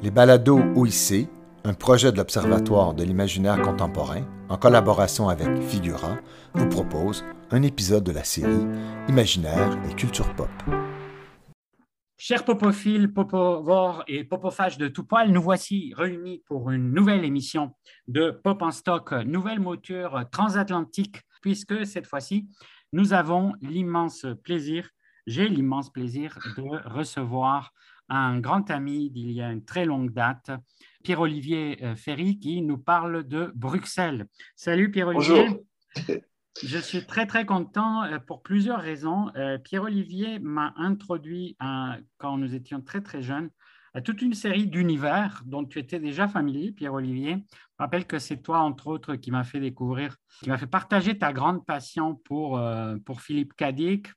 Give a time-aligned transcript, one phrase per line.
[0.00, 1.28] Les balados OIC,
[1.64, 6.18] un projet de l'Observatoire de l'imaginaire contemporain, en collaboration avec Figura,
[6.54, 8.64] vous propose un épisode de la série
[9.08, 10.48] Imaginaire et culture pop.
[12.16, 17.72] Chers popophiles, popovores et popophages de tout poil, nous voici réunis pour une nouvelle émission
[18.06, 22.48] de Pop en stock, nouvelle mouture transatlantique, puisque cette fois-ci,
[22.92, 24.90] nous avons l'immense plaisir,
[25.26, 27.72] j'ai l'immense plaisir de recevoir
[28.08, 30.50] un grand ami d'il y a une très longue date,
[31.04, 34.26] Pierre-Olivier euh, Ferry, qui nous parle de Bruxelles.
[34.56, 35.48] Salut Pierre-Olivier.
[36.64, 39.30] Je suis très très content euh, pour plusieurs raisons.
[39.36, 41.56] Euh, Pierre-Olivier m'a introduit,
[42.18, 43.50] quand nous étions très très jeunes,
[43.94, 47.44] à toute une série d'univers dont tu étais déjà familier, Pierre-Olivier.
[47.50, 51.16] Je rappelle que c'est toi, entre autres, qui m'a fait découvrir, qui m'a fait partager
[51.16, 52.60] ta grande passion pour,
[53.06, 54.08] pour Philippe Cadic,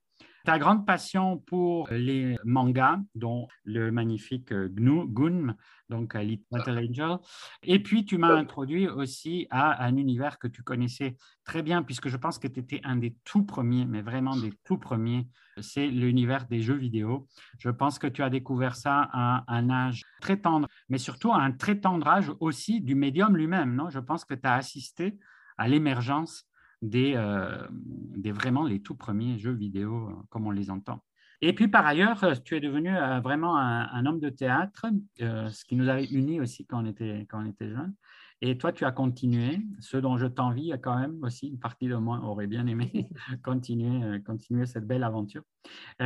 [0.46, 5.56] ta grande passion pour les mangas, dont le magnifique Gunm,
[5.90, 7.18] donc Little Angel.
[7.64, 12.08] Et puis, tu m'as introduit aussi à un univers que tu connaissais très bien, puisque
[12.08, 15.28] je pense que tu étais un des tout premiers, mais vraiment des tout premiers,
[15.60, 17.28] c'est l'univers des jeux vidéo.
[17.60, 21.42] Je pense que tu as découvert ça à un âge très tendre, mais surtout à
[21.42, 23.76] un très tendre âge aussi du médium lui-même.
[23.76, 23.90] Non?
[23.90, 25.18] Je pense que tu as assisté
[25.58, 26.48] à l'émergence
[26.82, 31.04] des, euh, des, vraiment les tout premiers jeux vidéo euh, comme on les entend.
[31.42, 32.92] Et puis par ailleurs, euh, tu es devenu
[33.24, 34.86] vraiment un, homme de théâtre,
[35.18, 37.94] ce qui nous avait unis aussi quand on était, quand on était jeunes.
[38.44, 41.96] Et toi, tu as continué, ce dont je t'envie quand même aussi, une partie de
[41.96, 43.08] moi aurait bien aimé
[43.44, 45.44] continuer, continuer cette belle aventure.
[46.00, 46.06] tu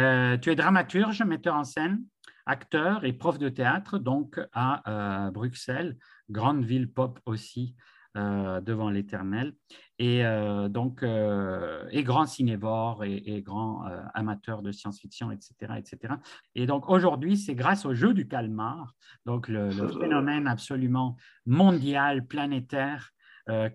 [0.51, 2.03] es dramaturge, metteur en scène,
[2.45, 5.97] acteur et prof de théâtre, donc à Bruxelles,
[6.29, 7.75] grande ville pop aussi
[8.17, 9.51] euh, devant l'Éternel.
[9.99, 16.13] Et euh, donc, euh, et grand cinévore et, grand amateur de science-fiction, etc., etc.
[16.55, 18.93] Et donc, aujourd'hui, c'est grâce au jeu du calmar,
[19.25, 23.11] donc le, phénomène absolument mondial, planétaire,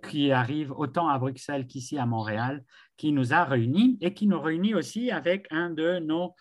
[0.09, 2.65] qui arrive autant à Bruxelles qu'ici à Montréal,
[2.97, 6.35] qui nous a réunis et qui nous réunit aussi avec un de nos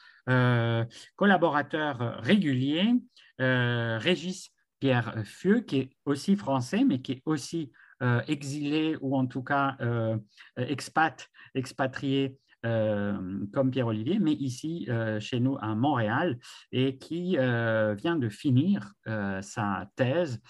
[1.16, 2.96] collaborateurs réguliers,
[3.38, 7.89] Régis Pierre Fieux, qui est aussi français, mais qui est aussi euh,
[8.28, 10.18] exilés ou en tout cas euh,
[10.58, 14.88] expat, expatriés euh, comme Pierre-Olivier, mais ici
[15.20, 16.38] chez nous à Montréal,
[16.72, 18.94] et qui vient de finir
[19.42, 20.42] sa thèse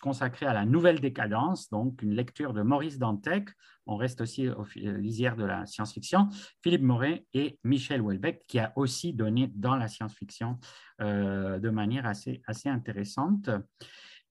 [0.00, 3.48] consacrée à la nouvelle décadence, donc une lecture de Maurice Dantec.
[3.86, 6.28] On reste aussi au lisière de la science-fiction.
[6.62, 10.58] Philippe Moret et Michel Houellebecq, qui a aussi donné dans la science-fiction
[11.00, 13.50] de manière assez, assez intéressante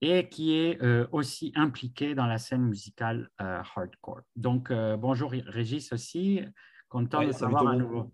[0.00, 4.22] et qui est euh, aussi impliqué dans la scène musicale euh, hardcore.
[4.36, 6.40] Donc, euh, bonjour Régis aussi,
[6.88, 8.12] content de savoir à nouveau.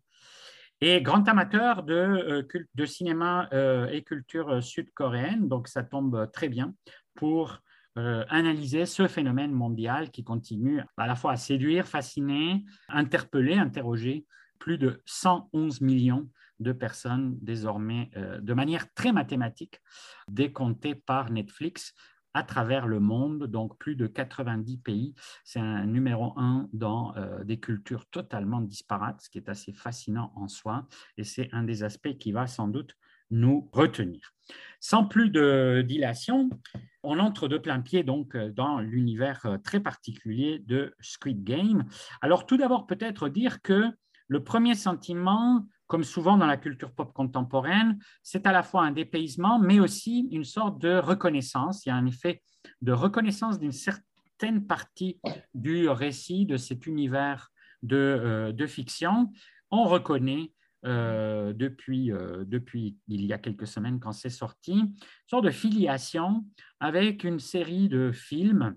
[0.80, 3.50] Et grand amateur de, de cinéma
[3.92, 6.74] et culture sud-coréenne, donc ça tombe très bien
[7.14, 7.58] pour
[7.96, 14.24] analyser ce phénomène mondial qui continue à la fois à séduire, fasciner, interpeller, interroger
[14.58, 16.30] plus de 111 millions
[16.60, 19.80] de personnes désormais euh, de manière très mathématique,
[20.28, 21.94] décomptées par Netflix
[22.32, 25.14] à travers le monde, donc plus de 90 pays.
[25.44, 30.32] C'est un numéro un dans euh, des cultures totalement disparates, ce qui est assez fascinant
[30.36, 32.94] en soi, et c'est un des aspects qui va sans doute
[33.30, 34.32] nous retenir.
[34.80, 36.50] Sans plus de dilation,
[37.02, 41.84] on entre de plein pied donc dans l'univers euh, très particulier de Squid Game.
[42.20, 43.90] Alors tout d'abord peut-être dire que
[44.28, 48.92] le premier sentiment comme souvent dans la culture pop contemporaine, c'est à la fois un
[48.92, 51.84] dépaysement, mais aussi une sorte de reconnaissance.
[51.84, 52.42] Il y a un effet
[52.80, 55.20] de reconnaissance d'une certaine partie
[55.52, 57.50] du récit, de cet univers
[57.82, 59.32] de, euh, fiction.
[59.72, 60.52] On reconnaît
[60.86, 64.94] euh, depuis, euh, depuis il y a quelques semaines quand c'est sorti, une
[65.26, 66.44] sorte de filiation
[66.78, 68.76] avec une série de films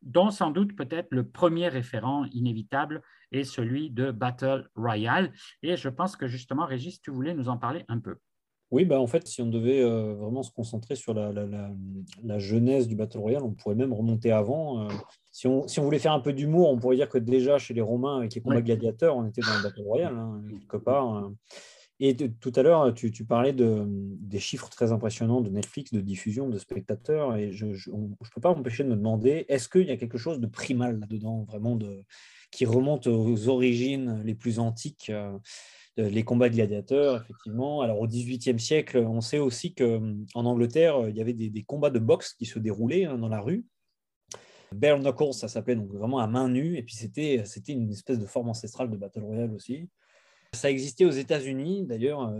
[0.00, 5.32] dont sans doute peut-être le premier référent inévitable est celui de Battle Royale.
[5.62, 8.16] Et je pense que justement, Régis, tu voulais nous en parler un peu.
[8.72, 11.70] Oui, bah en fait, si on devait euh, vraiment se concentrer sur la, la,
[12.24, 14.82] la, genèse du Battle Royale, on pourrait même remonter avant.
[14.82, 14.88] Euh,
[15.30, 17.74] si, on, si, on, voulait faire un peu d'humour, on pourrait dire que déjà chez
[17.74, 21.06] les Romains, avec les combats gladiateurs, on était dans le Battle Royale, hein, quelque part.
[21.06, 21.36] Hein.
[22.00, 26.00] Et tout à l'heure, tu, tu, parlais de, des chiffres très impressionnants de Netflix, de
[26.00, 29.90] diffusion, de spectateurs, et je ne peux pas m'empêcher de me demander, est-ce qu'il y
[29.92, 32.04] a quelque chose de primal là-dedans, vraiment, de,
[32.56, 35.38] qui remonte aux origines les plus antiques euh,
[35.98, 37.82] les combats gladiateurs, effectivement.
[37.82, 41.98] Alors, au XVIIIe siècle, on sait aussi qu'en Angleterre, il y avait des, combats de
[41.98, 43.66] boxe qui se déroulaient hein, dans la rue.
[44.72, 48.26] Bare Knuckles, ça s'appelait donc vraiment à main nue, et puis c'était une espèce de
[48.26, 49.90] forme ancestrale de Battle Royale aussi.
[50.54, 52.32] Ça existait aux États-Unis, d'ailleurs,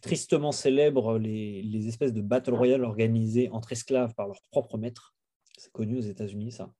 [0.00, 5.14] tristement célèbre les, les, espèces de battle royale organisées entre esclaves par leur propre maître.
[5.56, 6.72] C'est connu aux États-Unis, ça.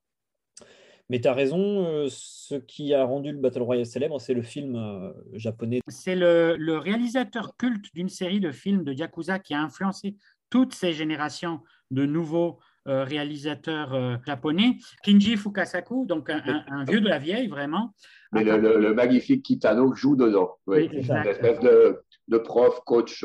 [1.11, 4.43] Mais tu as raison, euh, ce qui a rendu le Battle Royale célèbre, c'est le
[4.43, 5.81] film euh, japonais.
[5.89, 10.15] C'est le, réalisateur culte d'une série de films de Yakuza qui a influencé
[10.51, 14.77] toutes ces générations de nouveaux euh, réalisateurs japonais.
[15.03, 17.93] Kinji Fukasaku, donc un, vieux de la vieille, vraiment.
[18.31, 20.59] Mais le, magnifique Kitano joue dedans.
[20.69, 23.25] Oui, une espèce de, de prof, coach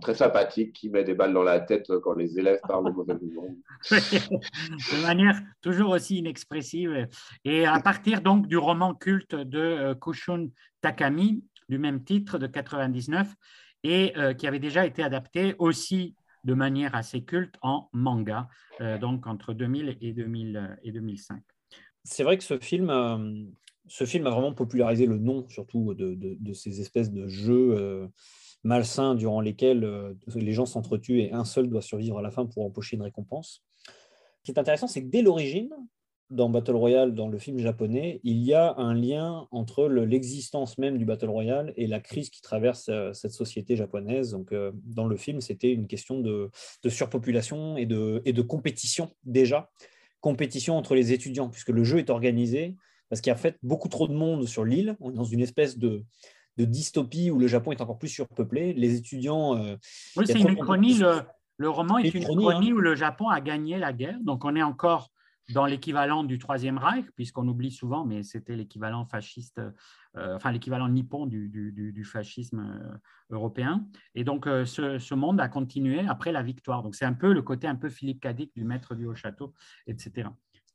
[0.00, 3.14] très sympathique qui met des balles dans la tête quand les élèves parlent mauvais
[3.90, 7.08] de manière toujours aussi inexpressive.
[7.44, 10.48] Et à partir donc du roman culte de euh, Kushun
[10.80, 13.28] Takami, du même titre de 99,
[13.82, 16.14] et euh, qui avait déjà été adapté aussi
[16.44, 18.48] de manière assez culte en manga,
[18.80, 21.42] euh, donc entre 2000 et, 2000, et 2005.
[22.04, 23.54] C'est vrai que ce film,
[23.86, 28.10] ce film a vraiment popularisé le nom, surtout de, de, de ces espèces de jeux
[28.64, 32.46] malsains durant lesquels euh, les gens s'entretuent et un seul doit survivre à la fin
[32.46, 33.62] pour empocher une récompense.
[34.42, 35.70] Ce qui est intéressant, c'est que dès l'origine,
[36.30, 40.98] dans Battle Royale, dans le film japonais, il y a un lien entre l'existence même
[40.98, 44.32] du Battle Royale et la crise qui traverse euh, cette société japonaise.
[44.32, 46.50] Donc, euh, dans le film, c'était une question de,
[46.88, 49.70] surpopulation et de, et de compétition déjà.
[50.20, 52.76] Compétition entre les étudiants, puisque le jeu est organisé
[53.10, 54.96] parce qu'il y a en fait beaucoup trop de monde sur l'île.
[55.00, 56.04] On est dans une espèce de,
[56.56, 58.72] de dystopie où le Japon est encore plus surpeuplé.
[58.74, 59.56] Les étudiants.
[59.56, 59.76] Euh,
[60.16, 60.98] oui, c'est une uchronie.
[61.56, 62.74] Le, roman est une uchronie hein.
[62.74, 64.18] où le Japon a gagné la guerre.
[64.22, 65.10] Donc, on est encore
[65.50, 69.60] dans l'équivalent du Troisième Reich, puisqu'on oublie souvent, mais c'était l'équivalent fasciste,
[70.16, 72.96] euh, enfin l'équivalent nippon du, fascisme euh,
[73.30, 73.86] européen.
[74.14, 76.82] Et donc, ce, ce, monde a continué après la victoire.
[76.82, 79.52] Donc, c'est un peu le côté un peu Philippe Cadic du maître du Haut-Château,
[79.86, 80.28] etc.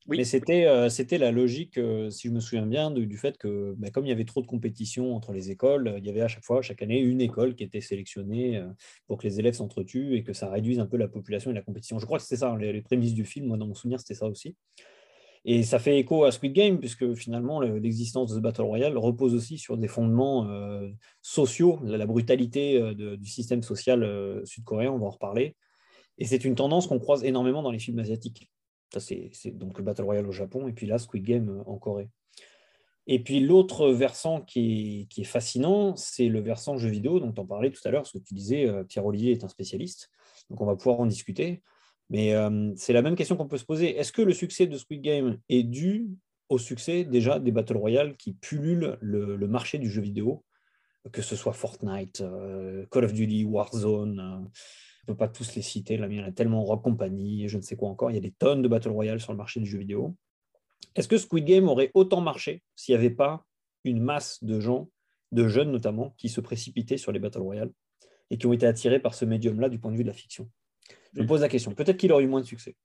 [0.07, 3.75] Mais c'était, euh, c'était la logique, euh, si je me souviens bien, du fait que
[3.77, 6.27] bah, comme il y avait trop de compétition entre les écoles, il y avait à
[6.27, 8.67] chaque fois, chaque année, une école qui était sélectionnée euh,
[9.07, 11.61] pour que les élèves s'entretuent et que ça réduise un peu la population et la
[11.61, 11.99] compétition.
[11.99, 14.27] Je crois que c'était ça, les, prémices du film, moi dans mon souvenir, c'était ça
[14.27, 14.55] aussi.
[15.45, 19.33] Et ça fait écho à Squid Game, puisque finalement, l'existence de ce Battle Royale repose
[19.33, 20.49] aussi sur des fondements
[21.21, 25.55] sociaux, la, brutalité du système social sud-coréen, on va en reparler.
[26.17, 28.49] Et c'est une tendance qu'on croise énormément dans les films asiatiques.
[28.93, 31.77] Ça, c'est donc le Battle Royale au Japon, et puis là, Squid Game euh, en
[31.77, 32.09] Corée.
[33.07, 37.71] Et puis l'autre versant qui est, fascinant, c'est le versant jeu vidéo dont on parlait
[37.71, 40.09] tout à l'heure, parce que tu disais, euh, Pierre-Olivier est un spécialiste,
[40.49, 41.63] donc on va pouvoir en discuter.
[42.09, 43.95] Mais euh, c'est la même question qu'on peut se poser.
[43.97, 46.07] Est-ce que le succès de Squid Game est dû
[46.49, 50.43] au succès déjà des Battle Royale qui pullulent le, marché du jeu vidéo,
[51.11, 52.23] que ce soit Fortnite,
[52.89, 54.49] Call of Duty, Warzone
[55.07, 55.97] ne peux pas tous les citer.
[55.97, 58.11] Là, il y en a tellement Rock Company, je ne sais quoi encore.
[58.11, 60.15] Il y a des tonnes de Battle Royale sur le marché du jeu vidéo.
[60.95, 63.45] Est-ce que Squid Game aurait autant marché s'il n'y avait pas
[63.83, 64.89] une masse de gens,
[65.31, 67.71] de jeunes notamment, qui se précipitaient sur les Battle Royale
[68.29, 70.49] et qui ont été attirés par ce médium-là du point de vue de la fiction?
[71.13, 71.73] Je me pose la question.
[71.73, 72.75] Peut-être qu'il aurait eu moins de succès.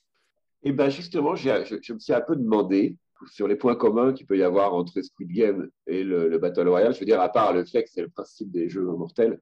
[0.62, 2.96] Eh bien, justement, je, me suis un peu demandé
[3.30, 6.68] sur les points communs qu'il peut y avoir entre Squid Game et le, le, Battle
[6.68, 6.94] Royale.
[6.94, 9.40] Je veux dire, à part le fait que c'est le principe des jeux mortels.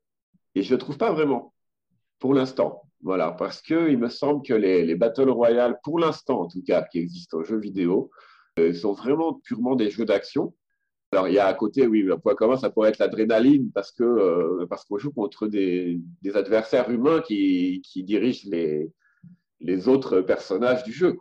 [0.55, 1.52] Et je ne trouve pas vraiment
[2.23, 2.83] pour l'instant.
[3.03, 6.83] Voilà, parce qu'il me semble que les, les Battle Royale, pour l'instant en tout cas,
[6.83, 8.13] qui existent en jeu vidéo,
[8.61, 10.55] euh, sont vraiment purement des jeux d'action.
[11.11, 14.05] Alors, il y a à côté, oui, le point ça pourrait être l'adrénaline, parce que
[14.05, 16.01] euh, qu'on joue contre des,
[16.33, 18.89] adversaires humains qui dirigent les,
[19.63, 21.17] les autres personnages du jeu.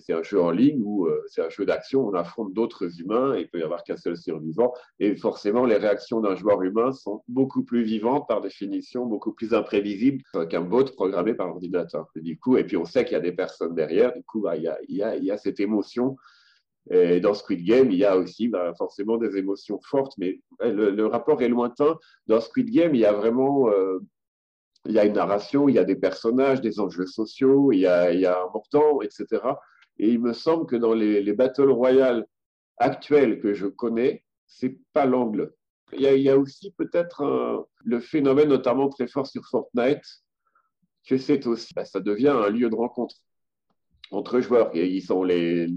[0.00, 3.34] C'est un jeu en ligne où euh, c'est un jeu d'action, on affronte d'autres humains
[3.34, 4.72] et il peut y avoir qu'un seul survivant.
[5.00, 9.54] Et forcément, les réactions d'un joueur humain sont beaucoup plus vivantes par définition, beaucoup plus
[9.54, 12.06] imprévisibles qu'un bot programmé par l'ordinateur.
[12.14, 14.56] Du coup, et puis on sait qu'il y a des personnes derrière, du coup, bah,
[14.56, 16.16] il, y a, cette émotion.
[16.90, 21.06] Et dans Squid Game, il y a aussi bah, forcément des émotions fortes, mais le,
[21.06, 21.96] rapport est lointain.
[22.26, 23.98] Dans Squid Game, il y a vraiment euh,
[24.86, 27.86] il y a une narration, il y a des personnages, des enjeux sociaux, il y
[27.86, 29.42] a, un mordant, etc.
[29.98, 32.26] Et il me semble que dans les, les Battle Royale
[32.78, 35.52] actuels que je connais, c'est pas l'angle.
[35.92, 40.04] Il y a, aussi peut-être le phénomène, notamment très fort sur Fortnite,
[41.08, 43.16] que c'est aussi, bah, ça devient un lieu de rencontre
[44.10, 44.70] entre joueurs.
[44.74, 45.68] Et ils sont les,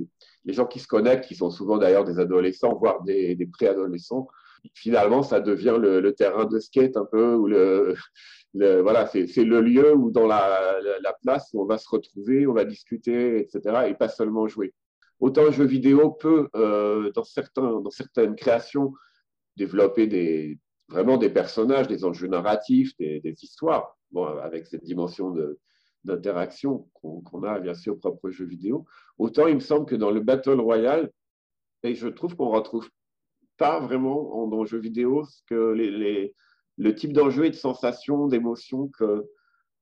[0.45, 4.27] les gens qui se connectent, qui sont souvent d'ailleurs des adolescents, voire des, des préadolescents.
[4.73, 7.95] Finalement, ça devient le, terrain de skate un peu, ou le,
[8.53, 12.53] voilà, c'est le lieu où dans la, la, place où on va se retrouver, on
[12.53, 13.87] va discuter, etc.
[13.87, 14.73] et pas seulement jouer.
[15.19, 18.93] Autant le jeu vidéo peut, euh, dans, certains, dans certaines créations,
[19.57, 25.35] développer vraiment des personnages, des enjeux narratifs, des, des histoires, bon, avec cette dimension
[26.05, 28.85] d'interaction qu'on a bien sûr au propre jeu vidéo.
[29.17, 31.11] Autant il me semble que dans le Battle Royale,
[31.83, 32.89] et je trouve qu'on retrouve
[33.59, 36.33] pas vraiment le jeu vidéo ce que les,
[36.79, 39.27] le type d'enjeu et de sensation, d'émotion que,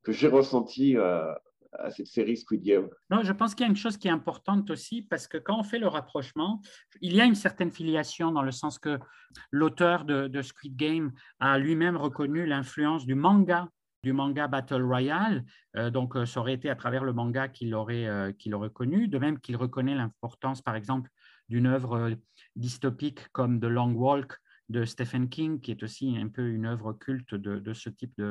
[0.03, 1.31] que j'ai ressenti euh,
[1.73, 2.89] à cette série Squid Game.
[3.11, 5.59] Non, je pense qu'il y a une chose qui est importante aussi, parce que quand
[5.59, 6.59] on fait le rapprochement,
[7.01, 8.97] il y a une certaine filiation dans le sens que
[9.51, 13.69] l'auteur de, Squid Game a lui-même reconnu l'influence du manga
[14.03, 15.43] du manga Battle Royale.
[15.75, 19.07] Euh, donc, euh, ça aurait été à travers le manga qu'il aurait, qu'il aurait connu,
[19.07, 21.09] de même qu'il reconnaît l'importance, par exemple,
[21.49, 22.15] d'une œuvre
[22.57, 26.91] dystopique comme The Long Walk de Stephen King, qui est aussi un peu une œuvre
[26.91, 28.21] culte de, ce type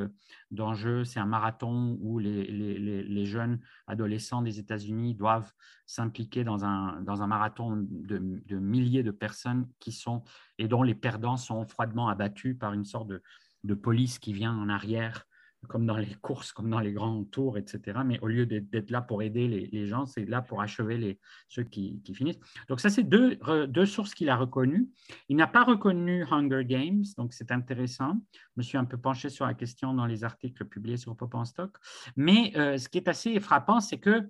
[0.50, 1.04] d'enjeu.
[1.04, 5.50] C'est un marathon où les, jeunes adolescents des États-Unis doivent
[5.86, 8.18] s'impliquer dans un, dans un marathon de,
[8.58, 10.24] milliers de personnes qui sont
[10.58, 13.22] et dont les perdants sont froidement abattus par une sorte de,
[13.64, 15.26] de police qui vient en arrière
[15.68, 18.00] comme dans les courses, comme dans les grands tours, etc.
[18.04, 21.64] Mais au lieu d'être là pour aider les, gens, c'est là pour achever les, ceux
[21.64, 22.38] qui, finissent.
[22.68, 24.88] Donc ça, c'est deux, deux, sources qu'il a reconnues.
[25.28, 28.20] Il n'a pas reconnu Hunger Games, donc c'est intéressant.
[28.32, 31.34] Je me suis un peu penché sur la question dans les articles publiés sur Pop
[31.34, 31.76] en Stock.
[32.16, 34.28] Mais euh, ce qui est assez frappant, c'est que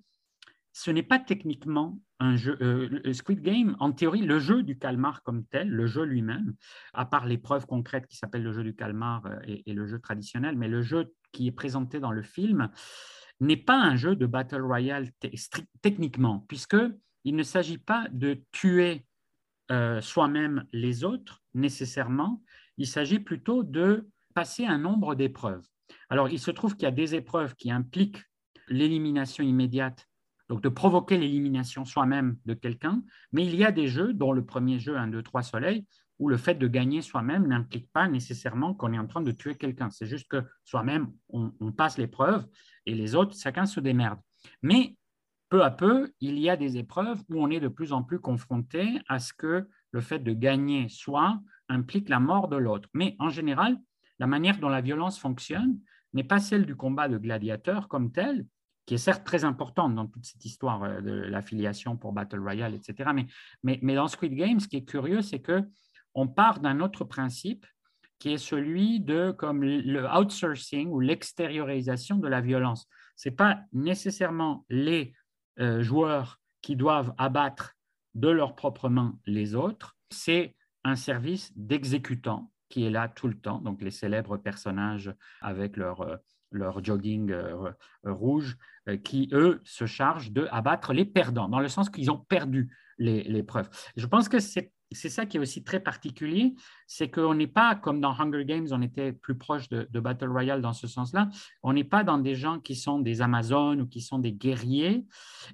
[0.77, 2.59] ce n'est pas techniquement un jeu.
[2.61, 6.55] Euh, Squid Game, en théorie, le jeu du calmar comme tel, le jeu lui-même,
[6.93, 10.55] à part l'épreuve concrète qui s'appelle le jeu du calmar euh, et, le jeu traditionnel,
[10.55, 12.69] mais le jeu qui est présenté dans le film
[13.41, 15.09] n'est pas un jeu de Battle Royale
[15.81, 19.07] techniquement, puisqu'il ne s'agit pas de tuer
[19.71, 22.43] euh, soi-même les autres nécessairement,
[22.77, 25.67] il s'agit plutôt de passer un nombre d'épreuves.
[26.11, 28.23] Alors, il se trouve qu'il y a des épreuves qui impliquent
[28.69, 30.06] l'élimination immédiate
[30.49, 33.03] donc de provoquer l'élimination soi-même de quelqu'un.
[33.33, 35.87] Mais il y a des jeux, dont le premier jeu 1, 2, 3 Soleil,
[36.19, 39.57] où le fait de gagner soi-même n'implique pas nécessairement qu'on est en train de tuer
[39.57, 39.91] quelqu'un.
[39.91, 42.47] C'est juste que soi-même, on, passe l'épreuve
[42.87, 44.19] et les autres, chacun se démerde.
[44.63, 44.97] Mais
[45.49, 48.19] peu à peu, il y a des épreuves où on est de plus en plus
[48.19, 51.39] confronté à ce que le fait de gagner soi
[51.69, 52.89] implique la mort de l'autre.
[52.95, 53.77] Mais en général,
[54.19, 55.79] la manière dont la violence fonctionne
[56.15, 58.47] n'est pas celle du combat de gladiateurs comme tel,
[58.87, 62.75] qui est certes très importante dans toute cette histoire euh, de l'affiliation pour Battle Royale,
[62.75, 63.11] etc.
[63.63, 65.63] Mais, mais, dans Squid Game, ce qui est curieux, c'est que
[66.15, 67.67] on part d'un autre principe
[68.19, 72.89] qui est celui de comme le outsourcing ou l'extériorisation de la violence.
[73.17, 75.13] Ce n'est pas nécessairement les
[75.61, 77.75] euh, joueurs qui doivent abattre
[78.15, 83.39] de leurs propres mains les autres, c'est un service d'exécutants qui est là tout le
[83.39, 86.17] temps, donc les célèbres personnages avec leur, euh,
[86.51, 87.35] leur jogging
[88.05, 88.57] rouge
[89.03, 93.69] qui, eux, se chargent de abattre les perdants, dans le sens qu'ils ont perdu l'épreuve.
[93.97, 96.55] Je pense que c'est ça qui est aussi très particulier,
[96.87, 100.63] c'est qu'on n'est pas comme dans Hunger Games, on était plus proche de, Battle Royale
[100.63, 101.29] dans ce sens-là,
[101.63, 105.05] on n'est pas dans des gens qui sont des Amazones ou qui sont des guerriers,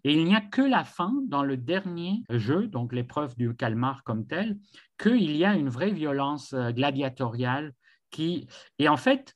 [0.05, 4.05] et il n'y a que la fin, dans le dernier jeu, donc l'épreuve du calmar
[4.05, 4.59] comme tel,
[4.99, 7.73] qu'il y a une vraie violence euh, gladiatoriale
[8.11, 8.47] qui...
[8.79, 9.35] Et en fait,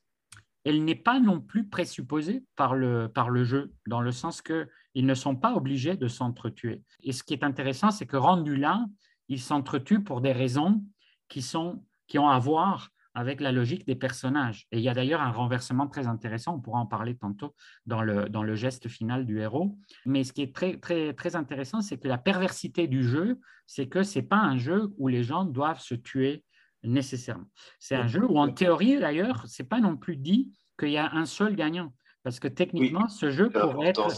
[0.67, 4.67] elle n'est pas non plus présupposée par le, par le jeu, dans le sens qu'ils
[5.05, 6.83] ne sont pas obligés de s'entretuer.
[7.03, 8.85] Et ce qui est intéressant, c'est que rendu là,
[9.29, 10.83] ils s'entretuent pour des raisons
[11.29, 14.67] qui, sont, qui ont à voir avec la logique des personnages.
[14.73, 17.55] Et il y a d'ailleurs un renversement très intéressant, on pourra en parler tantôt
[17.85, 19.79] dans le, dans le geste final du héros.
[20.05, 23.87] Mais ce qui est très, très, très intéressant, c'est que la perversité du jeu, c'est
[23.87, 26.43] que ce n'est pas un jeu où les gens doivent se tuer
[26.83, 27.47] nécessairement.
[27.79, 30.97] C'est un jeu où, en théorie, d'ailleurs, ce n'est pas non plus dit qu'il y
[30.97, 31.93] a un seul gagnant.
[32.23, 34.09] Parce que techniquement, ce, jeu pourrait être,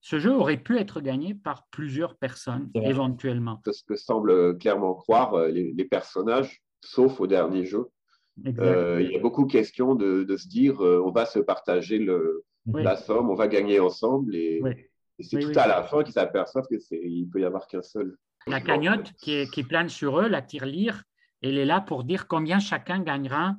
[0.00, 3.60] ce jeu aurait pu être gagné par plusieurs personnes, éventuellement.
[3.64, 7.86] C'est ce que semblent clairement croire euh, les, personnages, sauf au dernier jeu.
[8.58, 11.98] Euh, il y a beaucoup de questions de, se dire euh, on va se partager
[11.98, 14.36] le, la somme, on va gagner ensemble.
[14.36, 14.60] Et,
[15.18, 18.18] c'est tout à la fin qu'ils s'aperçoivent qu'il peut y avoir qu'un seul.
[18.46, 21.02] La cagnotte qui, qui plane sur eux, la tirelire,
[21.42, 23.56] elle est là pour dire combien chacun gagnera.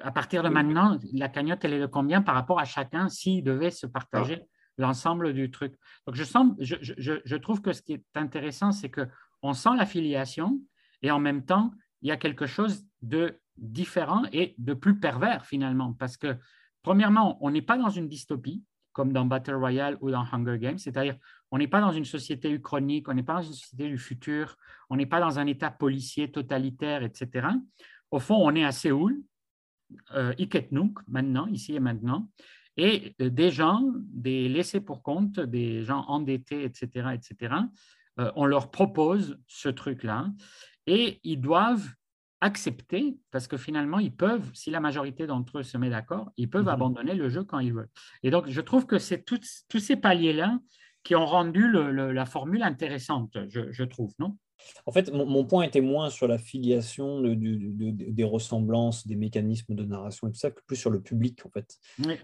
[0.00, 3.44] À partir de maintenant, la cagnotte, elle est de combien par rapport à chacun s'il
[3.44, 4.46] devait se partager ah.
[4.78, 5.74] l'ensemble du truc.
[6.06, 9.76] Donc, je, sens, je, je, je, trouve que ce qui est intéressant, c'est qu'on sent
[9.76, 10.58] l'affiliation
[11.02, 15.44] et en même temps, il y a quelque chose de différent et de plus pervers
[15.44, 15.92] finalement.
[15.92, 16.36] Parce que,
[16.82, 20.78] premièrement, on n'est pas dans une dystopie comme dans Battle Royale ou dans Hunger Games,
[20.78, 21.16] c'est-à-dire
[21.52, 24.56] on n'est pas dans une société uchronique, on n'est pas dans une société du futur,
[24.88, 27.46] on n'est pas dans un État policier totalitaire, etc.
[28.10, 29.22] Au fond, on est à Séoul,
[30.14, 32.30] euh, Iketnuk, maintenant, ici et maintenant,
[32.78, 37.54] et euh, des gens, des laissés pour compte, des gens endettés, etc., etc.,
[38.18, 40.32] euh, on leur propose ce truc-là,
[40.86, 41.86] et ils doivent
[42.40, 46.48] accepter, parce que finalement, ils peuvent, si la majorité d'entre eux se met d'accord, ils
[46.48, 46.68] peuvent mhm.
[46.68, 47.90] abandonner le jeu quand ils veulent.
[48.22, 50.58] Et donc, je trouve que c'est tous ces paliers-là
[51.02, 54.36] qui ont rendu la formule intéressante, je, trouve, non?
[54.86, 60.28] En fait, mon, point était moins sur la filiation des ressemblances, des mécanismes de narration
[60.28, 61.78] et tout ça, que plus sur le public, en fait.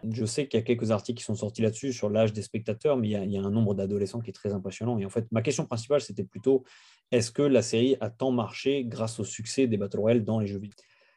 [0.08, 2.97] Je sais qu'il y a quelques articles qui sont sortis là-dessus, sur l'âge des spectateurs,
[2.97, 4.99] mais il y, a, un nombre d'adolescents qui est très impressionnant.
[4.99, 6.62] Et en fait, ma question principale, c'était plutôt,
[7.11, 10.47] est-ce que la série a tant marché grâce au succès des Battle Royale dans les
[10.47, 10.76] jeux vidéo?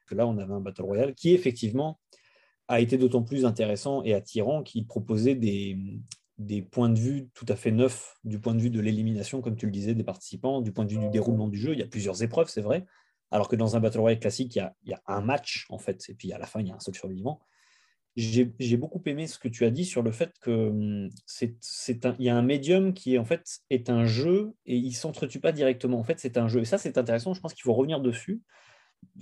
[0.09, 1.99] Là, on avait un Battle Royale qui, effectivement,
[2.67, 5.77] a été d'autant plus intéressant et attirant qu'il proposait des,
[6.45, 9.55] des points de vue tout à fait neufs du point de vue de l'élimination, comme
[9.55, 11.73] tu le disais, des participants, du point de vue du déroulement du jeu.
[11.73, 12.85] Il y a plusieurs épreuves, c'est vrai.
[13.29, 16.13] Alors que dans un Battle Royale classique, il y, a, un match, en fait, et
[16.13, 17.39] puis à la fin, il y a un seul survivant.
[18.17, 21.55] J'ai beaucoup aimé ce que tu as dit sur le fait que hum, c'est
[22.19, 25.39] il y a un médium qui est en fait est un jeu et il s'entretue
[25.39, 25.97] pas directement.
[25.97, 26.59] En fait, c'est un jeu.
[26.59, 27.33] Et ça, c'est intéressant.
[27.33, 28.41] Je pense qu'il faut revenir dessus.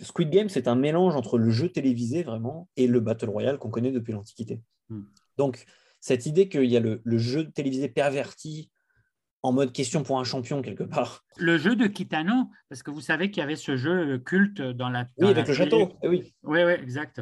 [0.01, 3.69] Squid Game, c'est un mélange entre le jeu télévisé vraiment et le Battle Royale qu'on
[3.69, 4.59] connaît depuis l'Antiquité.
[4.89, 5.03] Hmm.
[5.37, 5.65] Donc,
[5.99, 8.69] cette idée qu'il y a le, jeu télévisé perverti
[9.41, 11.23] en mode question pour un champion quelque part.
[11.37, 14.89] Le jeu de Kitano, parce que vous savez qu'il y avait ce jeu culte dans
[14.89, 15.05] la.
[15.17, 15.93] oui, avec le château.
[16.03, 17.21] Eh oui, oui, oui, exact.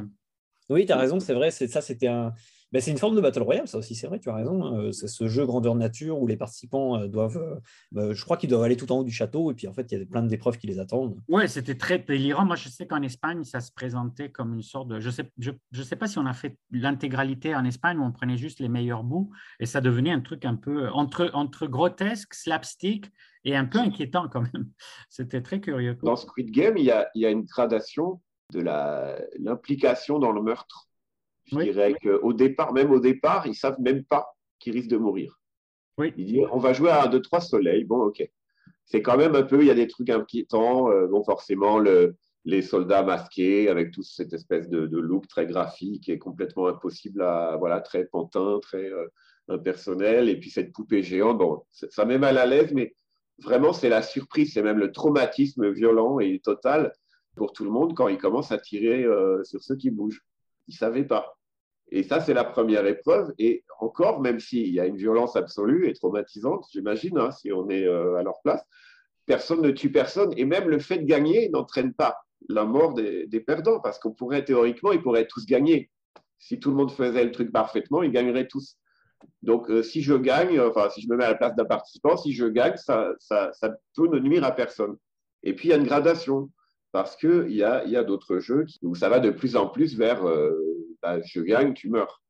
[0.69, 1.51] Oui, tu as raison, c'est vrai.
[1.51, 2.34] Ça, c'était un,
[2.74, 4.65] ben, c'est une forme de Battle Royale, ça aussi, c'est vrai, tu as raison.
[4.65, 4.79] Hein.
[4.79, 7.38] Euh, c'est ce jeu grandeur nature où les participants euh, doivent.
[7.38, 7.55] Euh,
[7.93, 9.89] ben, je crois qu'ils doivent aller tout en haut du château et puis en fait,
[9.91, 11.17] il y a plein d'épreuves qui les attendent.
[11.29, 12.45] Oui, c'était très délirant.
[12.45, 15.00] Moi, je sais qu'en Espagne, ça se présentait comme une sorte de.
[15.00, 18.03] Je ne sais, je, je sais pas si on a fait l'intégralité en Espagne où
[18.03, 21.67] on prenait juste les meilleurs bouts et ça devenait un truc un peu entre, entre
[21.67, 23.09] grotesque, slapstick
[23.45, 24.69] et un peu inquiétant quand même.
[25.09, 25.97] C'était très curieux.
[26.03, 28.21] Dans Squid Game, il y a, il y a une gradation
[28.53, 28.62] de
[29.39, 30.87] l'implication dans le meurtre
[31.47, 34.97] je dirais qu'au départ, même au départ, ils ne savent même pas qu'ils risquent de
[34.97, 35.39] mourir.
[35.97, 36.13] Oui.
[36.17, 37.83] Ils disent on va jouer à un, deux, trois soleils.
[37.83, 38.27] Bon, ok.
[38.85, 40.89] C'est quand même un peu, il y a des trucs inquiétants.
[40.91, 46.07] Euh, bon, forcément, le, les soldats masqués avec toute cette espèce de, look très graphique
[46.09, 49.07] et complètement impossible à, voilà, très pantin, très euh,
[49.49, 50.29] impersonnel.
[50.29, 52.93] Et puis cette poupée géante, bon, ça met mal à l'aise, mais
[53.39, 56.93] vraiment, c'est la surprise, c'est même le traumatisme violent et total
[57.35, 60.23] pour tout le monde quand ils commencent à tirer euh, sur ceux qui bougent.
[60.67, 61.37] Ils ne savaient pas.
[61.89, 63.34] Et ça, c'est la première épreuve.
[63.39, 67.70] Et encore, même s'il y a une violence absolue et traumatisante, j'imagine, hein, si on
[67.70, 68.63] est euh, à leur place,
[69.25, 70.34] personne ne tue personne.
[70.38, 72.17] Et même le fait de gagner n'entraîne pas
[72.50, 75.89] la mort des, perdants, parce qu'on pourrait, théoriquement, ils pourraient tous gagner.
[76.39, 78.78] Si tout le monde faisait le truc parfaitement, ils gagneraient tous.
[79.41, 82.15] Donc, euh, si je gagne, enfin, si je me mets à la place d'un participant,
[82.15, 84.97] si je gagne, ça, ça, ça, ne nuire à personne.
[85.43, 86.52] Et puis, il y a une gradation,
[86.91, 89.97] parce qu'il y a, y a d'autres jeux où ça va de plus en plus
[89.97, 90.54] vers euh,
[91.01, 92.21] bah, je gagne, tu meurs.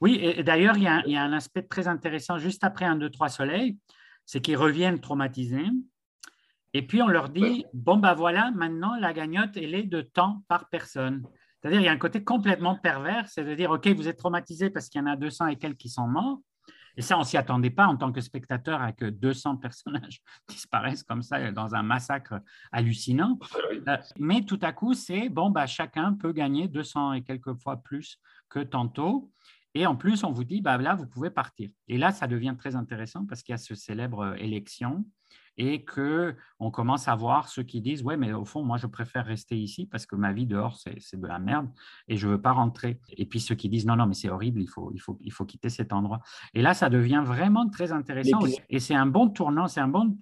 [0.00, 3.28] Oui, et d'ailleurs, il, y, a un aspect très intéressant juste après un, deux, trois
[3.28, 3.78] soleils,
[4.26, 5.66] c'est qu'ils reviennent traumatisés.
[6.72, 10.44] Et puis on leur dit, bon, ben voilà, maintenant la gagnotte, elle est de temps
[10.48, 11.24] par personne.
[11.60, 14.70] C'est-à-dire, il y a un côté complètement pervers, c'est de dire, OK, vous êtes traumatisé
[14.70, 16.38] parce qu'il y en a 200 et quelques qui sont morts.
[16.96, 20.20] Et ça, on ne s'y attendait pas en tant que spectateur à que 200 personnages
[20.48, 22.40] disparaissent comme ça dans un massacre
[22.72, 23.38] hallucinant.
[23.88, 27.76] Euh, mais tout à coup, c'est bon, bah, chacun peut gagner 200 et quelques fois
[27.82, 29.30] plus que tantôt.
[29.74, 31.70] Et en plus, on vous dit, bah, là, vous pouvez partir.
[31.86, 35.04] Et là, ça devient très intéressant parce qu'il y a ce célèbre euh, élection
[35.60, 39.26] et qu'on commence à voir ceux qui disent Ouais, mais au fond, moi, je préfère
[39.26, 41.68] rester ici parce que ma vie dehors, c'est de la merde
[42.08, 42.98] et je ne veux pas rentrer.
[43.10, 45.30] Et puis ceux qui disent Non, non, mais c'est horrible, il faut, il, faut, il
[45.30, 46.20] faut quitter cet endroit.
[46.54, 48.38] Et là, ça devient vraiment très intéressant.
[48.70, 50.16] Et c'est un bon tournant, c'est un bon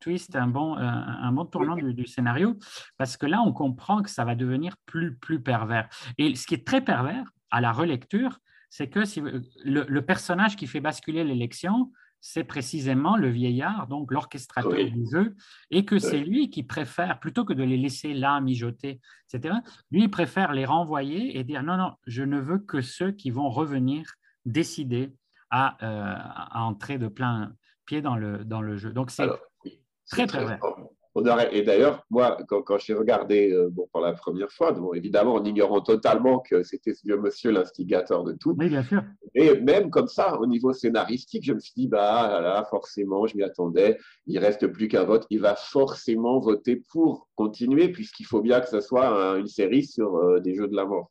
[0.00, 2.56] twist, un bon, euh, un bon tournant du, scénario
[2.96, 5.90] parce que là, on comprend que ça va devenir plus, plus pervers.
[6.16, 8.38] Et ce qui est très pervers à la relecture,
[8.70, 11.90] c'est que si, le, le personnage qui fait basculer l'élection,
[12.20, 15.34] c'est précisément le vieillard, donc l'orchestrateur du jeu,
[15.70, 19.00] et que c'est lui qui préfère, plutôt que de les laisser là mijoter,
[19.32, 19.54] etc.,
[19.90, 23.30] lui il préfère les renvoyer et dire non, non, je ne veux que ceux qui
[23.30, 24.04] vont revenir
[24.44, 25.14] décider
[25.50, 27.54] à, euh, entrer de plein
[27.86, 28.92] pied dans le, dans le jeu.
[28.92, 29.28] Donc c'est
[30.10, 30.60] très, très vrai.
[31.52, 35.80] Et d'ailleurs, moi, quand, j'ai regardé euh, bon, pour la première fois, évidemment en ignorant
[35.80, 38.54] totalement que c'était ce vieux monsieur l'instigateur de tout.
[38.58, 39.02] Oui, bien sûr.
[39.34, 43.36] Et même comme ça, au niveau scénaristique, je me suis dit, bah là, forcément, je
[43.36, 48.40] m'y attendais, il reste plus qu'un vote, il va forcément voter pour continuer, puisqu'il faut
[48.40, 51.10] bien que ce soit une série sur euh, des jeux de la mort.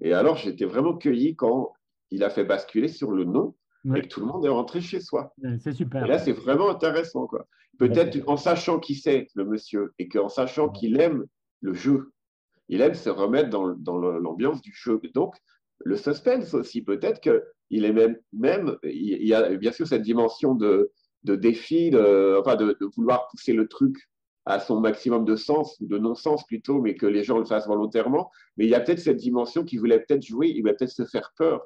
[0.00, 1.72] Et alors, j'étais vraiment cueilli quand
[2.10, 3.54] il a fait basculer sur le nom
[3.94, 5.34] et que tout le monde est rentré chez soi.
[5.58, 6.04] C'est super.
[6.04, 7.26] Et là, c'est vraiment intéressant.
[7.26, 7.46] Quoi.
[7.78, 11.24] Peut-être en sachant qui c'est, le monsieur, et qu'en sachant qu'il aime
[11.60, 12.12] le jeu,
[12.68, 15.00] il aime se remettre dans, dans l'ambiance du jeu.
[15.14, 15.34] Donc,
[15.84, 20.54] le suspense aussi, peut-être qu'il est même, même, il y a bien sûr cette dimension
[20.54, 20.92] de,
[21.24, 23.96] de défi, de, enfin de, vouloir pousser le truc
[24.44, 28.30] à son maximum de sens, de non-sens plutôt, mais que les gens le fassent volontairement.
[28.56, 31.04] Mais il y a peut-être cette dimension qui voulait peut-être jouer, il va peut-être se
[31.04, 31.62] faire peur.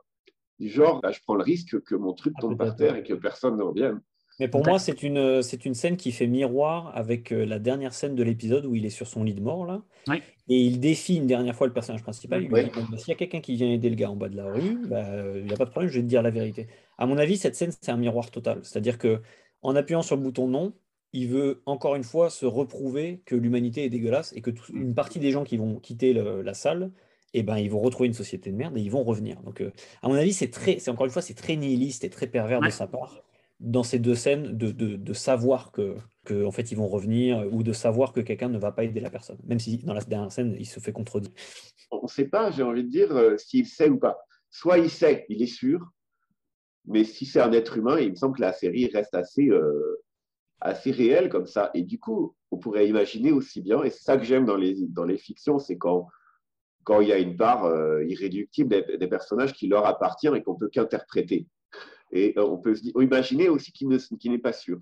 [0.58, 3.02] Du genre, bah, je prends le risque que mon truc ah, tombe par terre et
[3.02, 4.00] que personne ne revienne.
[4.38, 7.94] Mais pour moi, c'est une, c'est une scène qui fait miroir avec euh, la dernière
[7.94, 9.82] scène de l'épisode où il est sur son lit de mort, là.
[10.08, 10.20] Oui.
[10.48, 12.42] Et il défie une dernière fois le personnage principal.
[12.42, 12.64] Il lui Oui.
[12.64, 14.52] dit, bah, s'il y a quelqu'un qui vient aider le gars en bas de la
[14.52, 16.66] rue, bah, euh, il n'y a pas de problème, je vais te dire la vérité.
[16.98, 18.60] À mon avis, cette scène, c'est un miroir total.
[18.62, 19.20] C'est-à-dire que
[19.62, 20.74] en appuyant sur le bouton non,
[21.12, 24.94] il veut encore une fois se reprouver que l'humanité est dégueulasse et que tout- une
[24.94, 26.90] partie des gens qui vont quitter le- la salle,
[27.32, 29.40] eh ben, ils vont retrouver une société de merde et ils vont revenir.
[29.42, 29.72] Donc, euh,
[30.02, 32.60] à mon avis, c'est très, c'est encore une fois, c'est très nihiliste et très pervers
[32.60, 32.66] Ouais.
[32.68, 33.22] de sa part
[33.60, 37.46] dans ces deux scènes de, de, de savoir que, que en fait ils vont revenir
[37.52, 40.02] ou de savoir que quelqu'un ne va pas aider la personne, même si dans la
[40.02, 41.30] dernière scène il se fait contredire.
[41.90, 44.18] On ne sait pas, j'ai envie de dire, euh, s'il sait ou pas.
[44.50, 45.92] Soit il sait, il est sûr,
[46.86, 50.02] mais si c'est un être humain, il me semble que la série reste assez, euh,
[50.60, 51.70] assez réelle comme ça.
[51.74, 54.86] Et du coup, on pourrait imaginer aussi bien, et c'est ça que j'aime dans les,
[54.88, 56.08] dans les fictions, c'est quand,
[56.84, 60.54] quand il y a une part euh, irréductible des, personnages qui leur appartient et qu'on
[60.54, 61.46] peut qu'interpréter.
[62.16, 64.78] Et euh, on peut imaginer aussi qu'il ne- qu'il n'est pas sûr,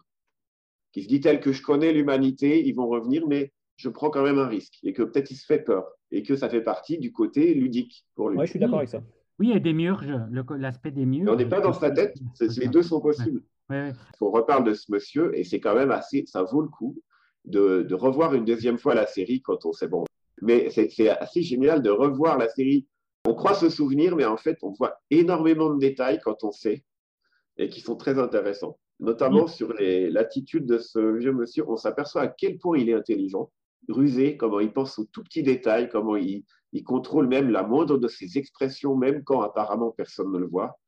[0.93, 4.23] qui se dit tel que je connais l'humanité, ils vont revenir, mais je prends quand
[4.23, 6.97] même un risque et que peut-être il se fait peur et que ça fait partie
[6.99, 8.39] du côté ludique pour lui.
[8.39, 9.03] Ouais, je suis d'accord avec ça.
[9.41, 10.15] Oui, et des murges,
[10.57, 11.33] l'aspect des murs.
[11.33, 13.43] on n'est pas dans sa tête, c'est- les deux sont possibles.
[13.69, 13.93] Ouais, ouais.
[14.21, 16.97] On reparle de ce monsieur et c'est quand même assez, ça vaut le coup
[17.45, 20.05] de, de revoir une deuxième fois la série quand on sait bon.
[20.41, 22.87] Mais c'est assez génial de revoir la série.
[23.27, 26.85] On croit se souvenir, mais en fait, on voit énormément de détails quand on sait
[27.57, 28.79] et qui sont très intéressants.
[29.01, 33.51] Notamment sur l'attitude de ce vieux monsieur, on s'aperçoit à quel point il est intelligent,
[33.89, 37.99] rusé, comment il pense aux tout petits détails, comment il, il contrôle même la moindre
[37.99, 40.79] de ses expressions, même quand apparemment personne ne le voit.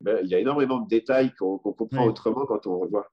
[0.00, 2.08] Ben, il y a énormément de détails qu'on comprend Oui.
[2.08, 3.10] autrement quand on revoit.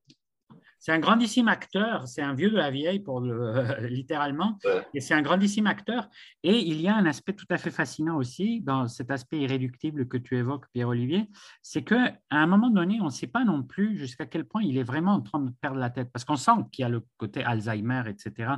[0.88, 4.58] C'est un grandissime acteur, c'est un vieux de la vieille pour le, littéralement,
[4.94, 6.08] et c'est un grandissime acteur.
[6.44, 10.08] Et il y a un aspect tout à fait fascinant aussi dans cet aspect irréductible
[10.08, 11.30] que tu évoques, Pierre-Olivier,
[11.62, 14.78] c'est qu'à un moment donné, on ne sait pas non plus jusqu'à quel point il
[14.78, 17.04] est vraiment en train de perdre la tête, parce qu'on sent qu'il y a le
[17.18, 18.54] côté Alzheimer, etc.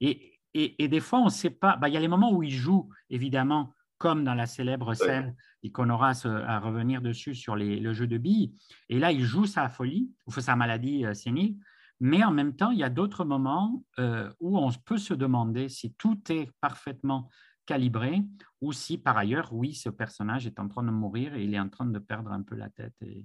[0.00, 2.32] Et, et, et des fois, on ne sait pas, bah, il y a les moments
[2.32, 7.34] où il joue, évidemment, comme dans la célèbre scène, et qu'on aura à, revenir dessus
[7.34, 8.54] sur les- le jeu de billes.
[8.88, 11.56] Et là, il joue sa folie, ou sa maladie euh, sénile.
[12.00, 15.68] Mais en même temps, il y a d'autres moments euh, où on peut se demander
[15.68, 17.28] si tout est parfaitement
[17.66, 18.22] calibré
[18.60, 21.60] ou si par ailleurs, oui, ce personnage est en train de mourir et il est
[21.60, 22.92] en train de perdre un peu la tête.
[23.02, 23.24] Et,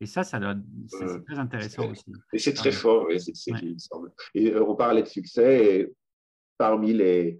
[0.00, 0.56] et ça, ça doit-
[0.88, 2.12] c'est Euh, c'est très intéressant aussi.
[2.32, 2.74] Et c'est très Ouais.
[2.74, 3.68] fort, oui, cette série, Ouais.
[3.68, 4.12] il me semble.
[4.34, 5.92] Et euh, on parlait de succès, et
[6.56, 7.38] parmi les,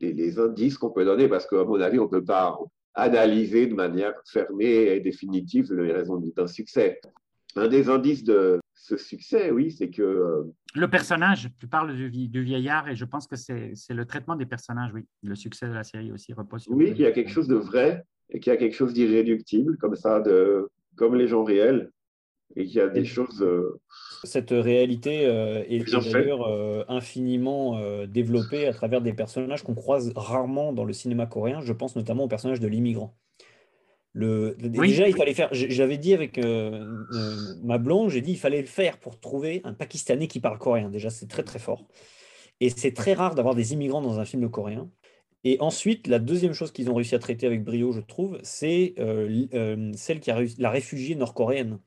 [0.00, 2.56] les, les indices qu'on peut donner, parce qu'à mon avis, on ne peut pas
[2.94, 7.00] analyser de manière fermée et définitive les raisons d'un succès.
[7.56, 10.42] Un des indices de ce succès, oui, c'est que euh,
[10.74, 14.36] Le personnage, tu parles du, vie- du vieillard et je pense que c'est le traitement
[14.36, 15.06] des personnages, oui.
[15.22, 17.54] Le succès de la série aussi repose sur oui, qu'il y a quelque chose de
[17.54, 21.90] vrai et qu'il y a quelque chose d'irréductible, comme ça, de, comme les gens réels,
[22.56, 23.42] et qu'il y a des choses.
[23.42, 23.80] euh,
[24.24, 30.12] Cette réalité euh, est, d'ailleurs euh, infiniment euh, développée à travers des personnages qu'on croise
[30.14, 31.62] rarement dans le cinéma coréen.
[31.62, 33.16] Je pense notamment au personnage de l'immigrant.
[34.14, 34.88] Le, Oui.
[34.88, 35.48] Déjà, il fallait faire.
[35.52, 39.60] J'avais dit avec euh, euh, ma blonde, j'ai dit il fallait le faire pour trouver
[39.64, 40.88] un Pakistanais qui parle coréen.
[40.88, 41.84] Déjà, c'est très très fort.
[42.60, 44.88] Et c'est très rare d'avoir des immigrants dans un film coréen.
[45.44, 48.94] Et ensuite, la deuxième chose qu'ils ont réussi à traiter avec brio, je trouve, c'est
[48.98, 51.78] euh, euh, celle qui a réussi, la réfugiée nord-coréenne.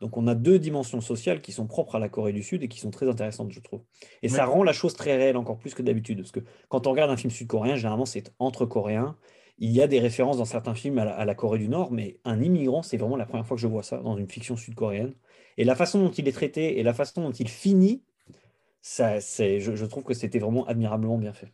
[0.00, 2.68] Donc on a deux dimensions sociales qui sont propres à la Corée du Sud et
[2.68, 3.80] qui sont très intéressantes, je trouve.
[4.22, 6.18] Et ça rend la chose très réelle encore plus que d'habitude.
[6.18, 9.16] Parce que quand on regarde un film sud-coréen, généralement c'est entre Coréens.
[9.58, 11.90] Il y a des références dans certains films à la, à la Corée du Nord,
[11.90, 14.56] mais un immigrant, c'est vraiment la première fois que je vois ça dans une fiction
[14.56, 15.14] sud-coréenne.
[15.56, 18.04] Et la façon dont il est traité et la façon dont il finit,
[18.82, 21.52] ça, c'est, je, je trouve que c'était vraiment admirablement bien fait.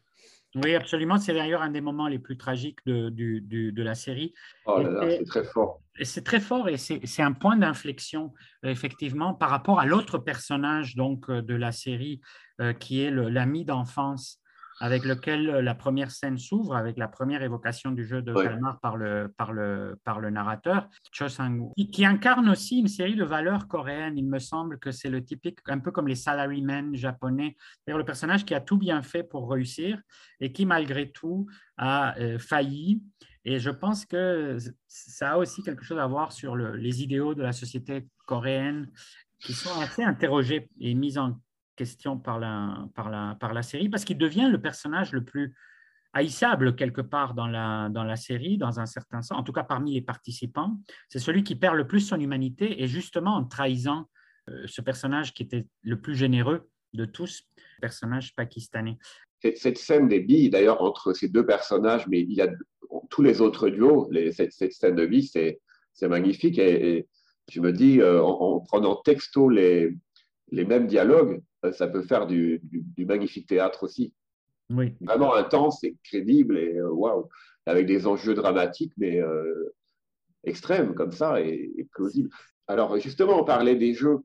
[0.54, 1.18] Oui, absolument.
[1.18, 4.34] C'est d'ailleurs un des moments les plus tragiques de, du- du- de la série.
[4.66, 5.80] Oh là Et là, c'est- c'est très fort.
[5.98, 8.32] Et c'est très fort et c'est c'est un point d'inflexion,
[8.64, 12.20] euh, effectivement, par rapport à l'autre personnage donc, euh, de la série,
[12.60, 14.41] euh, qui est le- l'ami d'enfance,
[14.82, 18.42] avec lequel euh, la première scène s'ouvre, avec la première évocation du jeu de Ouais.
[18.44, 23.14] calmar par le, par le, par le narrateur, Cho Sang-woo, qui, incarne aussi une série
[23.14, 24.18] de valeurs coréennes.
[24.18, 28.04] Il me semble que c'est le typique, un peu comme les salarymen japonais, c'est-à-dire le
[28.04, 30.00] personnage qui a tout bien fait pour réussir
[30.40, 33.02] et qui, malgré tout, a euh, failli.
[33.44, 37.34] Et je pense que ça a aussi quelque chose à voir sur le- les idéaux
[37.36, 38.90] de la société coréenne
[39.38, 41.38] qui sont assez interrogés et mis en
[41.76, 45.54] question par la, par la, par la série, parce qu'il devient le personnage le plus
[46.12, 49.64] haïssable quelque part dans la, dans la série, dans un certain sens, en tout cas
[49.64, 50.78] parmi les participants.
[51.08, 54.08] C'est celui qui perd le plus son humanité et justement en trahissant
[54.50, 57.44] euh, ce personnage qui était le plus généreux de tous,
[57.80, 58.98] personnage pakistanais.
[59.40, 62.48] Cette- Cette scène des billes, d'ailleurs, entre ces deux personnages, mais il y a
[63.08, 66.58] tous les autres duos, cette, cette scène de billes, c'est magnifique.
[66.58, 67.08] Et,
[67.50, 69.96] je me dis, euh, en, prenant texto les,
[70.50, 74.12] les mêmes dialogues, ça peut faire du, du, magnifique théâtre aussi.
[74.70, 74.94] Oui.
[75.00, 77.28] Vraiment intense et crédible et waouh,
[77.66, 79.20] avec des enjeux dramatiques, mais
[80.44, 82.30] extrêmes comme ça et, et plausibles.
[82.66, 84.20] Alors justement, on parlait des jeux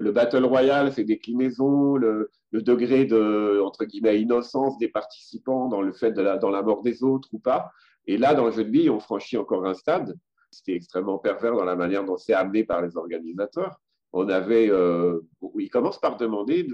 [0.00, 5.82] le Battle Royale, ses déclinaisons, le, le, degré de, entre guillemets, innocence des participants dans
[5.82, 7.70] le fait de la, dans la mort des autres ou pas.
[8.06, 10.16] Et là, dans le jeu de vie, on franchit encore un stade.
[10.50, 13.78] C'était extrêmement pervers dans la manière dont c'est amené par les organisateurs.
[14.12, 15.20] On avait, euh,
[15.58, 16.66] ils commencent par demander,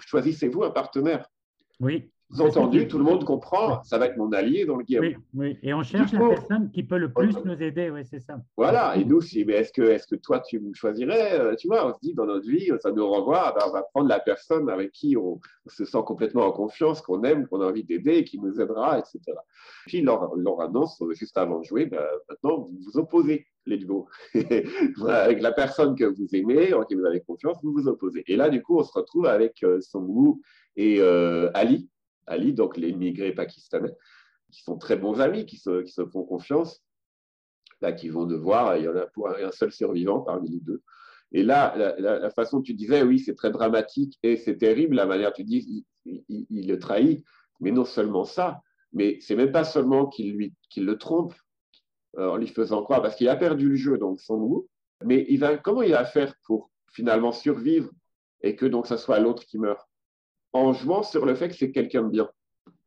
[0.00, 1.26] choisissez-vous un partenaire?
[1.80, 2.10] Oui.
[2.38, 5.02] Entendu, tout le monde comprend, ça va être mon allié dans le game.
[5.02, 5.58] Oui, oui.
[5.62, 8.36] et on cherche la personne qui peut le plus nous aider, oui, c'est ça.
[8.56, 11.66] Voilà, et nous, si, mais est-ce que, est que toi, tu me choisirais euh, Tu
[11.66, 14.20] vois, on se dit dans notre vie, ça nous renvoie, ben, on va prendre la
[14.20, 18.24] personne avec qui on, se sent complètement en confiance, qu'on aime, qu'on a envie d'aider,
[18.24, 19.20] qui nous aidera, etc.
[19.86, 24.08] Puis, leur, leur annonce, juste avant de jouer, ben, maintenant, vous vous opposez les duos.
[25.08, 28.24] avec la personne que vous aimez, en qui vous avez confiance, vous vous opposez.
[28.26, 29.80] Et là, du coup, on se retrouve avec euh,
[30.76, 31.88] et euh, Ali,
[32.26, 33.94] Ali, donc les immigrés pakistanais,
[34.50, 36.82] qui sont très bons amis, qui se, font confiance,
[37.80, 40.82] là, qui vont devoir, il y en a pour un seul survivant parmi les deux.
[41.32, 45.06] Et là, la, façon dont tu disais, oui, c'est très dramatique et c'est terrible, la
[45.06, 47.24] manière tu dis, il, le trahit,
[47.60, 48.60] mais non seulement ça,
[48.92, 51.34] mais c'est même pas seulement qu'il lui qu'il le trompe
[52.18, 54.68] euh, en lui faisant croire, parce qu'il a perdu le jeu, donc son goût,
[55.04, 57.90] mais il va, comment il va faire pour finalement survivre
[58.42, 59.88] et que donc ça soit l'autre qui meurt
[60.52, 62.30] en jouant sur le fait que c'est quelqu'un de bien.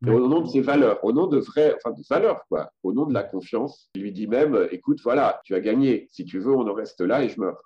[0.08, 3.06] au nom de ses valeurs, au nom de vraies, enfin de valeurs, quoi, au nom
[3.06, 6.54] de la confiance, il lui dit même, écoute, voilà, tu as gagné, si tu veux,
[6.54, 7.60] on en reste là et je meurs.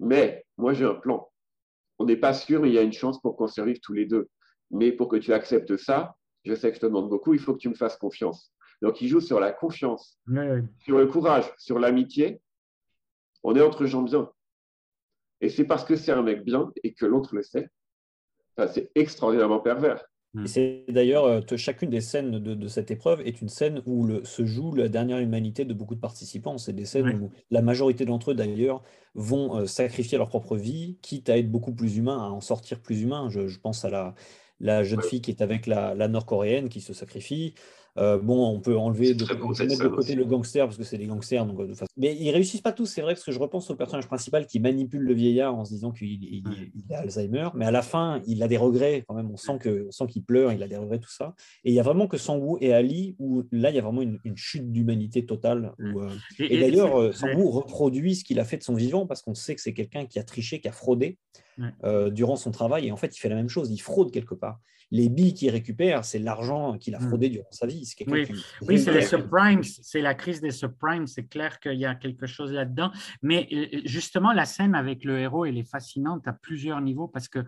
[0.00, 1.28] Mais moi, j'ai un plan.
[1.98, 4.04] On n'est pas sûr, mais il y a une chance pour qu'on survive tous les
[4.06, 4.28] deux.
[4.70, 7.54] Mais pour que tu acceptes ça, je sais que je te demande beaucoup, il faut
[7.54, 8.52] que tu me fasses confiance.
[8.82, 10.20] Donc, il joue sur la confiance,
[10.80, 12.40] sur le courage, sur l'amitié.
[13.42, 14.30] On est entre gens bien.
[15.40, 17.70] Et c'est parce que c'est un mec bien et que l'autre le sait
[18.66, 20.04] c'est extraordinairement pervers.
[20.34, 20.46] Hmm.
[20.46, 24.74] c'est d'ailleurs, euh, chacune des scènes de, cette épreuve est une scène où se joue
[24.74, 26.58] la dernière humanité de beaucoup de participants.
[26.58, 28.82] C'est des scènes où la majorité d'entre eux, d'ailleurs,
[29.14, 32.80] vont euh, sacrifier leur propre vie, quitte à être beaucoup plus humains, à en sortir
[32.80, 33.30] plus humains.
[33.30, 34.14] Je, pense à la,
[34.60, 37.54] la jeune fille qui est avec la, la nord-coréenne qui se sacrifie.
[37.98, 41.06] Euh, bon, on peut enlever de, mettre de côté le gangster parce que c'est des
[41.06, 41.44] gangsters.
[41.44, 42.86] Donc, euh, Mais ils réussissent pas tous.
[42.86, 45.72] C'est vrai parce que je repense au personnage principal qui manipule le vieillard en se
[45.74, 46.44] disant qu'il
[46.90, 49.30] a Alzheimer, mais à la fin, il a des regrets quand même.
[49.30, 51.34] On sent que, qu'il pleure, il a des regrets, tout ça.
[51.64, 54.02] Et il y a vraiment que Sangwoo et Ali où là, il y a vraiment
[54.02, 55.72] une, chute d'humanité totale.
[55.80, 56.08] Euh,
[56.38, 59.60] et, d'ailleurs, Sangwoo reproduit ce qu'il a fait de son vivant parce qu'on sait que
[59.60, 61.18] c'est quelqu'un qui a triché, qui a fraudé
[62.12, 62.86] durant son travail.
[62.86, 63.70] Et en fait, il fait la même chose.
[63.70, 67.08] Il fraude quelque part les billes qu'il récupère, c'est l'argent qu'il a hmm.
[67.08, 67.84] fraudé durant sa vie.
[68.06, 71.06] Oui, c'est les subprimes, c'est la crise des subprimes.
[71.06, 72.90] C'est clair qu'il y a quelque chose là-dedans.
[73.22, 77.28] Mais euh, justement, la scène avec le héros, elle est fascinante à plusieurs niveaux parce
[77.28, 77.44] que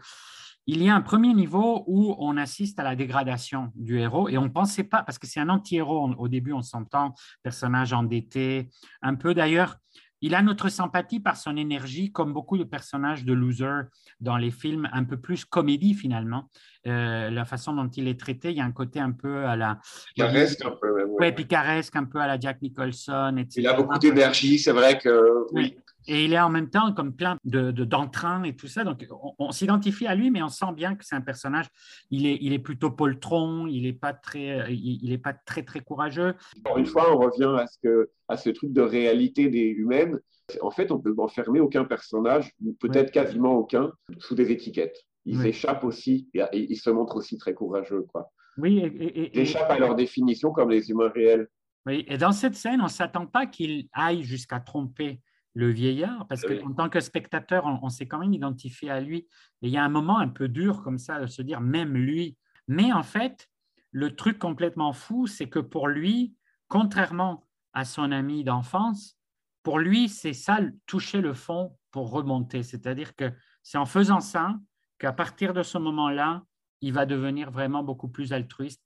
[0.66, 4.38] il y a un premier niveau où on assiste à la dégradation du héros et
[4.38, 8.68] on ne pensait pas, parce que c'est un anti-héros, au début on s'entend, personnage endetté,
[9.02, 9.78] un peu d'ailleurs,
[10.20, 13.82] il a notre sympathie par son énergie, comme beaucoup de personnages de loser
[14.20, 16.48] dans les films, un peu plus comédie finalement.
[16.86, 19.56] Euh, la façon dont il est traité, il y a un côté un peu à
[19.56, 19.78] la.
[20.14, 21.04] Picaresque un peu.
[21.18, 23.60] Oui, picaresque, un peu à la Jack Nicholson, etc.
[23.60, 25.46] Il a beaucoup d'énergie, c'est vrai que.
[25.52, 25.76] Oui.
[26.06, 28.84] Et il est en même temps comme plein de, d'entrain et tout ça.
[28.84, 29.06] Donc,
[29.38, 31.66] on, s'identifie à lui, mais on sent bien que c'est un personnage.
[32.10, 33.66] Il est, il est plutôt poltron.
[33.66, 36.34] Il n'est pas très, il, est pas très très courageux.
[36.64, 40.18] Encore une fois, on revient à ce que, à ce truc de réalité des humaines.
[40.62, 45.06] En fait, on peut enfermer aucun personnage, peut-être quasiment aucun, sous des étiquettes.
[45.26, 48.32] Ils échappent aussi et, ils se montrent aussi très courageux, quoi.
[48.56, 51.46] Oui, et, ils échappent à leur définition comme les humains réels.
[51.86, 55.20] Oui, et dans cette scène, on ne s'attend pas qu'il aille jusqu'à tromper
[55.54, 59.28] le vieillard, parce qu'en tant que spectateur, on, s'est quand même identifié à lui.
[59.62, 61.94] Et il y a un moment un peu dur comme ça de se dire, même
[61.94, 62.36] lui.
[62.68, 63.48] Mais en fait,
[63.90, 66.34] le truc complètement fou, c'est que pour lui,
[66.68, 69.18] contrairement à son ami d'enfance,
[69.62, 72.62] pour lui, c'est ça, toucher le fond pour remonter.
[72.62, 73.32] C'est-à-dire que
[73.62, 74.56] c'est en faisant ça
[74.98, 76.44] qu'à partir de ce moment-là,
[76.80, 78.82] il va devenir vraiment beaucoup plus altruiste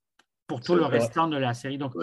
[0.47, 1.79] pour tout le restant de la série.
[1.79, 1.95] Donc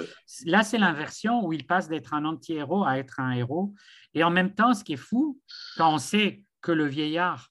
[0.45, 3.73] là, c'est l'inversion où il passe d'être un anti-héros à être un héros.
[4.13, 5.39] Et en même temps, ce qui est fou,
[5.77, 7.49] quand on sait que le vieillard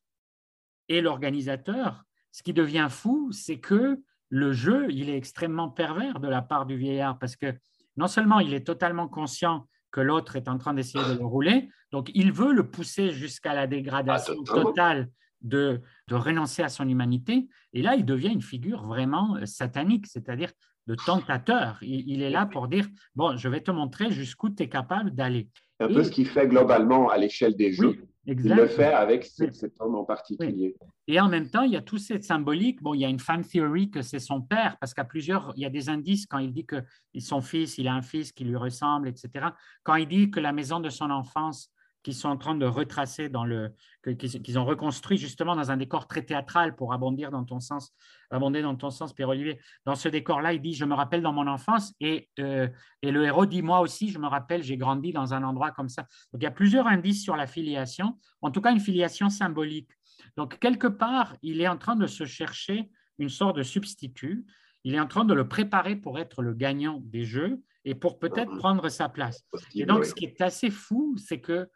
[0.88, 6.29] est l'organisateur, ce qui devient fou, c'est que le jeu, il est extrêmement pervers de
[6.29, 7.55] la part du vieillard parce que
[7.96, 11.68] non seulement il est totalement conscient que l'autre est en train d'essayer de le rouler,
[11.90, 15.09] donc il veut le pousser jusqu'à la dégradation ah, totale
[15.40, 17.48] de, renoncer à son humanité.
[17.72, 20.53] Et là, il devient une figure vraiment euh, satanique, c'est-à-dire
[20.87, 21.79] de tentateur.
[21.83, 25.49] Il, est là pour dire, bon, je vais te montrer jusqu'où tu es capable d'aller.
[25.79, 28.07] Un peu ce qu'il fait globalement à l'échelle des jeux.
[28.27, 30.77] il le fait avec cet homme en particulier.
[31.07, 32.83] Et en même temps, il y a tout cette symbolique.
[32.83, 35.62] Bon, il y a une fan theory que c'est son père, parce qu'à plusieurs, il
[35.62, 36.77] y a des indices quand il dit que
[37.19, 39.47] son fils, il a un fils qui lui ressemble, etc.
[39.83, 41.71] Quand il dit que la maison de son enfance
[42.02, 43.74] qu'ils sont en train de retracer dans le,
[44.18, 47.92] qu'ils ont reconstruit justement dans un décor très théâtral pour abondir dans ton sens,
[48.30, 49.60] abonder dans ton sens, Pierre-Olivier.
[49.84, 52.68] Dans ce décor-là, il dit Je me rappelle dans mon enfance, et, euh,
[53.02, 55.88] et le héros dit Moi aussi, je me rappelle, j'ai grandi dans un endroit comme
[55.88, 56.02] ça.
[56.32, 59.90] Donc il y a plusieurs indices sur la filiation, en tout cas une filiation symbolique.
[60.36, 64.46] Donc quelque part, il est en train de se chercher une sorte de substitut.
[64.84, 68.18] Il est en train de le préparer pour être le gagnant des jeux et pour
[68.18, 69.44] peut-être prendre sa place.
[69.74, 71.68] Et donc, ce qui est assez fou, c'est que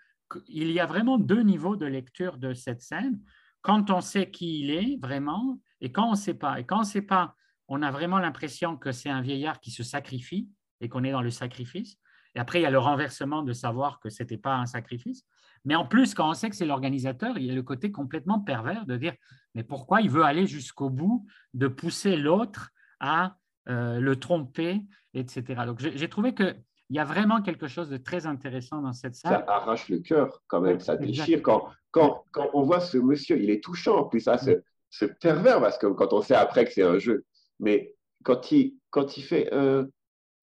[0.49, 3.21] il y a vraiment deux niveaux de lecture de cette scène.
[3.63, 6.61] Quand on sait qui il est vraiment et quand on ne sait pas.
[6.61, 7.35] Et quand on ne sait pas,
[7.69, 10.49] on a vraiment l'impression que c'est un vieillard qui se sacrifie
[10.81, 11.99] et qu'on est dans le sacrifice.
[12.35, 15.25] Et après, il y a le renversement de savoir que ce n'était pas un sacrifice.
[15.65, 18.41] Mais en plus, quand on sait que c'est l'organisateur, il y a le côté complètement
[18.41, 19.15] pervers de dire,
[19.55, 23.37] mais pourquoi il veut aller jusqu'au bout de pousser l'autre à
[23.69, 24.83] euh, le tromper,
[25.15, 25.63] etc.
[25.67, 26.55] Donc j'ai trouvé que
[26.91, 29.45] il y a vraiment quelque chose de très intéressant dans cette salle.
[29.47, 31.43] Ça arrache le cœur quand même, ça déchire.
[31.43, 35.07] Quand, quand, quand, on voit ce monsieur, il est touchant en plus, ça, ce, ce
[35.07, 37.25] pervers, parce que quand on sait après que c'est un jeu,
[37.59, 39.87] mais quand il, quand il fait euh,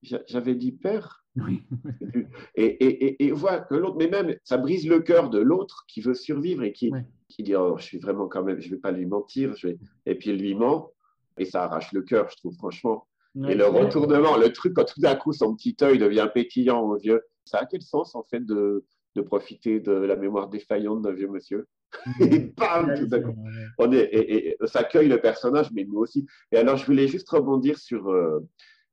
[0.01, 1.23] J'avais dit père.
[1.37, 1.63] Oui.
[2.55, 6.01] et, et, et, voit que l'autre, mais même ça brise le cœur de l'autre qui
[6.01, 6.91] veut survivre et qui,
[7.29, 9.55] qui dit oh, Je suis vraiment quand même, je ne vais pas lui mentir.
[9.55, 9.79] Je vais...
[10.05, 10.91] Et puis il lui ment
[11.37, 14.99] et ça arrache le cœur, je trouve, franchement et le retournement, le truc, quand tout
[14.99, 18.45] d'un coup son petit œil devient pétillant au vieux, ça a quel sens en fait
[18.45, 21.67] de, de profiter de la mémoire défaillante d'un vieux monsieur?
[22.21, 23.35] Et bam, tout d'un coup,
[23.77, 26.25] on est, et, ça accueille le personnage, mais nous aussi.
[26.51, 28.09] Et alors, je voulais juste rebondir sur.
[28.09, 28.39] Euh,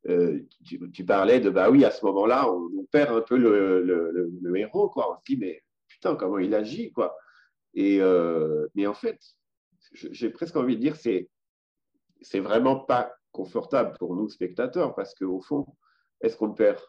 [0.09, 4.31] euh, tu, parlais de, bah oui, à ce moment-là, on, perd un peu le, le,
[4.41, 5.13] le, héros, quoi.
[5.13, 7.17] On se dit, mais putain, comment il agit, quoi.
[7.75, 9.21] Et, euh, mais en fait,
[9.93, 11.29] j'ai presque envie de dire, c'est,
[12.21, 15.67] c'est vraiment pas confortable pour nous, spectateurs, parce qu'au fond,
[16.21, 16.81] est-ce qu'on le perd?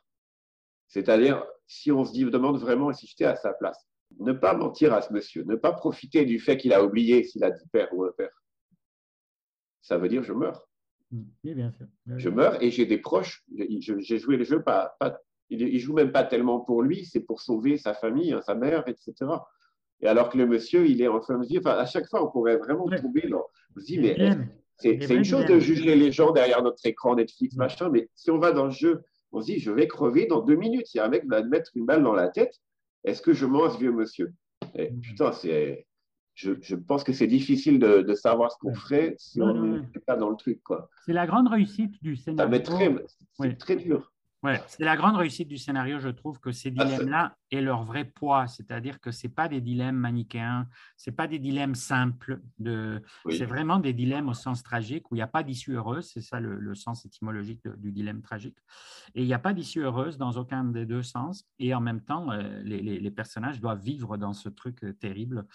[0.88, 3.88] C'est-à-dire, si on se dit, demande vraiment si j'étais à sa place,
[4.20, 7.44] ne pas mentir à ce monsieur, ne pas profiter du fait qu'il a oublié s'il
[7.44, 8.32] a dit père ou un père.
[9.82, 10.68] Ça veut dire je meurs.
[11.12, 11.88] Oui, bien sûr.
[12.18, 13.44] Je meurs et j'ai des proches.
[13.56, 17.42] J'ai joué le jeu, pas, pas, il joue même pas tellement pour lui, c'est pour
[17.42, 19.14] sauver sa famille, hein, sa mère, etc.
[20.02, 22.32] Et alors que le monsieur, il est en train de dire, à chaque fois, on
[22.32, 23.46] pourrait vraiment tomber dans.
[23.76, 24.16] On se dit, mais
[24.80, 27.60] c'est une chose de juger les gens derrière notre écran Netflix, mm.
[27.60, 30.42] machin, mais si on va dans le jeu, on se dit, je vais crever dans
[30.42, 30.94] deux minutes.
[30.94, 32.56] Il y a un mec qui va me mettre une balle dans la tête.
[33.04, 34.34] Est-ce que je mens ce vieux monsieur?
[34.76, 35.02] Et, mm.
[35.02, 35.86] Putain, c'est.
[36.36, 40.00] Je, je, pense que c'est difficile de, de, savoir ce qu'on ferait si on n'est
[40.08, 40.62] pas dans le truc.
[41.06, 42.62] C'est la grande réussite du scénario.
[43.38, 44.14] C'est très dur.
[44.42, 47.84] Ouais, c'est la grande réussite du scénario, je trouve, que ces ah, dilemmes-là aient leur
[47.84, 53.02] vrai poids, c'est-à-dire que ce pas des dilemmes manichéens, ce pas des dilemmes simples, de...
[53.30, 56.22] c'est vraiment des dilemmes au sens tragique où il n'y a pas d'issue heureuse, c'est
[56.22, 58.58] ça le, sens étymologique du dilemme tragique,
[59.16, 62.02] et il n'y a pas d'issue heureuse dans aucun des deux sens, et en même
[62.02, 65.46] temps, euh, les, les, personnages doivent vivre dans ce truc euh, terrible,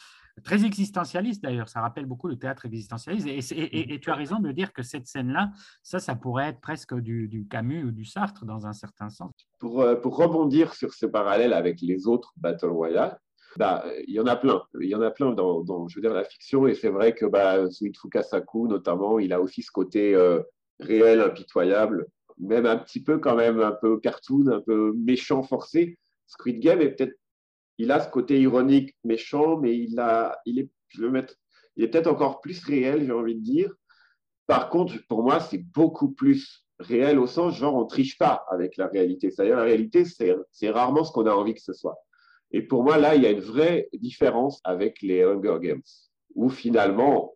[0.43, 4.51] très existentialiste d'ailleurs, ça rappelle beaucoup le théâtre existentialiste, et, et, tu as raison de
[4.51, 5.53] dire que cette scène-là,
[5.83, 9.33] ça, ça pourrait être presque du, du Camus ou du Sartre dans un certain sens.
[9.65, 13.19] Pour, euh, pour rebondir sur ce parallèle avec les autres Battle Royale,
[13.57, 14.63] bah, il y en a plein.
[14.79, 16.67] Il y en a plein dans, je veux dire, la fiction.
[16.67, 20.43] Et c'est vrai que bah, Suit Fukasaku, notamment, il a aussi ce côté euh,
[20.81, 22.07] réel, impitoyable,
[22.39, 25.97] même un petit peu quand même, un peu cartoon, un peu méchant, forcé.
[26.27, 27.19] Squid Game est peut-être,
[27.79, 32.43] il a ce côté ironique, méchant, mais il a, il est, il est peut-être encore
[32.43, 33.73] plus réel, j'ai envie de dire.
[34.47, 38.77] Par contre, pour moi, c'est beaucoup plus réel au sens genre on triche pas avec
[38.77, 39.31] la réalité.
[39.31, 41.99] C'est-à-dire la réalité, c'est rarement ce qu'on a envie que ce soit.
[42.51, 45.83] Et pour moi, là, il y a une vraie différence avec les Hunger Games,
[46.35, 47.35] où finalement,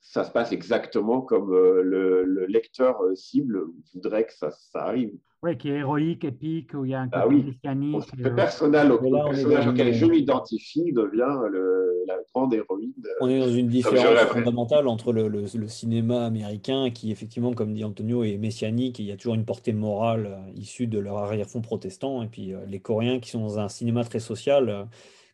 [0.00, 3.62] ça se passe exactement comme euh, le, lecteur euh, cible
[3.92, 5.14] voudrait que ça, ça arrive.
[5.44, 7.98] Oui, qui est héroïque, épique, où il y a un ah côté ah oui.
[8.16, 12.92] Le personnage, le personnage auquel je m'identifie devient le, la grande héroïne.
[13.20, 17.82] On est dans une différence fondamentale entre le, le, cinéma américain, qui effectivement, comme dit
[17.82, 21.18] Antonio, est messianique, et il y a toujours une portée morale euh, issue de leur
[21.18, 24.86] arrière-fond protestant, et puis les Coréens qui sont dans un cinéma très social.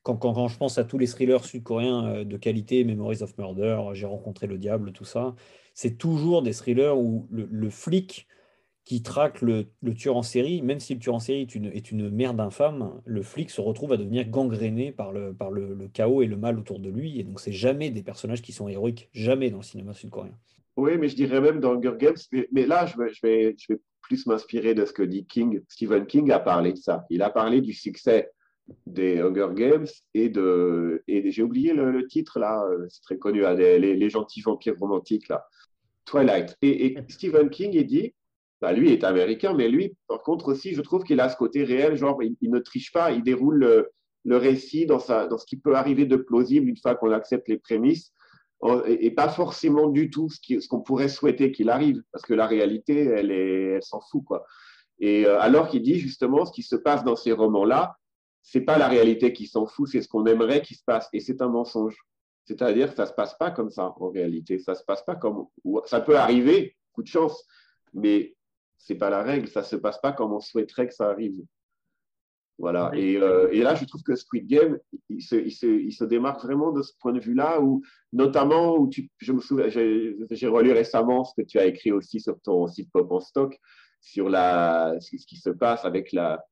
[0.05, 3.78] Quand, quand, quand, je pense à tous les thrillers sud-coréens de qualité, Memories of Murder,
[3.93, 5.35] J'ai rencontré le diable, tout ça,
[5.74, 8.26] c'est toujours des thrillers où le, flic
[8.89, 11.93] qui traque le, tueur en série, même si le tueur en série est une, est
[11.93, 16.22] une merde infâme, le flic se retrouve à devenir gangréné par, le, par le, chaos
[16.22, 17.20] et le mal autour de lui.
[17.20, 20.32] Et donc, c'est jamais des personnages qui sont héroïques, jamais dans le cinéma sud-coréen.
[20.78, 22.16] Oui, mais je dirais même dans Hunger Games,
[22.51, 25.61] mais, là, je vais, je vais, je vais plus m'inspirer de ce que dit King.
[25.68, 27.05] Stephen King a parlé de ça.
[27.11, 28.30] Il a parlé du succès
[28.86, 31.03] des Hunger Games et de.
[31.07, 35.28] Et j'ai oublié le, titre là, c'est très connu, hein, les, les, gentils vampires romantiques
[35.28, 35.45] là.
[36.07, 36.57] Twilight.
[36.62, 38.14] Et, et Stephen King, il dit
[38.61, 41.65] bah, lui est américain, mais lui, par contre, aussi, je trouve qu'il a ce côté
[41.65, 43.91] réel, genre, il, ne triche pas, il déroule
[44.25, 48.13] le, récit dans, ce qui peut arriver de plausible une fois qu'on accepte les prémices,
[48.87, 53.05] et, pas forcément du tout ce qu'on pourrait souhaiter qu'il arrive, parce que la réalité,
[53.05, 54.45] elle, s'en fout, quoi.
[55.01, 57.97] Et euh, alors qu'il dit justement, ce qui se passe dans ces romans-là,
[58.43, 61.21] c'est pas la réalité qui s'en fout, c'est ce qu'on aimerait qu'il se passe, et
[61.21, 61.97] c'est un mensonge.
[62.47, 65.47] C'est-à-dire que ça se passe pas comme ça en réalité, ça se passe pas comme,
[65.85, 67.47] ça peut arriver, coup de chance,
[67.93, 68.35] mais
[68.89, 71.45] c'est pas la règle, ça se passe pas comme on souhaiterait que ça arrive.
[72.59, 72.91] Voilà.
[72.95, 74.78] Euh, et, là, je trouve que Squid Game,
[75.11, 77.82] il se, il, se, démarque vraiment de ce point de vue-là, où
[78.14, 82.18] notamment, où tu, je me souviens, j'ai relu récemment ce que tu as écrit aussi
[82.18, 83.57] sur ton site Pop en Stock,
[84.01, 86.43] sur la, ce qui se passe avec la,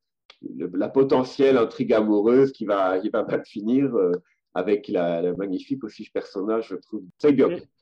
[0.74, 4.12] la potentielle intrigue amoureuse qui va, qui va mal finir euh,
[4.52, 7.02] avec la, magnifique aussi personnage, je trouve.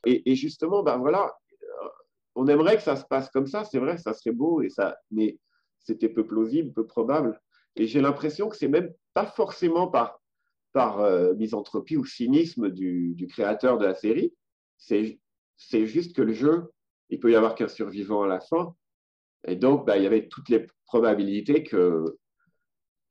[0.05, 1.35] Et, et justement, ben voilà,
[2.35, 4.97] on aimerait que ça se passe comme ça, c'est vrai, ça serait beau, et ça,
[5.11, 5.39] mais
[5.79, 7.39] c'était peu plausible, peu probable.
[7.75, 10.21] Et j'ai l'impression que c'est même pas forcément par,
[10.73, 14.33] par euh, misanthropie ou cynisme du, créateur de la série,
[14.77, 15.17] c'est,
[15.85, 16.71] juste que le jeu,
[17.09, 18.75] il peut y avoir qu'un survivant à la fin.
[19.47, 22.17] Et donc, bah, il y avait toutes les probabilités que,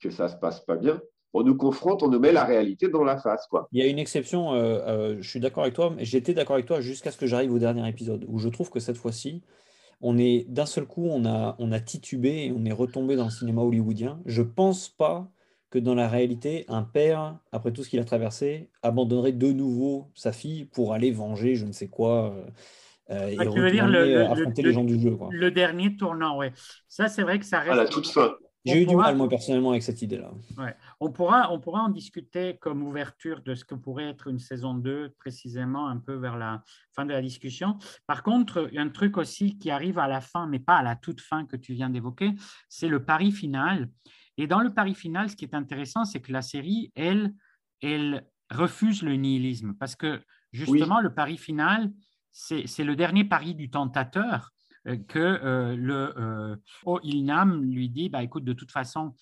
[0.01, 1.01] que ça se passe pas bien
[1.35, 3.47] on nous confronte, on nous met la réalité dans la face.
[3.49, 3.69] Quoi.
[3.73, 6.55] Il y a une exception, euh, euh, je suis d'accord avec toi, mais j'étais d'accord
[6.55, 9.43] avec toi jusqu'à ce que j'arrive au dernier épisode, où je trouve que cette fois-ci,
[10.01, 13.25] on est d'un seul coup, on a, on a titubé et on est retombé dans
[13.25, 14.21] le cinéma hollywoodien.
[14.27, 15.29] Je pense pas
[15.71, 20.13] que dans la réalité, un père, après tout ce qu'il a traversé, abandonnerait de nouveau
[20.15, 22.33] sa fille pour aller venger je ne sais quoi.
[23.11, 25.19] Euh, et ah, le, affronter les gens du jeu.
[25.31, 26.47] Le dernier tournant, oui.
[26.89, 27.73] Ça, c'est vrai que ça reste.
[27.73, 28.35] À la toute fin.
[28.65, 30.33] J'ai eu du mal, moi, personnellement, avec cette idée-là.
[30.57, 30.75] Ouais.
[30.99, 34.75] On, pourra, on pourra en discuter comme ouverture de ce que pourrait être une saison
[34.75, 37.79] 2, précisément un peu vers la fin de la discussion.
[38.07, 40.77] Par contre, il y a un truc aussi qui arrive à la fin, mais pas
[40.77, 42.33] à la toute fin que tu viens d'évoquer,
[42.71, 43.91] c'est le pari final.
[44.39, 47.35] Et dans le pari final, ce qui est intéressant, c'est que la série, elle,
[47.83, 51.93] elle refuse le nihilisme, parce que justement, le pari final,
[52.33, 54.54] c'est le dernier pari du tentateur
[54.85, 59.15] que euh, le euh, oh, Ilnam lui dit bah, écoute, de toute façon,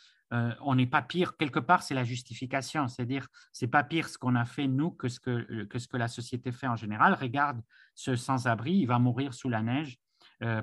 [0.63, 1.37] on n'est pas pire.
[1.37, 5.11] Quelque part, c'est la justification, c'est-à-dire c'est pas pire ce qu'on a fait nous que
[5.11, 7.13] ce que, que ce que la société fait en général.
[7.13, 7.61] Regarde
[7.95, 9.99] ce sans-abri, il va mourir sous la neige,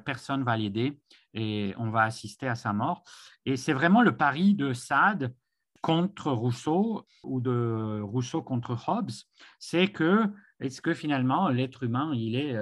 [0.06, 1.00] personne va l'aider
[1.36, 3.04] et on va assister à sa mort.
[3.45, 5.36] Et c'est vraiment le pari de Sade
[5.82, 9.12] contre Rousseau ou de Rousseau contre Hobbes,
[9.60, 12.58] c'est que est-ce que finalement l'être humain il est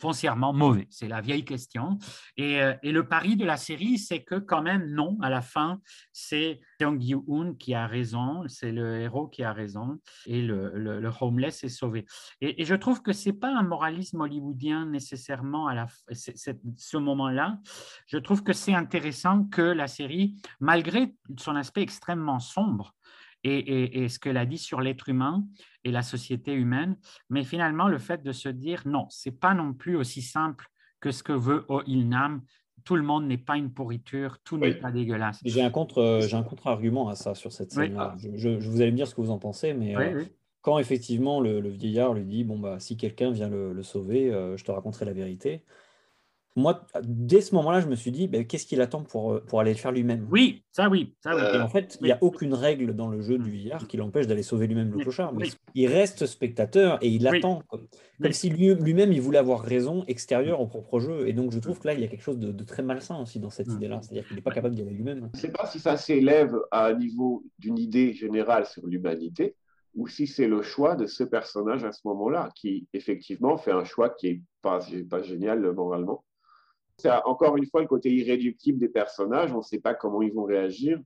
[0.00, 1.98] foncièrement mauvais C'est la vieille question.
[2.38, 5.80] Euh, et, le pari de la série, c'est que quand même, non, à la fin,
[6.12, 11.10] c'est Jung Gi-hoon qui a raison, c'est le héros qui a raison, et le, le,
[11.20, 12.06] homeless est sauvé.
[12.40, 17.58] Et, je trouve que ce n'est pas un moralisme hollywoodien nécessairement à la, ce moment-là.
[18.06, 22.94] Je trouve que c'est intéressant que la série, malgré son aspect extrêmement sombre,
[23.44, 25.44] et, ce qu'elle a dit sur l'être humain
[25.84, 26.96] et la société humaine.
[27.30, 30.66] Mais finalement, le fait de se dire non, c'est pas non plus aussi simple
[31.00, 32.42] que ce que veut Ilnam.
[32.84, 35.40] Tout le monde n'est pas une pourriture, tout n'est pas dégueulasse.
[35.44, 38.16] J'ai un contre, j'ai un contre-argument à ça sur cette scène-là.
[38.34, 40.24] Je, vous allez me dire ce que vous en pensez, mais euh,
[40.62, 44.64] quand effectivement le, vieillard lui dit bon bah si quelqu'un vient le, sauver, euh, je
[44.64, 45.64] te raconterai la vérité
[46.58, 49.60] moi, dès ce moment-là, je me suis dit, ben, qu'est-ce qu'il attend pour, euh, pour
[49.60, 50.26] aller le faire lui-même?
[50.30, 51.14] Oui, ça oui.
[51.22, 51.42] Ça, oui.
[51.54, 54.26] Et en fait, il n'y a aucune règle dans le jeu du VR qui l'empêche
[54.26, 55.32] d'aller sauver lui-même le clochard.
[55.32, 57.86] Mais il reste spectateur et il attend, comme,
[58.32, 61.28] si lui-même, il voulait avoir raison extérieure au propre jeu.
[61.28, 63.40] Et donc, je trouve que là, il y a quelque chose de, très malsain aussi
[63.40, 64.00] dans cette idée-là.
[64.02, 65.30] C'est-à-dire qu'il n'est pas capable d'y aller lui-même.
[65.34, 69.54] Je ne sais pas si ça s'élève à un niveau d'une idée générale sur l'humanité
[69.94, 73.84] ou si c'est le choix de ce personnage à ce moment-là, qui effectivement fait un
[73.84, 76.24] choix qui n'est pas, pas génial moralement
[76.98, 79.52] c'est encore une fois le côté irréductible des personnages.
[79.52, 81.00] On ne sait pas comment ils vont réagir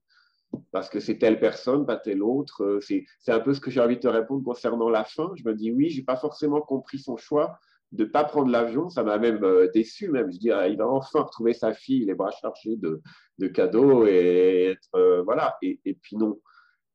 [0.70, 2.64] parce que c'est telle personne, pas telle autre.
[2.64, 5.30] Euh, c'est un peu ce que j'ai envie de te répondre concernant la fin.
[5.36, 7.58] Je me dis oui, j'ai pas forcément compris son choix
[7.92, 8.88] de pas prendre l'avion.
[8.88, 10.32] Ça m'a même euh, déçu, même.
[10.32, 13.02] Je dis, il va enfin retrouver sa fille, les bras chargés de,
[13.38, 14.76] de cadeaux et.
[14.94, 15.56] Euh, voilà.
[15.62, 16.40] Et, puis non.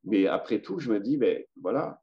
[0.03, 2.01] Mais après tout, je me dis, mais voilà,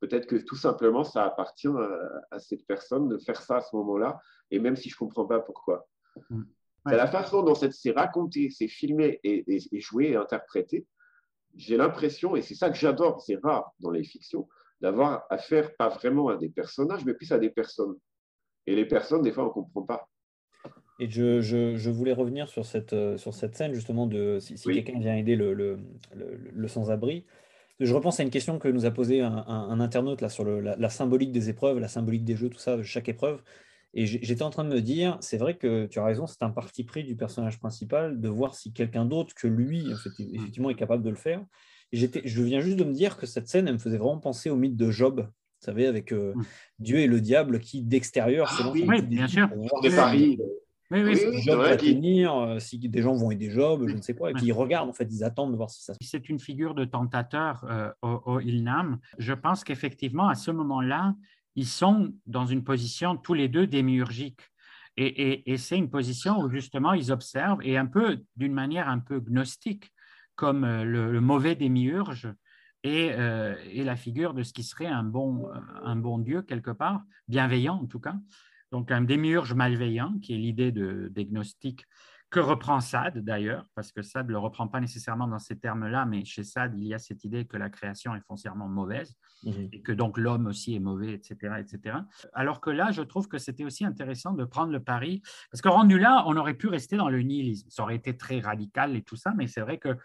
[0.00, 3.76] peut-être que tout simplement, ça appartient à, à, cette personne de faire ça à ce
[3.76, 4.18] moment-là.
[4.50, 5.86] Et même si je ne comprends pas pourquoi.
[6.30, 6.42] Mm.
[6.86, 10.86] C'est la façon dont c'est raconté, c'est filmé et, et, joué et interprété.
[11.54, 14.48] J'ai l'impression, et c'est ça que j'adore, c'est rare dans les fictions,
[14.80, 17.94] d'avoir affaire pas vraiment à des personnages, mais plus à des personnes.
[18.66, 20.08] Et les personnes, des fois, on ne comprend pas.
[20.98, 24.54] Et je, je, je, voulais revenir sur cette, euh, sur cette scène, justement, de si,
[24.56, 25.78] quelqu'un vient aider le, le,
[26.14, 27.26] le, sans-abri.
[27.80, 30.76] Je repense à une question que nous a posée un, un, internaute là, sur la,
[30.76, 33.42] la, symbolique des épreuves, la symbolique des jeux, tout ça, de chaque épreuve.
[33.94, 36.50] Et j'étais en train de me dire, c'est vrai que tu as raison, c'est un
[36.50, 40.70] parti pris du personnage principal de voir si quelqu'un d'autre que lui, en fait, effectivement,
[40.70, 41.44] est capable de le faire.
[41.92, 44.48] Et je viens juste de me dire que cette scène, elle me faisait vraiment penser
[44.48, 46.42] au mythe de Job, vous savez, avec euh, mmh.
[46.78, 49.50] Dieu et le diable qui, d'extérieur, ah, oui, bien sûr.
[49.82, 50.38] Des paris.
[50.90, 54.00] Oui, oui, oui Job va tenir, euh, si des gens vont aider Job, je ne
[54.00, 55.98] sais quoi, et puis ils regardent, en fait, ils attendent de voir si ça se
[56.02, 58.98] C'est une figure de tentateur euh, au, au, Ilnam.
[59.18, 61.14] Je pense qu'effectivement, à ce moment-là,
[61.54, 64.40] ils sont dans une position tous les deux démiurgique.
[64.96, 69.20] Et, c'est une position où justement ils observent, et un peu d'une manière un peu
[69.20, 69.90] gnostique,
[70.34, 72.28] comme euh, le, mauvais démiurge
[72.84, 75.48] euh, et, la figure de ce qui serait un bon,
[75.82, 78.16] un bon Dieu quelque part, bienveillant en tout cas.
[78.70, 81.84] Donc un démiurge malveillant, qui est l'idée de, des gnostiques
[82.32, 86.06] que reprend Sade d'ailleurs, parce que Sade ne le reprend pas nécessairement dans ces termes-là,
[86.06, 89.14] mais chez Sade, il y a cette idée que la création est foncièrement mauvaise
[89.44, 89.68] mhm.
[89.70, 91.98] et que donc l'homme aussi est mauvais, etc., etc.
[92.32, 95.20] Alors que là, je trouve que c'était aussi intéressant de prendre le pari,
[95.50, 97.68] parce que rendu là, on aurait pu rester dans le nihilisme.
[97.68, 99.98] Ça aurait été très radical et tout ça, mais c'est vrai que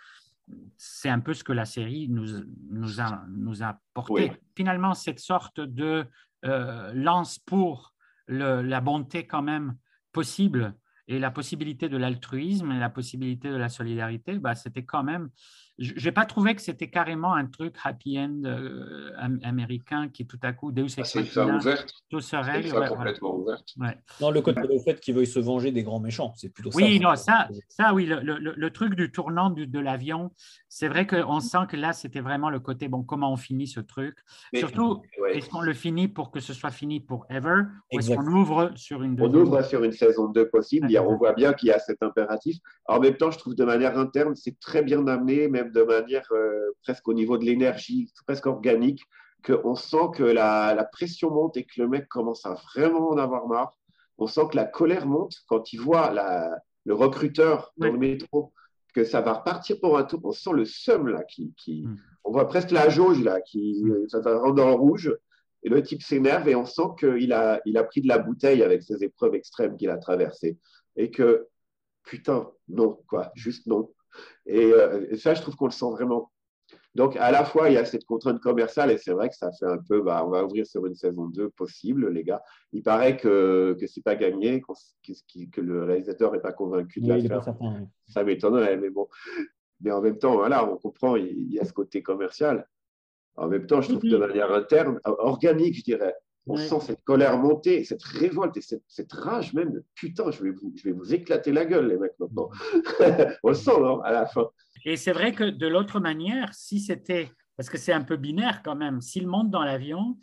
[0.78, 4.34] c'est un peu ce que la série nous, nous, a, nous a porté.
[4.54, 6.06] Finalement, cette sorte de
[6.44, 7.94] euh, lance pour
[8.28, 9.78] le, la bonté quand même
[10.12, 10.76] possible
[11.08, 15.30] et la possibilité de l'altruisme et la possibilité de la solidarité, bah, c'était quand même.
[15.80, 19.12] Je n'ai pas trouvé que c'était carrément un truc happy end euh,
[19.44, 21.60] américain qui tout à coup Deus ex machina,
[22.10, 22.76] tout se règle.
[22.78, 23.62] Ouais, complètement ouvert.
[24.22, 26.78] Non, le côté le fait qu'il veuille se venger des grands méchants, c'est plutôt ça.
[26.78, 30.32] Oui, non, ça, ça, oui, le, le, le truc du tournant de l'avion,
[30.68, 33.80] c'est vrai qu'on sent que là, c'était vraiment le côté bon, comment on finit ce
[33.80, 34.18] truc.
[34.54, 35.02] Surtout,
[35.34, 38.72] est-ce qu'on le finit pour que ce soit fini pour ever, ou est-ce qu'on ouvre
[38.76, 41.80] sur une On ouvre sur une saison 2 possible on voit bien qu'il y a
[41.80, 42.58] cet impératif.
[42.86, 46.28] En même temps, je trouve de manière interne, c'est très bien amené, même de manière
[46.32, 49.02] euh, presque au niveau de l'énergie, presque organique,
[49.46, 53.48] qu'on sent que la, pression monte et que le mec commence à vraiment en avoir
[53.48, 53.78] marre.
[54.18, 56.12] On sent que la colère monte quand il voit
[56.86, 58.52] le recruteur dans le métro,
[58.98, 60.20] que ça va repartir pour un tour.
[60.24, 61.98] On sent le seum là, qui, mm.
[62.24, 64.10] on voit presque la jauge là, qui mm.
[64.10, 65.16] ça va rendre en rouge.
[65.64, 68.64] Et le type s'énerve et on sent qu'il a, il a pris de la bouteille
[68.64, 70.58] avec ces épreuves extrêmes qu'il a traversées
[70.96, 71.48] et que,
[72.04, 73.92] putain, non, quoi, juste non.
[74.50, 76.32] Euh, et, ça, je trouve qu'on le sent vraiment.
[76.96, 79.52] Donc, à la fois, il y a cette contrainte commerciale, et c'est vrai que ça
[79.52, 82.42] fait un peu, bah, on va ouvrir sur une saison 2 possible, les gars.
[82.74, 87.08] Il paraît que, que ce n'est pas gagné, que le réalisateur n'est pas convaincu de
[87.08, 87.56] la faire.
[88.08, 89.08] Ça m'étonnerait, mais bon.
[89.82, 92.68] Mais en même temps, voilà, on comprend, il y a ce côté commercial.
[93.36, 96.16] En même temps, je trouve que de manière interne, organique, je dirais,
[96.48, 99.82] on sent cette colère monter, cette révolte et cette, rage même.
[99.96, 102.50] Putain, je vais, vous, je vais vous éclater la gueule, les mecs, maintenant.
[103.44, 104.48] on le sent, non, à la fin.
[104.86, 108.62] Et c'est vrai que de l'autre manière, si c'était, parce que c'est un peu binaire
[108.64, 110.18] quand même, s'il monte dans l'avion,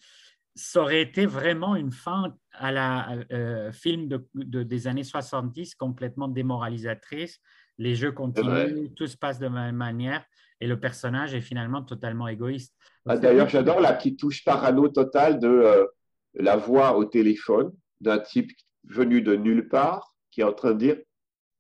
[0.55, 6.29] ça aurait été vraiment une fin à la euh, film de, des années 70 complètement
[6.29, 7.41] démoralisatrice.
[7.79, 10.25] Les jeux continuent, tout se passe de la même manière
[10.61, 12.75] et le personnage est finalement totalement égoïste.
[13.07, 15.87] Ah, d'ailleurs, j'adore la petite touche parano totale de euh,
[16.35, 18.51] la voix au téléphone d'un type
[18.85, 20.97] venu de nulle part qui est en train de dire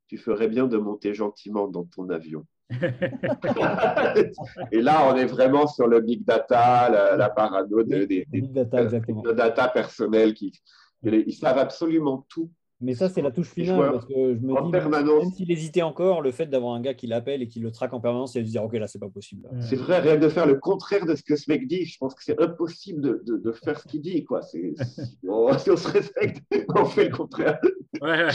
[0.08, 2.44] Tu ferais bien de monter gentiment dans ton avion.
[4.72, 9.32] et là, on est vraiment sur le big data, la, parano de, des, data, de
[9.32, 10.34] data personnelle.
[10.34, 10.52] Qui,
[11.02, 12.50] ils savent absolument tout
[12.84, 16.20] mais ça, c'est la touche finale, parce que je me dis, même s'il hésitait encore,
[16.20, 18.46] le fait d'avoir un gars qui l'appelle et qui le traque en permanence, il va
[18.46, 19.48] se dire, OK, là, c'est pas possible.
[19.60, 21.86] C'est vrai, rien de faire le contraire de ce que ce mec dit.
[21.86, 24.22] Je pense que c'est impossible de, de, faire ce qu'il dit.
[24.24, 24.42] Quoi.
[24.42, 24.74] si,
[25.26, 26.42] on, se respecte,
[26.74, 27.58] on fait le contraire.
[28.02, 28.28] Ouais,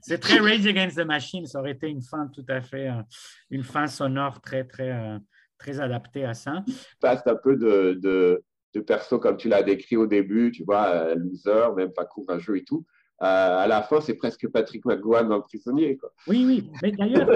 [0.00, 1.44] C'est très Rage Against the Machine.
[1.44, 3.02] Ça aurait été une fin tout à fait, euh,
[3.50, 5.18] une fin sonore très, très, euh,
[5.58, 6.64] très adaptée à ça.
[7.00, 8.42] Passe un peu de, de,
[8.74, 12.56] de perso comme tu l'as décrit au début, tu vois, euh, loser, même pas courageux
[12.56, 12.86] et tout
[13.20, 15.96] à la fin, c'est presque Patrick McGowan dans le prisonnier.
[15.98, 16.10] Quoi.
[16.26, 16.70] Oui, oui.
[16.82, 17.28] Mais d'ailleurs,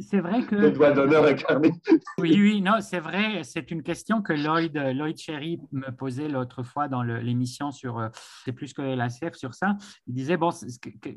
[0.00, 0.54] c'est vrai que.
[0.54, 1.72] Le doigt d'honneur incarné.
[2.18, 3.42] oui, oui, non, c'est vrai.
[3.42, 8.08] C'est une question que Lloyd, Lloyd Cherry me posait l'autre fois dans l'émission sur euh,
[8.44, 9.76] C'est plus que la CF sur ça.
[10.06, 10.50] Il disait bon,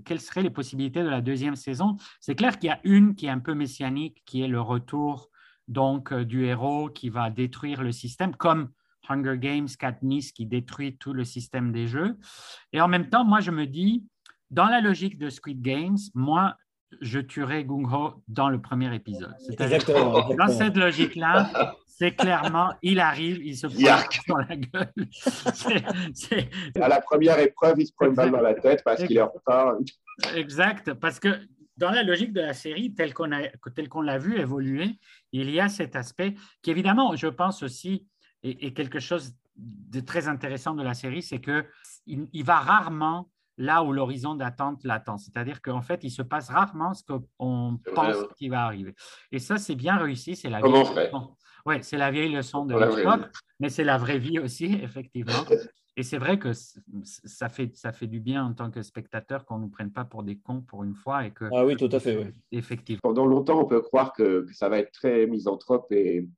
[0.03, 1.97] quelles seraient les possibilités de la deuxième saison?
[2.19, 5.29] C'est clair qu'il y a une qui est un peu messianique, qui est le retour
[5.67, 8.69] donc euh, du héros qui va détruire le système, comme
[9.09, 12.17] Hunger Games, Katniss qui détruit tout le système des jeux.
[12.73, 14.05] Et en même temps, moi, je me dis,
[14.51, 16.55] dans la logique de Squid Games, moi,
[17.01, 19.35] je tuerai Gung Ho dans le premier épisode.
[19.49, 24.93] Exactement, Dans cette logique-là, c'est clairement, il arrive, il se prend sur la gueule.
[26.81, 29.21] À la première épreuve, il se prend une balle dans la tête parce qu'il est
[29.21, 29.75] en retard.
[30.35, 31.39] Exact, parce que
[31.77, 33.29] dans la logique de la série, telle qu'on,
[33.89, 34.99] qu'on l'a vu évoluer,
[35.31, 38.07] il y a cet aspect qui, évidemment, je pense aussi,
[38.43, 43.83] est, quelque chose de très intéressant de la série, c'est qu'il il va rarement là
[43.83, 45.17] où l'horizon d'attente l'attend.
[45.17, 48.93] C'est-à-dire qu'en fait, il se passe rarement ce qu'on pense qui va arriver.
[49.31, 50.35] Et ça, c'est bien réussi.
[50.35, 51.35] C'est la vieille leçon.
[51.65, 53.29] Ouais, c'est la vieille leçon de Hitchcock,
[53.59, 55.43] mais c'est la vraie vie aussi, effectivement.
[55.97, 56.51] Et c'est vrai que
[57.03, 60.05] ça fait, ça fait du bien en tant que spectateur qu'on ne nous prenne pas
[60.05, 61.25] pour des cons pour une fois.
[61.25, 62.17] Et que, ah oui, tout à fait.
[62.17, 62.33] Oui.
[62.51, 63.01] Effectivement.
[63.01, 66.29] Pendant longtemps, on peut croire que, ça va être très misanthrope et,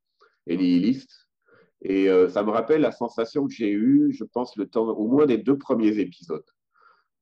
[0.47, 1.28] et nihiliste.
[1.82, 5.07] Et euh, ça me rappelle la sensation que j'ai eue, je pense, le temps, au
[5.07, 6.45] moins des deux premiers épisodes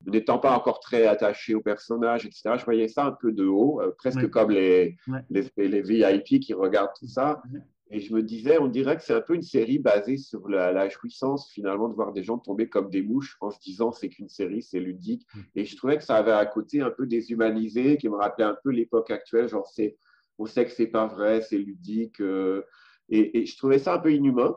[0.06, 3.82] n'étant pas encore très attaché au personnage, etc., je voyais ça un peu de haut,
[3.82, 4.96] euh, presque comme les,
[5.30, 7.42] les, VIP qui regardent tout ça.
[7.90, 10.90] Et je me disais, on dirait que c'est un peu une série basée sur la,
[10.90, 14.28] jouissance, finalement, de voir des gens tomber comme des mouches en se disant c'est qu'une
[14.28, 15.26] série, c'est ludique.
[15.56, 18.58] Et je trouvais que ça avait un côté un peu déshumanisé qui me rappelait un
[18.62, 19.98] peu l'époque actuelle, genre c'est,
[20.38, 22.20] on sait que c'est pas vrai, c'est ludique.
[22.20, 22.64] Euh,
[23.10, 24.56] et, et, je trouvais ça un peu inhumain.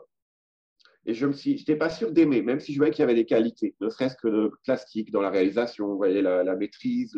[1.05, 3.15] Et je me suis, j'étais pas sûr d'aimer, même si je voyais qu'il y avait
[3.15, 7.17] des qualités, ne serait-ce que le plastique dans la réalisation, vous voyez, la, maîtrise,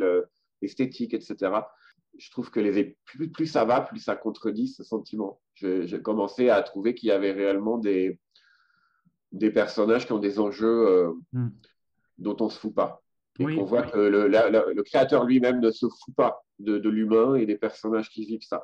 [0.61, 1.51] l'esthétique, etc.
[2.17, 5.41] Je trouve que les, plus, plus, ça va, plus ça contredit ce sentiment.
[5.55, 8.19] J'ai commencé à trouver qu'il y avait réellement des,
[9.33, 11.49] des personnages qui ont des enjeux euh, hmm.
[12.19, 13.03] dont on ne se fout pas.
[13.39, 17.35] Et qu'on voit que le, le créateur lui-même ne se fout pas de, de l'humain
[17.35, 18.63] et des personnages qui vivent ça.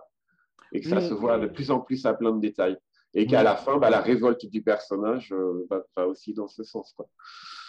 [0.71, 2.77] Et que ça se voit de plus en plus à plein de détails
[3.13, 6.93] et qu'à la fin, bah, la révolte du personnage euh, va, aussi dans ce sens.
[6.95, 7.09] Quoi.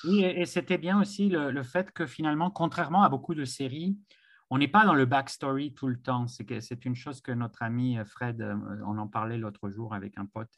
[0.04, 3.96] Oui, et, c'était bien aussi le, fait que finalement, contrairement à beaucoup de séries,
[4.52, 6.26] on n'est pas dans le backstory tout le temps.
[6.26, 10.26] C'est une chose que notre ami Fred, euh, on en parlait l'autre jour avec un
[10.26, 10.50] pote,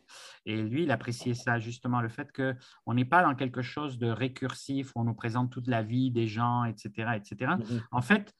[0.46, 4.08] et lui, il appréciait ça, justement, le fait qu'on n'est pas dans quelque chose de
[4.08, 7.10] récursif où on nous présente toute la vie des gens, etc.
[7.16, 7.52] etc.
[7.52, 7.80] Mm-hmm.
[7.92, 8.32] En fait,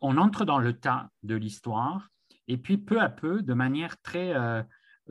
[0.00, 2.08] on entre dans le tas de l'histoire,
[2.48, 4.34] et puis peu à peu, de manière très...
[4.34, 4.62] Euh,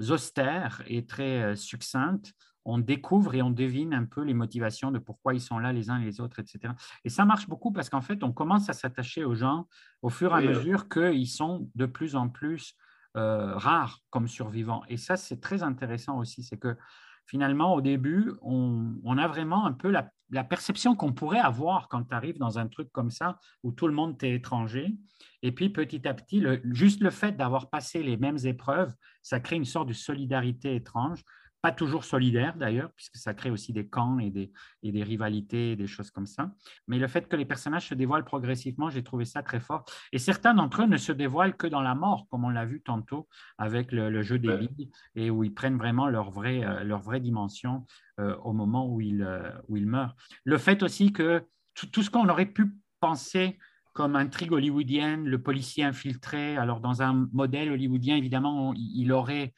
[0.09, 4.99] austères et très euh, succinctes, on découvre et on devine un peu les motivations de
[4.99, 6.73] pourquoi ils sont là les uns et les autres, etc.
[7.03, 9.67] Et ça marche beaucoup parce qu'en fait, on commence à s'attacher aux gens
[10.01, 12.75] au fur et à mesure qu'ils sont de plus en plus
[13.17, 14.83] euh, rares comme survivants.
[14.89, 16.77] Et ça, c'est très intéressant aussi, c'est que
[17.25, 20.11] finalement, au début, on, a vraiment un peu la,
[20.43, 23.93] perception qu'on pourrait avoir quand tu arrives dans un truc comme ça, où tout le
[23.93, 24.95] monde t'est étranger.
[25.43, 29.57] Et puis, petit à petit, juste le fait d'avoir passé les mêmes épreuves, ça crée
[29.57, 31.23] une sorte de solidarité étrange
[31.61, 34.51] pas toujours solidaire d'ailleurs, puisque ça crée aussi des camps et des,
[34.81, 36.51] et des rivalités, et des choses comme ça.
[36.87, 39.85] Mais le fait que les personnages se dévoilent progressivement, j'ai trouvé ça très fort.
[40.11, 42.81] Et certains d'entre eux ne se dévoilent que dans la mort, comme on l'a vu
[42.81, 47.01] tantôt avec le, jeu des billes, et où ils prennent vraiment leur vraie, euh, leur
[47.01, 47.85] vraie dimension
[48.19, 50.15] euh, au moment où ils, euh, où ils meurent.
[50.43, 51.45] Le fait aussi que
[51.75, 53.59] tout, ce qu'on aurait pu penser
[53.93, 59.53] comme intrigue hollywoodienne, le policier infiltré, alors dans un modèle hollywoodien, évidemment, il aurait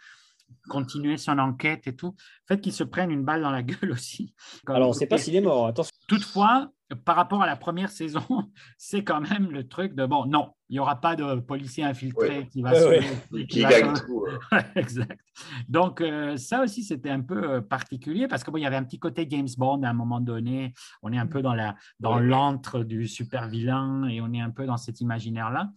[0.70, 2.16] continuer son enquête et tout.
[2.50, 4.34] Le fait qu'il se prenne une balle dans la gueule aussi.
[4.68, 5.92] Alors, on ne sait pas s'il est mort, attention.
[6.08, 6.72] Toutefois,
[7.06, 8.24] par rapport à la première saison,
[8.78, 12.48] c'est quand même le truc de bon, non, il n'y aura pas de policier infiltré
[12.48, 13.44] qui va se.
[13.46, 14.26] Qui, gagne tout.
[14.76, 15.20] exact.
[15.68, 18.84] Donc, euh, ça aussi, c'était un peu euh, particulier parce qu'il bon, y avait un
[18.84, 20.74] petit côté James Bond à un moment donné.
[21.02, 24.52] On est un peu dans la dans l'antre du super vilain et on est un
[24.52, 25.72] peu dans cet imaginaire-là.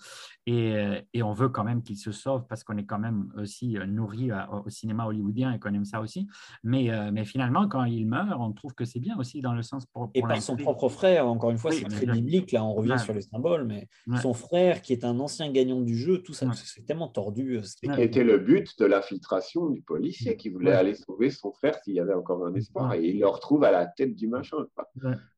[0.47, 3.33] Et, euh, et, on veut quand même qu'il se sauve parce qu'on est quand même
[3.37, 4.31] aussi nourri
[4.65, 6.29] au cinéma hollywoodien et qu'on aime ça aussi.
[6.63, 9.87] Mais, mais finalement, quand il meurt, on trouve que c'est bien aussi dans le sens
[9.87, 10.11] pour.
[10.15, 12.53] et par son propre frère, encore une fois, c'est très biblique.
[12.53, 13.89] Là, on revient sur les symboles, mais
[14.23, 17.59] son frère qui est un ancien gagnant du jeu, tout ça, c'est tellement tordu.
[17.59, 21.95] Euh, C'était le but de l'infiltration du policier qui voulait aller sauver son frère s'il
[21.95, 22.95] y avait encore un espoir.
[22.95, 24.59] Et il le retrouve à la tête du machin.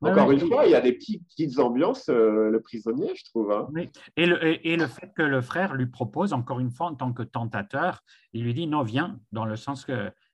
[0.00, 3.52] Encore une fois, il y a des petites ambiances, euh, le prisonnier, je trouve.
[3.52, 3.68] Hein.
[4.16, 7.12] Et, le, et, le fait que le frère lui propose, encore une fois, en tant
[7.12, 9.86] que tentateur, il lui dit non, viens, dans le sens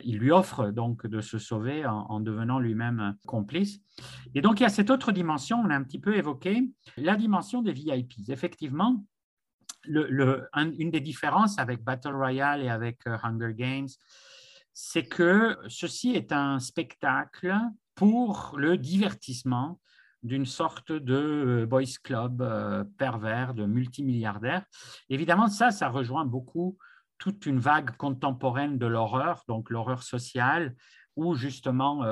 [0.04, 3.80] qu'il lui offre donc de se sauver en, en devenant lui-même complice.
[4.34, 7.16] Et donc, il y a cette autre dimension, on a un petit peu évoqué, la
[7.16, 8.28] dimension des VIPs.
[8.28, 9.04] Effectivement,
[9.86, 13.88] une des différences avec Battle Royale et avec euh, Hunger Games,
[14.72, 17.54] c'est que ceci est un spectacle
[17.94, 19.80] pour le divertissement
[20.22, 24.64] d'une sorte de euh, boys club euh, pervers, de multimilliardaires.
[25.10, 26.78] Évidemment, ça, ça rejoint beaucoup
[27.24, 30.74] toute une vague contemporaine de l'horreur, donc l'horreur sociale,
[31.16, 32.04] où justement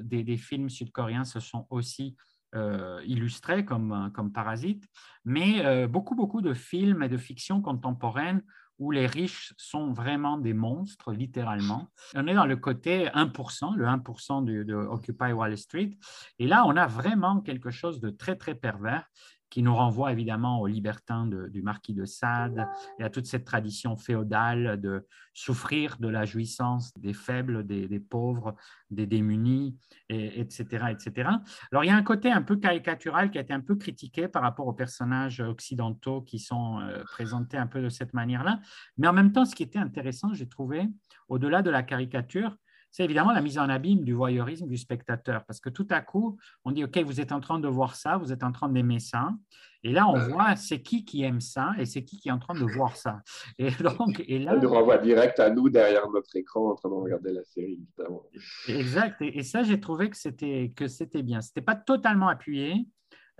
[0.00, 2.16] des, des, films sud-coréens se sont aussi
[2.56, 4.82] euh, illustrés comme, comme Parasite,
[5.24, 8.42] mais euh, beaucoup, beaucoup de films et de fiction contemporaine
[8.80, 11.88] où les riches sont vraiment des monstres, littéralement.
[12.16, 15.98] On est dans le côté 1%, le 1% de, de Occupy Wall Street.
[16.40, 19.06] Et là, on a vraiment quelque chose de très, très pervers
[19.50, 22.68] qui nous renvoie évidemment aux libertins du marquis de Sade
[22.98, 28.54] et à toute cette tradition féodale de souffrir de la jouissance des faibles, des, pauvres,
[28.90, 29.76] des démunis,
[30.08, 31.30] et, etc., etc.
[31.72, 34.28] Alors il y a un côté un peu caricatural qui a été un peu critiqué
[34.28, 38.60] par rapport aux personnages occidentaux qui sont euh, présentés un peu de cette manière-là,
[38.96, 40.88] mais en même temps, ce qui était intéressant, j'ai trouvé,
[41.28, 42.56] au-delà de la caricature,
[42.90, 45.44] c'est évidemment la mise en abîme du voyeurisme du spectateur.
[45.44, 48.16] Parce que tout à coup, on dit, OK, vous êtes en train de voir ça,
[48.16, 49.30] vous êtes en train d'aimer ça.
[49.84, 52.38] Et là, on voit c'est qui qui aime ça et c'est qui qui est en
[52.38, 53.20] train de voir ça.
[53.58, 56.88] Et donc, et là, Elle nous renvoie direct à nous derrière notre écran en train
[56.88, 58.24] de regarder la série, évidemment.
[58.66, 59.16] Exact.
[59.20, 61.40] Et, ça, j'ai trouvé que c'était, que c'était bien.
[61.40, 62.86] Ce n'était pas totalement appuyé,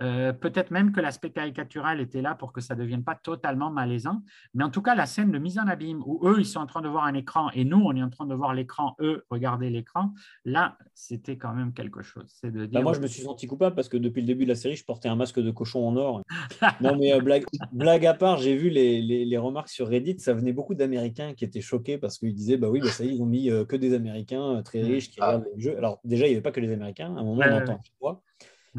[0.01, 3.69] euh, peut-être même que l'aspect caricatural était là pour que ça ne devienne pas totalement
[3.69, 4.21] malaisant.
[4.53, 6.65] Mais en tout cas, la scène de mise en abîme où eux, ils sont en
[6.65, 9.25] train de voir un écran et nous, on est en train de voir l'écran, eux,
[9.29, 10.13] regarder l'écran,
[10.45, 12.25] là, c'était quand même quelque chose.
[12.27, 14.49] C'est de bah, moi, je me suis senti coupable parce que depuis le début de
[14.49, 16.21] la série, je portais un masque de cochon en or.
[16.81, 20.19] non, mais euh, blague, blague, à part, j'ai vu les, les, remarques sur Reddit.
[20.19, 23.09] Ça venait beaucoup d'Américains qui étaient choqués parce qu'ils disaient Bah oui, bah, ça y
[23.09, 25.77] est, ils ont mis euh, que des Américains très riches qui regardent les jeux.
[25.77, 27.15] Alors, déjà, il n'y avait pas que les Américains.
[27.15, 27.81] À un moment, on entend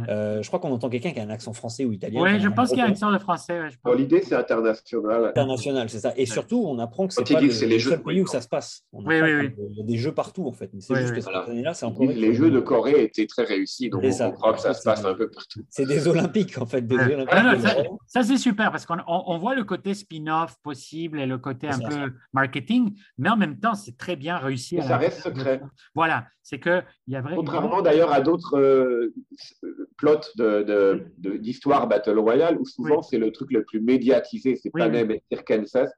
[0.09, 2.23] euh, je crois qu'on entend quelqu'un qui a un accent français ou italien.
[2.23, 3.61] Oui, je pense qu'il y a un accent de français.
[3.97, 5.27] L'idée, c'est international.
[5.27, 6.13] International, c'est ça.
[6.17, 8.49] Et surtout, on apprend que c'est pas le, les jeux seul pays où ça se
[8.49, 8.83] passe.
[8.93, 9.55] On oui, oui, oui.
[9.71, 10.71] Il y a des jeux partout, en fait.
[10.73, 12.07] Mais c'est juste que cette année-là, c'est encore.
[12.07, 14.31] Les jeux de Corée étaient très réussis, donc on ça.
[14.31, 15.61] comprend que ça se passe un peu partout.
[15.69, 16.83] C'est des Olympiques, en fait.
[16.83, 17.31] Des Olympiques
[18.07, 22.13] ça, c'est super, parce qu'on voit le côté spin-off possible et le côté un peu
[22.33, 24.81] marketing, mais en même temps, c'est très bien réussi.
[24.83, 25.61] ça reste secret.
[25.95, 27.37] Voilà, c'est que il y a vraiment.
[27.37, 29.13] Contrairement d'ailleurs à d'autres
[29.97, 30.21] plots
[31.19, 35.11] d'histoire de, Battle Royale, où souvent c'est le truc le plus médiatisé, c'est oui, Panem
[35.11, 35.91] et Kansas.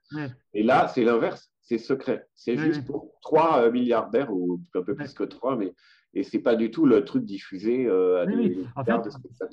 [0.55, 2.27] Et là, c'est l'inverse, c'est secret.
[2.35, 5.73] C'est juste pour trois euh, milliardaires, ou un peu plus que trois, mais
[6.15, 8.93] et c'est pas du tout le truc diffusé euh, à des, oui, en fait,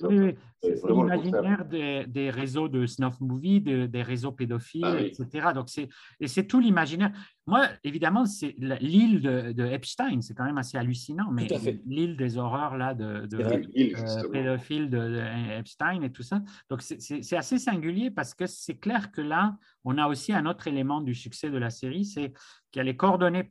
[0.03, 5.49] oui, c'est l'imaginaire des, des, réseaux de snuff movie, des réseaux pédophiles, ah etc.
[5.55, 5.87] Donc c'est
[6.19, 7.11] et c'est tout l'imaginaire.
[7.47, 11.47] Moi, évidemment, c'est l'île de, Epstein, c'est quand même assez hallucinant, mais
[11.85, 15.23] l'île des horreurs là de, de euh, pédophiles de,
[15.57, 16.41] Epstein et tout ça.
[16.69, 19.55] Donc c'est assez singulier parce que c'est clair que là,
[19.85, 22.33] on a aussi un autre élément du succès de la série, c'est
[22.71, 23.43] qu'il y a les coordonnées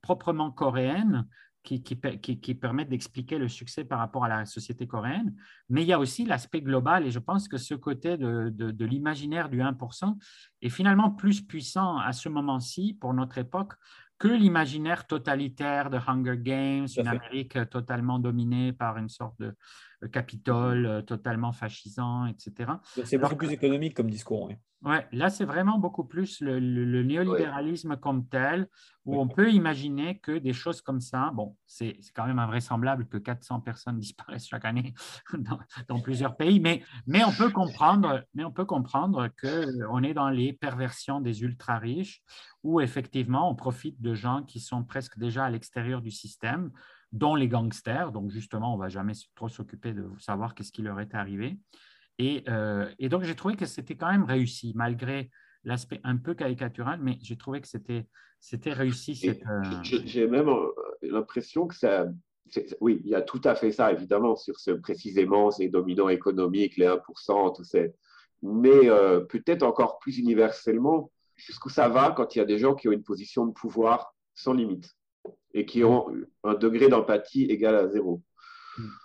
[1.63, 5.35] qui, permettent d'expliquer le succès par rapport à la société coréenne.
[5.69, 8.85] Mais il y a aussi l'aspect global, et je pense que ce côté de, de,
[8.85, 10.17] l'imaginaire du 1%
[10.63, 13.75] est finalement plus puissant à ce moment-ci, pour notre époque,
[14.19, 19.55] que l'imaginaire totalitaire de Hunger Games, une Amérique totalement dominée par une sorte de
[20.13, 22.73] Capitole euh, totalement fascisant, etc.
[23.05, 24.47] C'est beaucoup plus économique comme discours.
[24.47, 24.55] Oui.
[24.83, 28.69] Ouais, là, c'est vraiment beaucoup plus le, néolibéralisme comme tel,
[29.05, 33.19] où on peut imaginer que des choses comme ça, bon, c'est quand même invraisemblable que
[33.19, 34.95] 400 personnes disparaissent chaque année
[35.89, 40.31] dans, plusieurs pays, mais, mais, on peut comprendre, mais on peut comprendre qu'on est dans
[40.31, 42.23] les perversions des ultra-riches,
[42.63, 46.71] où effectivement, on profite de gens qui sont presque déjà à l'extérieur du système,
[47.13, 48.13] dont les gangsters.
[48.13, 51.59] Donc, justement, on ne va jamais trop s'occuper de savoir qu'est-ce qui leur est arrivé.
[52.21, 55.31] Euh, et, donc, j'ai trouvé que c'était quand même réussi, malgré
[55.65, 58.07] l'aspect un peu caricatural, mais j'ai trouvé que c'était,
[58.41, 59.21] c'était réussi.
[59.47, 60.69] Euh, j'ai même euh,
[61.03, 62.07] l'impression que ça.
[62.81, 66.79] Oui, il y a tout à fait ça, évidemment, sur ce précisément, ces dominants économiques,
[66.79, 67.81] les 1%, tout ça.
[68.43, 68.89] Mais
[69.29, 72.93] peut-être encore plus universellement, jusqu'où ça va quand il y a des gens qui ont
[72.93, 74.98] une position de pouvoir sans limite
[75.55, 76.07] et qui ont
[76.45, 78.23] un degré d'empathie égal à zéro.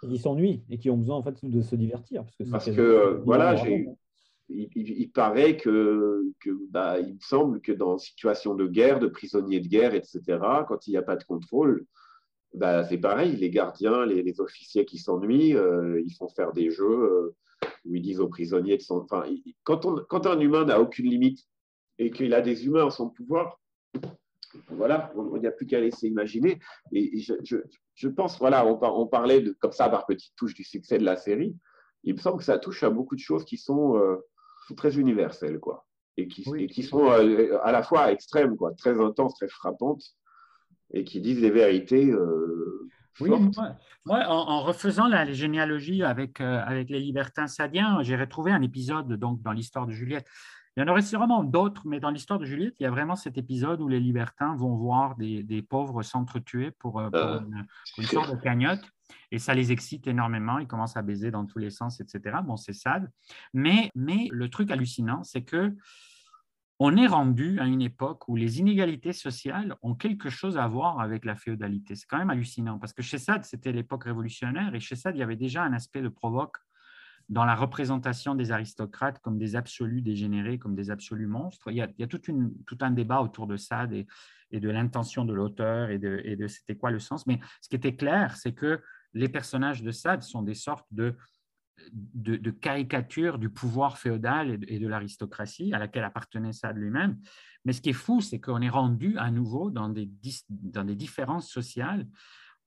[0.04, 2.24] Et qui s'ennuient et qui ont besoin en fait de se divertir.
[2.52, 3.56] Parce que, euh, voilà,
[4.50, 9.60] il, paraît que, que bah, il me semble que dans situation de guerre, de prisonniers
[9.60, 10.22] de guerre, etc.,
[10.68, 11.86] quand il n'y a pas de contrôle,
[12.54, 16.86] bah, c'est pareil, les gardiens, les, officiers qui s'ennuient, euh, ils font faire des jeux
[16.86, 17.36] euh,
[17.86, 18.84] où ils disent aux prisonniers de.
[18.90, 19.24] Enfin,
[19.64, 21.48] quand, on, quand un humain n'a aucune limite
[21.98, 23.60] et qu'il a des humains en son pouvoir,
[24.70, 26.60] voilà, il n'y a plus qu'à laisser imaginer.
[26.92, 31.06] Et je, pense, voilà, on, parlait de, comme ça par petites touches du succès de
[31.06, 31.56] la série.
[32.04, 34.18] Il me semble que ça touche à beaucoup de choses qui sont, euh,
[34.76, 35.86] très universelles, quoi.
[36.18, 40.04] Et qui, qui sont euh, à la fois extrêmes, quoi, très intenses, très frappantes,
[40.92, 42.10] et qui disent des vérités.
[42.10, 42.90] Euh,
[43.20, 43.30] oui,
[44.06, 49.42] moi, en, refaisant la, généalogie avec, avec les libertins sadiens, j'ai retrouvé un épisode donc,
[49.44, 50.26] dans l'histoire de Juliette
[50.76, 53.16] il y en aurait sûrement d'autres, mais dans l'histoire de Juliette, il y a vraiment
[53.16, 57.22] cet épisode où les libertins vont voir des, pauvres s'entretuer pour, euh, pour,
[57.98, 58.84] une, sorte de cagnotte.
[59.32, 60.58] et ça les excite énormément.
[60.58, 62.38] Ils commencent à baiser dans tous les sens, etc.
[62.44, 63.08] Bon, c'est sad.
[63.54, 65.76] Mais, mais le truc hallucinant, c'est que
[66.80, 71.00] on est rendu à une époque où les inégalités sociales ont quelque chose à voir
[71.00, 71.96] avec la féodalité.
[71.96, 75.20] C'est quand même hallucinant parce que chez Sade, c'était l'époque révolutionnaire et chez Sade, il
[75.20, 76.58] y avait déjà un aspect de provoque
[77.30, 81.72] dans la représentation des aristocrates comme des absolus dégénérés, comme des absolus monstres.
[81.72, 82.22] Il y a, tout,
[82.82, 84.08] un débat autour de Sade et,
[84.52, 87.26] et de l'intention de l'auteur et de, et de c'était quoi le sens.
[87.26, 88.82] Mais ce qui était clair, c'est que
[89.14, 91.16] les personnages de Sade sont des sortes de
[91.92, 97.20] de, caricature du pouvoir féodal et de, l'aristocratie à laquelle appartenait Sade lui-même.
[97.66, 100.10] Mais ce qui est fou, c'est qu'on est rendu à nouveau dans des,
[100.50, 102.08] dans des différences sociales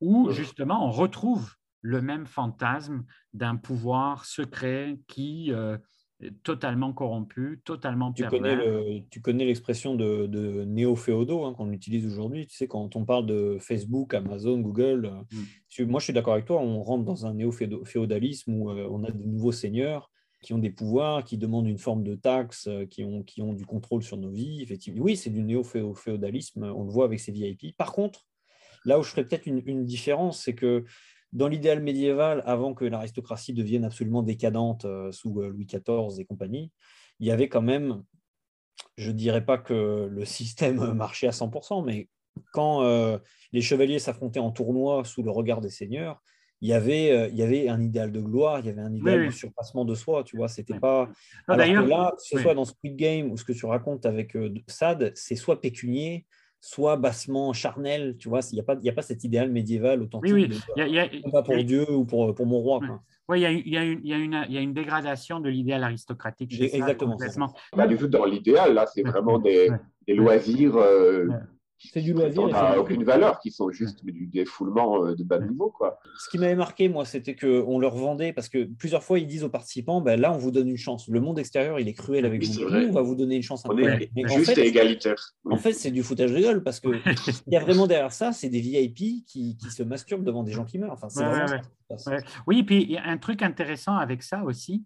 [0.00, 1.54] où justement on retrouve
[1.87, 5.78] le même fantasme d'un pouvoir secret qui euh,
[6.43, 8.59] totalement corrompu, totalement tu pervers.
[8.59, 12.49] Connais tu connais l'expression de, de néo-féodaux hein, qu'on utilise aujourd'hui.
[12.49, 15.89] Tu sais, quand on parle de Facebook, Amazon, Google, euh, mm.
[15.89, 19.12] moi je suis d'accord avec toi, on rentre dans un néo-féodalisme où euh, on a
[19.12, 20.11] de nouveaux seigneurs
[20.43, 23.64] qui ont des pouvoirs, qui demandent une forme de taxe, qui ont, qui ont du
[23.64, 24.61] contrôle sur nos vies.
[24.62, 25.03] Effectivement.
[25.03, 27.76] Oui, c'est du néo-féodalisme, on le voit avec ces VIP.
[27.76, 28.26] Par contre,
[28.84, 30.84] là où je ferais peut-être une, une différence, c'est que
[31.32, 36.24] dans l'idéal médiéval, avant que l'aristocratie devienne absolument décadente euh, sous euh, Louis XIV et
[36.24, 36.70] compagnie,
[37.20, 38.02] il y avait quand même,
[38.96, 42.08] je ne dirais pas que le système marchait à 100%, mais
[42.52, 43.18] quand euh,
[43.52, 46.20] les chevaliers s'affrontaient en tournoi sous le regard des seigneurs,
[46.62, 49.26] il y avait, il y avait un idéal de gloire, il y avait un idéal
[49.26, 51.06] de surpassement de soi, tu vois, c'était pas...
[51.46, 54.34] Alors que là, que ce soit dans Squid Game ou ce que tu racontes avec
[54.66, 56.24] Sade, c'est soit pécunier,
[56.61, 60.32] soit bassement charnel, tu vois, il n'y a, pas, a pas cet idéal médiéval authentique.
[60.32, 60.61] Oui, oui.
[60.76, 62.80] il y a, pas pour Dieu ou pour, pour mon roi.
[63.28, 63.50] Oui, il y, a,
[63.84, 66.61] une, il, y a une, il y a une dégradation de l'idéal aristocratique.
[66.61, 67.16] Exactement.
[67.72, 69.70] Pas du tout dans l'idéal, là, c'est vraiment des,
[70.07, 71.28] des loisirs euh,
[71.78, 72.48] c'est du loisir.
[72.48, 75.70] n'a aucune valeur, qui sont juste du défoulement euh, de bas niveau.
[75.70, 75.98] Quoi.
[76.18, 79.44] Ce qui m'avait marqué, moi, c'était qu'on leur vendait, parce que plusieurs fois, ils disent
[79.44, 81.08] aux participants, ben, là, on vous donne une chance.
[81.08, 82.62] Le monde extérieur, il est cruel avec vous.
[82.62, 83.62] on va vous donner une chance.
[83.66, 85.34] On est juste et égalitaire.
[85.44, 87.00] En fait, c'est du foutage de gueule, parce qu'il
[87.48, 90.64] y a vraiment derrière ça, c'est des VIP qui, qui, se masturbent devant des gens
[90.64, 90.92] qui meurent.
[90.92, 91.08] Enfin,
[92.06, 94.84] ouais, oui, puis il y a un truc intéressant avec ça aussi,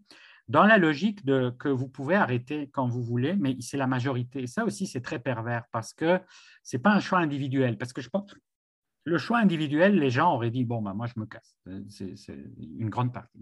[0.50, 4.42] dans la logique de, que vous pouvez arrêter quand vous voulez, mais c'est la majorité.
[4.42, 6.20] Et ça aussi, c'est très pervers parce que
[6.64, 7.78] ce n'est pas un choix individuel.
[7.78, 8.34] Parce que je pense
[9.04, 11.56] le choix individuel, les gens auraient dit, bon, bah, moi, je me casse.
[11.88, 13.38] C'est une grande partie.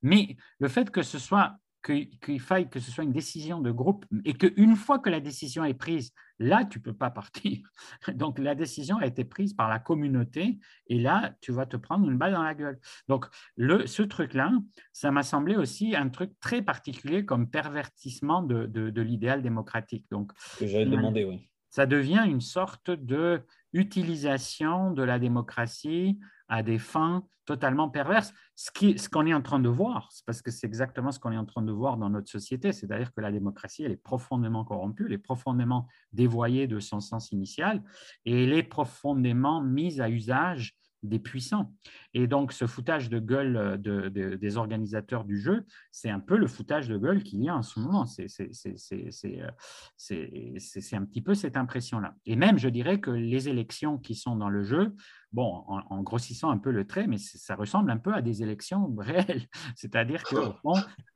[0.00, 4.06] Mais le fait que ce soit qu'il faille que ce soit une décision de groupe
[4.24, 7.60] et qu'une fois que la décision est prise, là, tu ne peux pas partir.
[8.14, 10.58] Donc, la décision a été prise par la communauté
[10.88, 12.80] et là, tu vas te prendre une balle dans la gueule.
[13.08, 13.26] Donc,
[13.56, 14.52] le, ce truc-là,
[14.92, 20.06] ça m'a semblé aussi un truc très particulier comme pervertissement de, de, l'idéal démocratique.
[20.10, 21.50] Donc, que j'avais demandé, oui.
[21.68, 28.32] Ça devient une sorte de utilisation de la démocratie à des fins totalement perverses.
[28.54, 31.36] Ce qu'on est en train de voir, c'est parce que c'est exactement ce qu'on est
[31.36, 35.04] en train de voir dans notre société, c'est-à-dire que la démocratie, elle est profondément corrompue,
[35.06, 37.82] elle est profondément dévoyée de son sens initial
[38.24, 41.72] et elle est profondément mise à usage des puissants.
[42.14, 46.36] Et donc, ce foutage de gueule euh, de, des organisateurs du jeu, c'est un peu
[46.36, 48.06] le foutage de gueule qu'il y a en ce moment.
[48.06, 49.50] C'est euh,
[50.92, 52.16] un petit peu cette impression-là.
[52.26, 54.94] Et même, je dirais que les élections qui sont dans le jeu,
[55.34, 58.94] bon, en, grossissant un peu le trait, mais ça ressemble un peu à des élections
[58.98, 59.48] réelles.
[59.74, 60.54] C'est-à-dire qu'on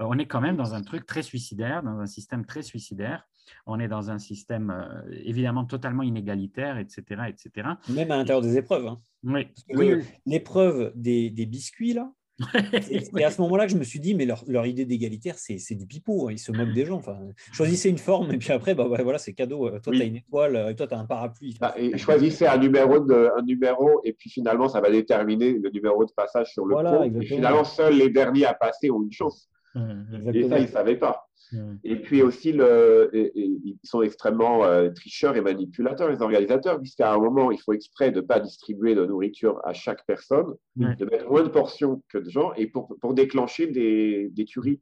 [0.00, 3.26] on est quand même dans un truc très suicidaire, dans un système très suicidaire.
[3.64, 7.22] On est dans un système euh, évidemment totalement inégalitaire, etc.
[7.28, 7.68] etc.
[7.88, 8.86] Même à l'intérieur des épreuves.
[8.86, 8.98] Hein.
[9.22, 9.48] Oui.
[10.26, 12.12] L'épreuve des, des, biscuits, là,
[13.16, 15.74] et à ce moment-là que je me suis dit, mais leur, leur idée d'égalitaire, c'est
[15.74, 16.28] du pipeau.
[16.28, 16.32] Hein.
[16.32, 16.96] Ils se moquent des gens.
[16.96, 17.18] Enfin,
[17.52, 19.66] choisissez une forme et puis après, bah, voilà, c'est cadeau.
[19.66, 21.56] Euh, toi, tu as une étoile, et euh, toi, tu as un parapluie.
[21.60, 25.70] Bah, et choisissez un numéro, de, un numéro et puis finalement, ça va déterminer le
[25.70, 29.12] numéro de passage sur le voilà, Et finalement, seuls les derniers à passer ont une
[29.12, 29.48] chance.
[30.32, 31.28] Et ça, ils ne savaient pas.
[31.82, 37.18] Et puis aussi, le, ils sont extrêmement euh, tricheurs et manipulateurs, les organisateurs, puisqu'à un
[37.18, 41.28] moment, il faut exprès de ne pas distribuer de nourriture à chaque personne, de mettre
[41.28, 44.80] moins de portions que de gens, et pour, pour déclencher des, des tueries.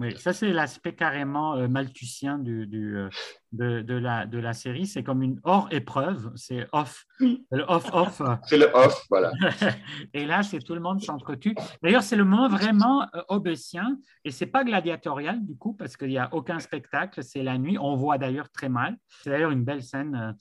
[0.00, 3.08] Oui, ça c'est l'aspect carrément euh, malthusien du, du, euh,
[3.52, 4.86] de, de, la, de la série.
[4.86, 7.06] C'est comme une hors épreuve, c'est off.
[7.20, 8.20] Le off-off.
[8.46, 9.30] c'est le off, voilà.
[10.12, 11.54] et là, c'est tout le monde s'entretue.
[11.80, 16.08] D'ailleurs, c'est le moment vraiment euh, obécien et c'est pas gladiatorial du coup parce qu'il
[16.08, 17.78] n'y a aucun spectacle, c'est la nuit.
[17.78, 18.96] On voit d'ailleurs très mal.
[19.22, 20.36] C'est d'ailleurs une belle scène.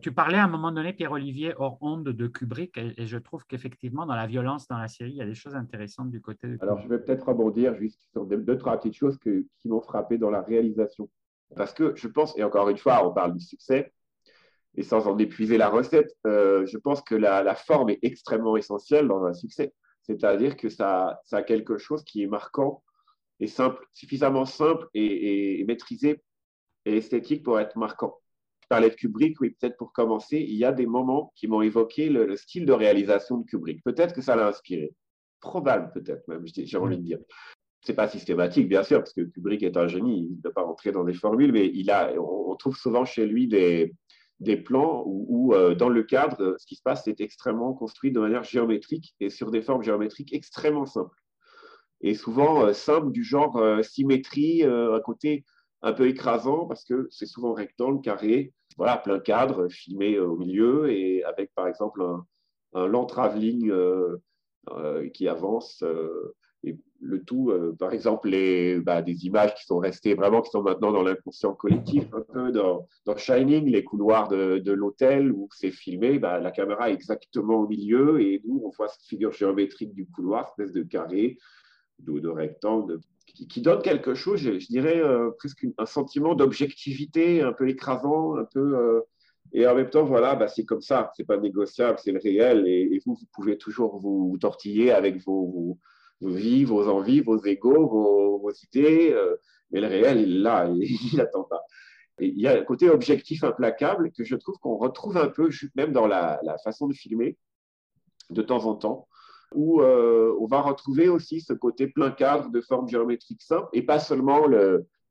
[0.00, 4.06] tu parlais à un moment donné, Pierre-Olivier, hors onde de Kubrick et, je trouve qu'effectivement,
[4.06, 6.58] dans la violence dans la série, il y a des choses intéressantes du côté de
[6.62, 9.18] Alors, je vais peut-être rebondir juste sur deux, deux trois petites choses
[9.60, 11.08] qui m'ont frappé dans la réalisation.
[11.56, 13.92] Parce que je pense, et encore une fois, on parle du succès,
[14.76, 19.06] et sans en épuiser la recette, euh, je pense que la, forme est extrêmement essentielle
[19.06, 19.72] dans un succès.
[20.02, 22.82] C'est-à-dire que ça, ça a quelque chose qui est marquant
[23.40, 26.22] et simple, suffisamment simple et, maîtrisé
[26.84, 28.18] et esthétique pour être marquant.
[28.62, 31.62] Je parlais de Kubrick, oui, peut-être pour commencer, il y a des moments qui m'ont
[31.62, 33.82] évoqué le, style de réalisation de Kubrick.
[33.84, 34.92] Peut-être que ça l'a inspiré.
[35.40, 37.18] Probable, peut-être même, j'ai envie de dire.
[37.84, 40.62] C'est pas systématique, bien sûr, parce que Kubrick est un génie, il ne peut pas
[40.62, 43.92] rentrer dans des formules, mais il a, on, trouve souvent chez lui des,
[44.40, 48.20] des plans où, euh, dans le cadre, ce qui se passe est extrêmement construit de
[48.20, 51.18] manière géométrique et sur des formes géométriques extrêmement simples
[52.00, 55.44] et souvent euh, simple du genre euh, symétrie, un côté
[55.82, 60.90] un peu écrasant parce que c'est souvent rectangle, carré, voilà, plein cadre, filmé au milieu
[60.90, 62.24] et avec par exemple un,
[62.74, 63.70] un travelling
[65.12, 65.84] qui avance.
[67.04, 70.90] Le tout, par exemple, les, bah, des images qui sont restées vraiment, qui sont maintenant
[70.90, 72.86] dans l'inconscient collectif, un peu dans,
[73.16, 78.20] Shining, les couloirs de, l'hôtel où c'est filmé, bah, la caméra est exactement au milieu
[78.20, 81.38] et nous, on voit cette figure géométrique du couloir, espèce de carré,
[82.00, 87.68] de, rectangle, qui, donne quelque chose, je, dirais euh, presque un sentiment d'objectivité un peu
[87.68, 88.76] écrasant, un peu.
[88.76, 89.00] Euh,
[89.52, 92.66] et en même temps, voilà, bah, c'est comme ça, c'est pas négociable, c'est le réel.
[92.66, 95.78] Et, vous, vous pouvez toujours vous, tortiller avec vos,
[96.20, 97.88] vies, vos envies, vos égaux,
[98.40, 99.12] vos, idées.
[99.12, 99.36] Euh,
[99.70, 101.62] mais le réel, il est là, il n'attend pas.
[102.20, 105.92] Il y a un côté objectif implacable que je trouve qu'on retrouve un peu, même
[105.92, 107.36] dans la, façon de filmer,
[108.30, 109.08] de temps en temps
[109.54, 113.82] où euh, on va retrouver aussi ce côté plein cadre de formes géométriques simples et
[113.82, 114.46] pas seulement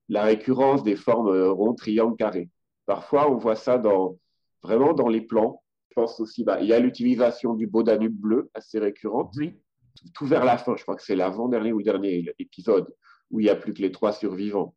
[0.09, 2.49] la récurrence des formes euh, ronds, triangles, carrés.
[2.85, 4.17] Parfois, on voit ça dans,
[4.61, 5.63] vraiment dans les plans.
[5.89, 9.33] Je pense aussi, bah, il y a l'utilisation du beau Danube bleu, assez récurrente.
[9.37, 9.53] Oui.
[10.13, 12.93] Tout vers la fin, je crois que c'est l'avant-dernier ou dernier épisode,
[13.31, 14.75] où il n'y a plus que les trois survivants.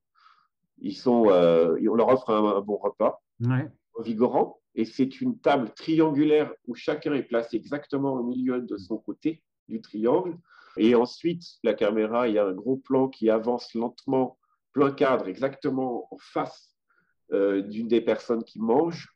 [0.79, 3.71] Ils sont, euh, on leur offre un, bon repas, ouais.
[4.01, 8.99] vigorant, et c'est une table triangulaire où chacun est placé exactement au milieu de son
[8.99, 10.37] côté du triangle.
[10.77, 14.39] Et ensuite, la caméra, il y a un gros plan qui avance lentement,
[14.73, 16.77] plein cadre, exactement en face
[17.33, 19.09] euh, d'une des personnes qui mange.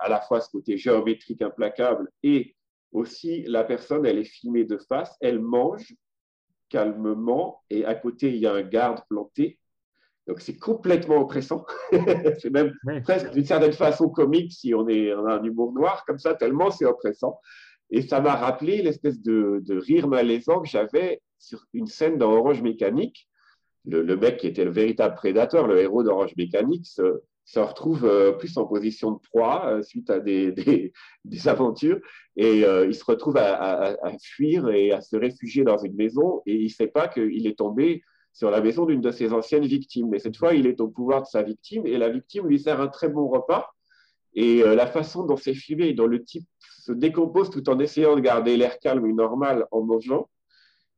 [0.00, 2.56] À la fois ce côté géométrique implacable et
[2.92, 5.94] aussi la personne, elle est filmée de face, elle mange
[6.68, 9.58] calmement et à côté, il y a un garde planté.
[10.26, 11.64] Donc c'est complètement oppressant.
[12.38, 16.04] c'est même presque d'une certaine façon comique si on, est, on a un humour noir
[16.06, 17.38] comme ça, tellement c'est oppressant.
[17.90, 22.62] Et ça m'a rappelé l'espèce de, rire malaisant que j'avais sur une scène dans Orange
[22.62, 23.28] Mécanique.
[23.86, 27.22] Le, mec qui était le véritable prédateur, le héros d'Orange Mécanique, se,
[27.56, 30.52] retrouve euh, plus en position de proie euh, suite à des,
[31.24, 31.98] des, aventures
[32.36, 36.54] et euh, il se retrouve à, fuir et à se réfugier dans une maison et
[36.56, 38.02] il ne sait pas qu'il est tombé
[38.34, 40.10] sur la maison d'une de ses anciennes victimes.
[40.10, 42.80] Mais cette fois, il est au pouvoir de sa victime et la victime lui sert
[42.80, 43.70] un très bon repas.
[44.34, 48.20] Et la façon dont c'est filmé, dont le type se décompose tout en essayant de
[48.20, 50.28] garder l'air calme et normal en mangeant,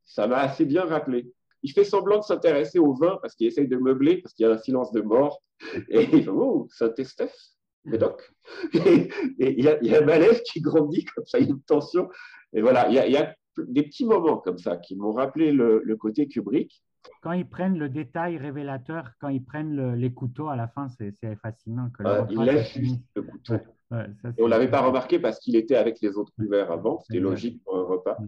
[0.04, 1.32] ça m'a assez bien rappelé.
[1.62, 4.48] Il fait semblant de s'intéresser au vin parce qu'il essaye de meubler, parce qu'il y
[4.48, 5.42] a un silence de mort.
[5.88, 7.36] Et il fait Oh, Saint-Estèphe,
[7.84, 8.32] Médoc.
[8.74, 11.48] Et, il, y a, il y, a un malaise qui grandit comme ça, il y
[11.48, 12.08] a une tension.
[12.52, 15.12] Et voilà, il y a, il y a des petits moments comme ça qui m'ont
[15.12, 16.82] rappelé le, le, côté Kubrick.
[17.22, 21.36] Quand ils prennent le détail révélateur, quand ils prennent les couteaux à la fin, c'est
[21.42, 21.90] fascinant.
[21.90, 22.76] Que il laisse
[23.14, 23.56] le couteau
[23.90, 27.00] on ne l'avait pas remarqué parce qu'il était avec les autres couverts avant.
[27.00, 28.18] C'était logique pour un repas.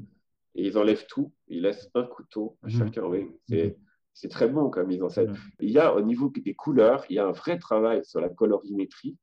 [0.54, 1.32] Et ils enlèvent tout.
[1.48, 3.10] Ils laissent un couteau à chacun.
[4.14, 5.36] c'est très bon comme mise en scène.
[5.60, 8.28] Il y a au niveau des couleurs, il y a un vrai travail sur la
[8.28, 9.16] colorimétrie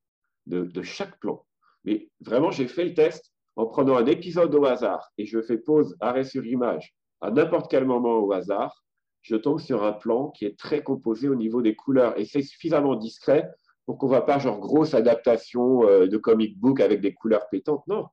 [0.48, 1.46] de, chaque plan.
[1.86, 5.58] Mais vraiment, j'ai fait le test en prenant un épisode au hasard et je fais
[5.58, 8.84] pause, arrêt sur image à n'importe quel moment au hasard.
[9.22, 12.42] Je tombe sur un plan qui est très composé au niveau des couleurs et c'est
[12.42, 13.50] suffisamment discret
[13.86, 17.50] pour qu'on ne voit pas genre grosse adaptation euh, de comic book avec des couleurs
[17.50, 17.86] pétantes.
[17.88, 18.06] Non,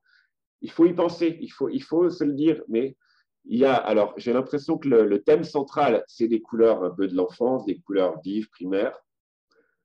[0.61, 2.61] il faut y penser, il faut, il faut se le dire.
[2.67, 2.97] Mais
[3.49, 7.07] il y a, alors j'ai l'impression que le, thème central, c'est des couleurs un peu
[7.07, 8.97] de l'enfance, des couleurs vives, primaires,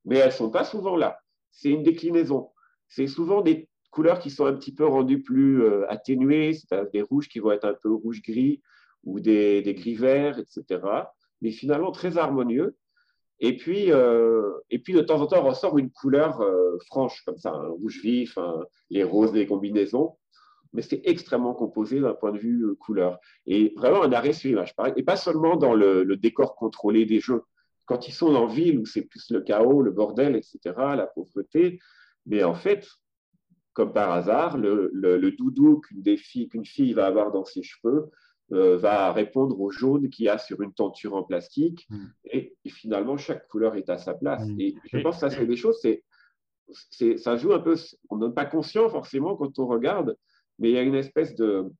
[0.04, 1.18] mais elles ne sont pas souvent là.
[1.52, 2.50] C'est une déclinaison.
[2.88, 7.02] C'est souvent des couleurs qui sont un petit peu rendues plus euh, atténuées, c'est des
[7.02, 8.60] rouges qui vont être un peu rouge-gris
[9.04, 10.80] ou des, gris-verts, etc.
[11.40, 12.76] Mais finalement très harmonieux.
[13.38, 17.38] Et puis, euh, et puis de temps en temps, ressort une couleur euh, franche, comme
[17.38, 18.38] ça, un rouge vif,
[18.90, 20.16] les roses des combinaisons.
[20.72, 23.18] Mais c'est extrêmement composé d'un point de vue euh, couleur.
[23.46, 24.74] Et vraiment un arrêt sur image.
[24.96, 27.42] Et pas seulement dans le, décor contrôlé des jeux.
[27.84, 31.80] Quand ils sont en ville, où c'est plus le chaos, le bordel, etc., la pauvreté,
[32.26, 32.88] mais en fait,
[33.72, 38.10] comme par hasard, le, le doudou qu'une fille va avoir dans ses cheveux,
[38.52, 41.86] euh, va répondre au jaune qu'il y a sur une tenture en plastique.
[41.88, 42.06] Mm.
[42.32, 44.46] Et, finalement, chaque couleur est à sa place.
[44.46, 44.60] Mm.
[44.60, 47.76] Et je pense que ça, c'est des choses, c'est, ça joue un peu,
[48.10, 50.18] on n'est pas conscient forcément quand on regarde,
[50.62, 51.70] mais il y a une espèce de,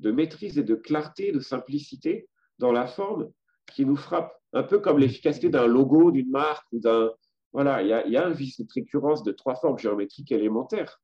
[0.00, 2.28] maîtrise et de clarté, de simplicité
[2.58, 3.30] dans la forme
[3.72, 7.10] qui nous frappe, un peu comme l'efficacité d'un logo, d'une marque ou d'un.
[7.54, 11.00] Voilà, il y a, il récurrence de trois formes géométriques élémentaires,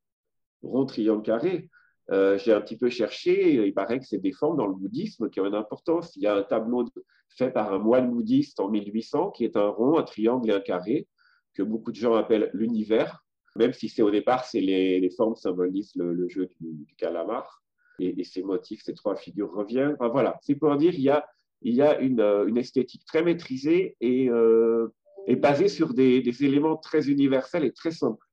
[0.62, 1.70] rond, triangle, carré.
[2.10, 5.30] Euh, j'ai un petit peu cherché, il paraît que c'est des formes dans le bouddhisme
[5.30, 6.14] qui ont une importance.
[6.16, 6.84] Il y a un tableau
[7.28, 10.60] fait par un moine bouddhiste en 1800 qui est un rond, un triangle et un
[10.60, 11.08] carré,
[11.54, 13.24] que beaucoup de gens appellent l'univers,
[13.60, 17.62] même si c'est au départ, c'est les, formes symbolisent le, jeu du, calamar.
[17.98, 19.94] Et, ces motifs, ces trois figures reviennent.
[19.98, 21.26] Enfin, voilà, c'est pour dire il y a,
[21.60, 24.88] il y a une, une esthétique très maîtrisée et, euh,
[25.26, 28.24] et basée sur des, des éléments très universels et très simples.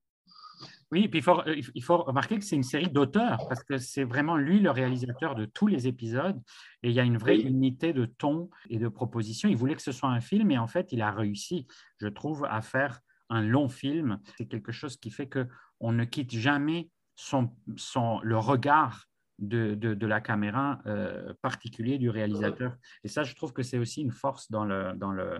[0.90, 1.42] Oui, puis il faut,
[1.74, 5.34] il faut remarquer que c'est une série d'auteurs, parce que c'est vraiment lui le réalisateur
[5.34, 6.40] de tous les épisodes,
[6.82, 9.50] et il y a une vraie unité de ton et de proposition.
[9.50, 11.66] Il voulait que ce soit un film, et en fait, il a réussi,
[11.98, 13.00] je trouve, à faire
[13.30, 14.20] un long film.
[14.36, 19.08] C'est quelque chose qui fait qu'on ne quitte jamais son, son, le regard
[19.38, 22.76] de, de, la caméra euh, particulier du réalisateur.
[23.04, 24.94] Et ça, je trouve que c'est aussi une force dans le...
[24.96, 25.38] Dans le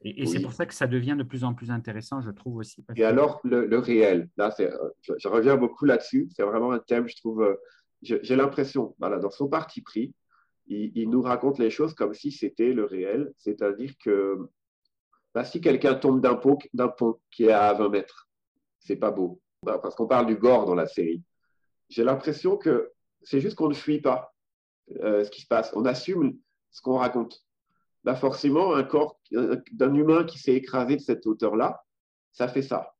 [0.00, 2.84] et, c'est pour ça que ça devient de plus en plus intéressant, je trouve aussi.
[2.96, 4.54] Et alors, le, réel, là,
[5.02, 7.56] je, reviens beaucoup là-dessus, c'est vraiment un thème, je trouve, euh,
[8.02, 10.14] j'ai l'impression, voilà, dans son parti pris,
[10.66, 14.38] il, nous raconte les choses comme si c'était le réel, c'est-à-dire que
[15.34, 16.58] bah, si quelqu'un tombe d'un pont,
[16.96, 18.28] pont qui est à 20 mètres,
[18.78, 21.22] c'est pas beau, bah, parce qu'on parle du gore dans la série.
[21.88, 24.34] J'ai l'impression que c'est juste qu'on ne fuit pas
[25.02, 25.72] euh, ce qui se passe.
[25.74, 26.36] On assume
[26.70, 27.44] ce qu'on raconte.
[28.04, 31.82] Là, forcément, un corps d'un humain qui s'est écrasé de cette hauteur-là,
[32.32, 32.94] ça fait ça.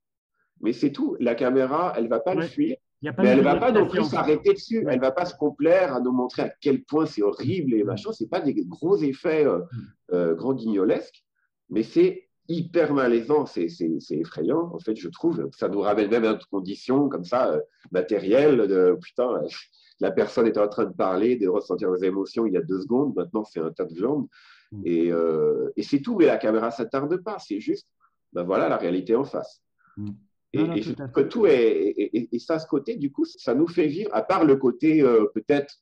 [0.61, 1.17] Mais c'est tout.
[1.21, 2.77] La caméra, elle ne va pas le fuir.
[3.03, 4.87] mais elle ne va pas non plus s'arrêter dessus.
[4.89, 7.85] Elle ne va pas se complaire à nous montrer à quel point c'est horrible et
[7.85, 8.13] machin.
[8.13, 9.65] Ce pas des gros effets euh, mm.
[10.13, 11.24] euh, grand guignolesques,
[11.71, 13.69] mais c'est hyper malaisant, c'est
[14.11, 14.71] effrayant.
[14.75, 17.59] En fait, je trouve, ça nous ramène même à une condition comme ça,
[17.91, 19.41] matérielle, de putain,
[20.01, 22.83] la personne était en train de parler, de ressentir les émotions il y a deux
[22.83, 24.27] secondes, maintenant c'est un tas de viande.
[24.73, 24.83] Mm.
[24.87, 27.89] Euh, et, c'est tout, mais la caméra ne s'attarde pas, c'est juste,
[28.33, 29.63] ben voilà la réalité en face.
[29.97, 30.11] Mm.
[30.53, 33.87] Et, je trouve que tout est, et, ça, ce côté, du coup, ça nous fait
[33.87, 35.81] vivre, à part le côté euh, peut-être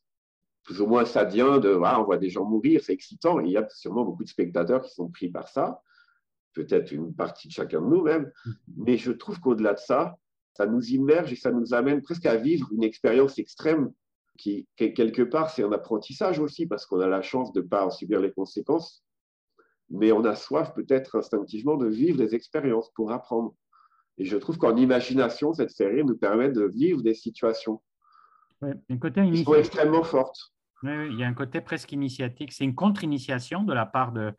[0.65, 3.57] plus ou moins sadien de, voilà, on voit des gens mourir, c'est excitant, il y
[3.57, 5.83] a sûrement beaucoup de spectateurs qui sont pris par ça,
[6.55, 8.51] peut-être une partie de chacun de nous même, mm.
[8.77, 10.17] mais je trouve qu'au-delà de ça,
[10.55, 13.93] ça nous immerge et ça nous amène presque à vivre une expérience extrême
[14.39, 17.87] qui, quelque part, c'est un apprentissage aussi, parce qu'on a la chance de ne pas
[17.87, 19.05] en subir les conséquences,
[19.91, 23.55] mais on a soif peut-être instinctivement de vivre des expériences pour apprendre.
[24.19, 27.83] Et je trouve qu'en imagination, cette série nous permet de vivre des situations
[28.63, 30.53] un côté sont extrêmement fortes.
[30.83, 32.53] Oui, il y a un côté presque initiatique.
[32.53, 34.33] C'est une contre-initiation de la part de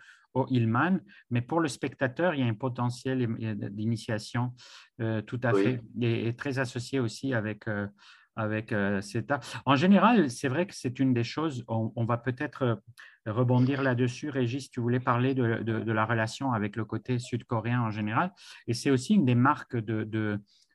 [0.49, 0.99] Hillman,
[1.29, 3.27] mais pour le spectateur, il y a un potentiel
[3.71, 4.53] d'initiation
[4.99, 7.87] euh, tout à fait, et, très associé aussi avec, euh,
[8.35, 9.39] avec euh, CETA.
[9.65, 12.81] En général, c'est vrai que c'est une des choses, on, va peut-être
[13.25, 14.29] rebondir là-dessus.
[14.29, 18.33] Régis, tu voulais parler de, de, la relation avec le côté sud-coréen en général,
[18.67, 20.03] et c'est aussi une des marques de,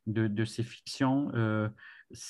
[0.06, 1.30] de ces fictions.
[1.34, 1.68] Euh,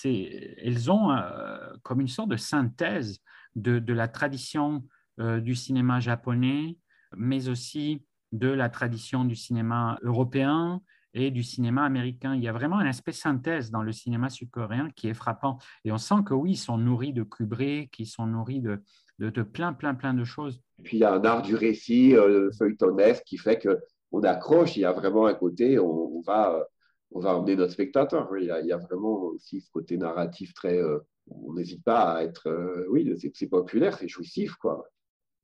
[0.05, 3.21] elles ont euh, comme une sorte de synthèse
[3.55, 4.85] de, la tradition
[5.19, 6.77] du cinéma japonais,
[7.17, 10.81] mais aussi de la tradition du cinéma européen,
[11.15, 12.35] et du cinéma américain.
[12.35, 15.59] Il y a vraiment un aspect synthèse dans le cinéma sud-coréen qui est frappant.
[15.85, 18.83] Et on sent que oui, ils sont nourris de Kubrick, ils sont nourris de,
[19.19, 20.61] de, plein, plein, plein de choses.
[20.79, 24.77] Et puis il y a un art du récit euh, feuilletonesque qui fait qu'on accroche.
[24.77, 26.65] Il y a vraiment un côté, on, va,
[27.11, 28.29] on va emmener notre spectateur.
[28.39, 30.79] Il y, a, il y, a, vraiment aussi ce côté narratif très.
[30.79, 30.99] Euh,
[31.31, 32.49] on n'hésite pas à être.
[32.49, 34.87] Euh, oui, c'est populaire, c'est jouissif, quoi.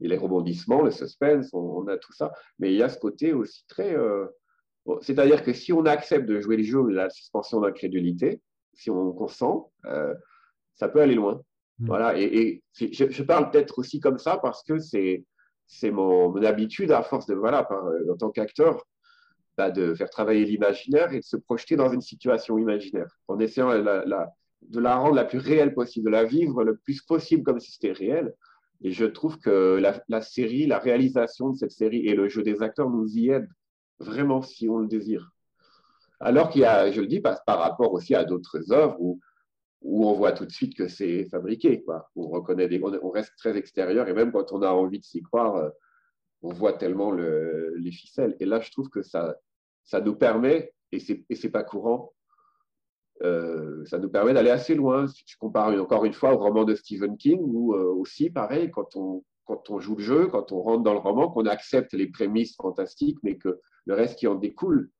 [0.00, 2.32] Et les rebondissements, le suspense, on, a tout ça.
[2.58, 3.94] Mais il y a ce côté aussi très.
[3.94, 4.26] Euh,
[5.00, 8.42] c'est-à-dire que si on accepte de jouer le jeu, la suspension d'incrédulité,
[8.74, 9.72] si on consent,
[10.74, 11.40] ça peut aller loin.
[11.78, 11.86] Mm.
[11.86, 17.24] Voilà, et, je, parle peut-être aussi comme ça parce que c'est mon, habitude à force
[17.24, 17.66] de voilà,
[18.10, 18.84] en tant qu'acteur,
[19.56, 23.70] bah, de faire travailler l'imaginaire et de se projeter dans une situation imaginaire en essayant
[23.70, 27.72] de la rendre la plus réelle possible, de la vivre le plus possible comme si
[27.72, 28.34] c'était réel.
[28.82, 32.62] Et je trouve que la, série, la réalisation de cette série et le jeu des
[32.62, 33.48] acteurs nous y aident
[33.98, 35.30] vraiment si on le désire.
[36.20, 39.20] Alors qu'il y a, je le dis, par, rapport aussi à d'autres œuvres où,
[39.82, 41.82] où on voit tout de suite que c'est fabriqué.
[41.82, 42.10] Quoi.
[42.16, 42.68] On, reconnaît
[43.02, 45.70] on reste très extérieur et même quand on a envie de s'y croire, euh,
[46.44, 48.36] on voit tellement le, les ficelles.
[48.38, 49.34] Et là, je trouve que ça,
[49.82, 52.12] ça nous permet, et ce n'est pas courant,
[53.22, 55.06] euh, ça nous permet d'aller assez loin.
[55.08, 58.70] Si je compare encore une fois au roman de Stephen King, où euh, aussi, pareil,
[58.70, 61.94] quand on, quand on joue le jeu, quand on rentre dans le roman, qu'on accepte
[61.94, 64.90] les prémices fantastiques, mais que le reste qui en découle,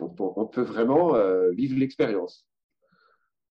[0.00, 2.46] on, peut vraiment euh, vivre l'expérience.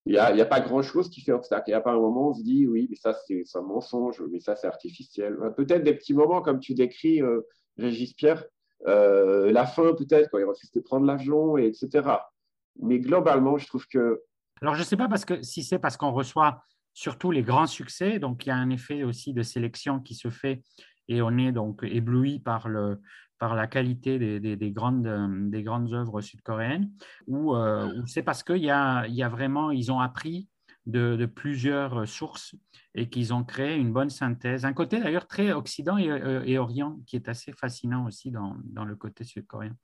[0.06, 1.69] Il n'y a, pas grand-chose qui fait obstacle.
[1.69, 4.22] N'y a pas un moment où on se dit, oui, mais ça, c'est un mensonge,
[4.32, 5.38] mais ça, c'est artificiel.
[5.56, 7.41] Peut-être des petits moments, comme tu décris, euh,
[7.78, 8.44] Régis Pierre,
[8.88, 12.10] euh, la fin, peut-être, quand il refuse de prendre l'avion, etc.
[12.80, 14.22] Mais globalement, je trouve que.
[14.61, 16.64] Alors, je ne sais pas parce que, si c'est parce qu'on reçoit
[16.94, 20.30] surtout les grands succès, donc il y a un effet aussi de sélection qui se
[20.30, 20.61] fait
[21.07, 22.99] et on est donc ébloui par le,
[23.41, 26.91] par la qualité des, grandes, des grandes œuvres sud-coréennes,
[27.26, 30.47] ou, euh, c'est parce qu'il y a, y a vraiment, ils ont appris
[30.85, 32.53] de, plusieurs sources
[32.93, 34.63] et qu'ils ont créé une bonne synthèse.
[34.63, 38.85] Un côté d'ailleurs très Occident euh, et, Orient qui est assez fascinant aussi dans, dans
[38.85, 39.76] le côté sud-coréen.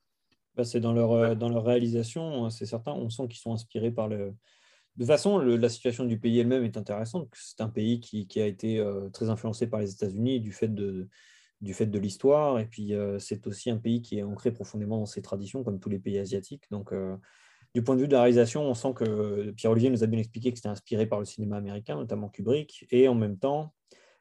[0.56, 3.54] Bah, c'est dans leur, euh, dans leur réalisation, hein, c'est certain, on sent qu'ils sont
[3.54, 4.36] inspirés par le...
[4.98, 7.28] De toute façon, la situation du pays elle-même est intéressante.
[7.34, 11.08] C'est un pays qui, qui a été très influencé par les États-Unis du fait de,
[11.62, 12.60] du fait de l'histoire.
[12.60, 15.80] Et puis, euh, c'est aussi un pays qui est ancré profondément dans ses traditions, comme
[15.80, 16.66] tous les pays asiatiques.
[16.72, 17.16] Donc, euh,
[17.74, 20.52] du point de vue de la réalisation, on sent que Pierre-Olivier nous a bien expliqué
[20.52, 22.86] que c'était inspiré par le cinéma américain, notamment Kubrick.
[22.92, 23.74] Et en même temps,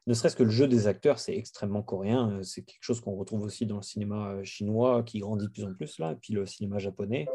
[0.07, 2.31] ne serait-ce que le jeu des acteurs, c'est extrêmement coréen.
[2.31, 5.51] Euh, c'est quelque chose qu'on retrouve aussi dans le cinéma euh, chinois qui grandit de
[5.51, 7.27] plus en plus là, et puis le cinéma japonais.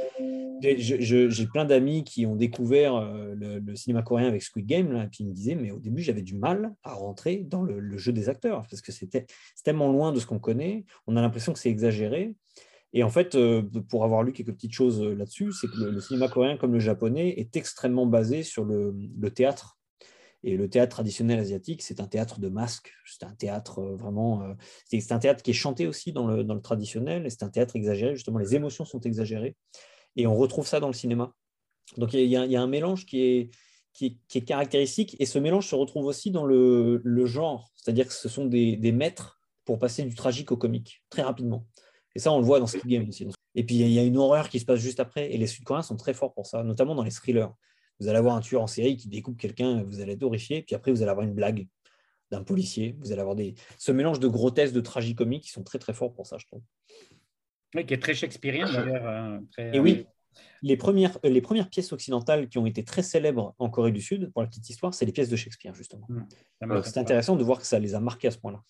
[0.61, 5.23] J'ai plein d'amis qui ont découvert euh, le, cinéma coréen avec Squid Game, là, et
[5.23, 8.65] me disaient, mais au début, j'avais du mal à rentrer dans le, jeu des acteurs,
[8.69, 9.26] parce que c'était
[9.64, 12.35] tellement loin de ce qu'on connaît, on a l'impression que c'est exagéré.
[12.93, 13.38] Et en fait,
[13.89, 17.30] pour avoir lu quelques petites choses là-dessus, c'est que le, cinéma coréen, comme le japonais,
[17.38, 19.80] est extrêmement basé sur le théâtre
[20.43, 22.93] et le théâtre traditionnel asiatique, c'est un théâtre de masques.
[23.05, 24.41] C'est un théâtre euh, vraiment.
[24.41, 24.53] Euh,
[24.85, 27.26] c'est un théâtre qui est chanté aussi dans le, dans le traditionnel.
[27.26, 28.15] Et c'est un théâtre exagéré.
[28.15, 29.55] Justement, les émotions sont exagérées.
[30.15, 31.34] Et on retrouve ça dans le cinéma.
[31.97, 33.51] Donc il y, a un mélange qui est,
[33.93, 35.15] qui est, caractéristique.
[35.19, 37.72] Et ce mélange se retrouve aussi dans le, le genre.
[37.76, 41.68] C'est-à-dire que ce sont des, des, maîtres pour passer du tragique au comique très rapidement.
[42.15, 43.27] Et ça, on le voit dans Squid Game aussi.
[43.55, 45.34] Et puis il y a une horreur qui se passe juste après.
[45.34, 47.47] Et les Sud-Coréens sont très forts pour ça, notamment dans les thrillers
[48.01, 50.75] vous allez avoir un tueur en série qui découpe quelqu'un, vous allez être horrifié, puis
[50.75, 51.67] après vous allez avoir une blague
[52.31, 53.53] d'un policier, vous allez avoir des...
[53.77, 56.63] ce mélange de grotesque, de tragicomique qui sont très très forts pour ça, je trouve.
[57.75, 59.07] Oui, qui est très shakespearien d'ailleurs.
[59.07, 60.07] Hein, Et oui,
[60.61, 64.01] les premières, euh, les premières pièces occidentales qui ont été très célèbres en Corée du
[64.01, 66.07] Sud, pour la petite histoire, c'est les pièces de Shakespeare, justement.
[66.09, 68.61] Mmh, c'est intéressant de voir que ça les a marquées à ce point-là.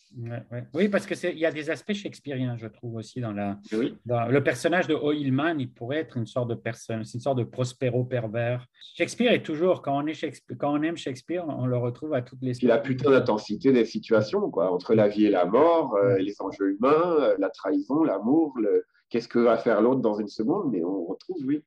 [0.74, 4.88] Oui, parce qu'il y a des aspects shakespeariens, je trouve aussi, dans, la, le personnage
[4.88, 8.66] de Oilman, il pourrait être une sorte de personne, une sorte de prospéro pervers.
[8.96, 12.22] Shakespeare est toujours, quand on, est Shakespeare, quand on aime Shakespeare, on le retrouve à
[12.22, 12.54] toutes les...
[12.54, 16.42] Puis la putain d'intensité des situations, quoi, entre la vie et la mort, euh, les
[16.42, 20.72] enjeux humains, euh, la trahison, l'amour, le qu'est-ce que va faire l'autre dans une seconde,
[20.72, 21.64] mais on retrouve, oui.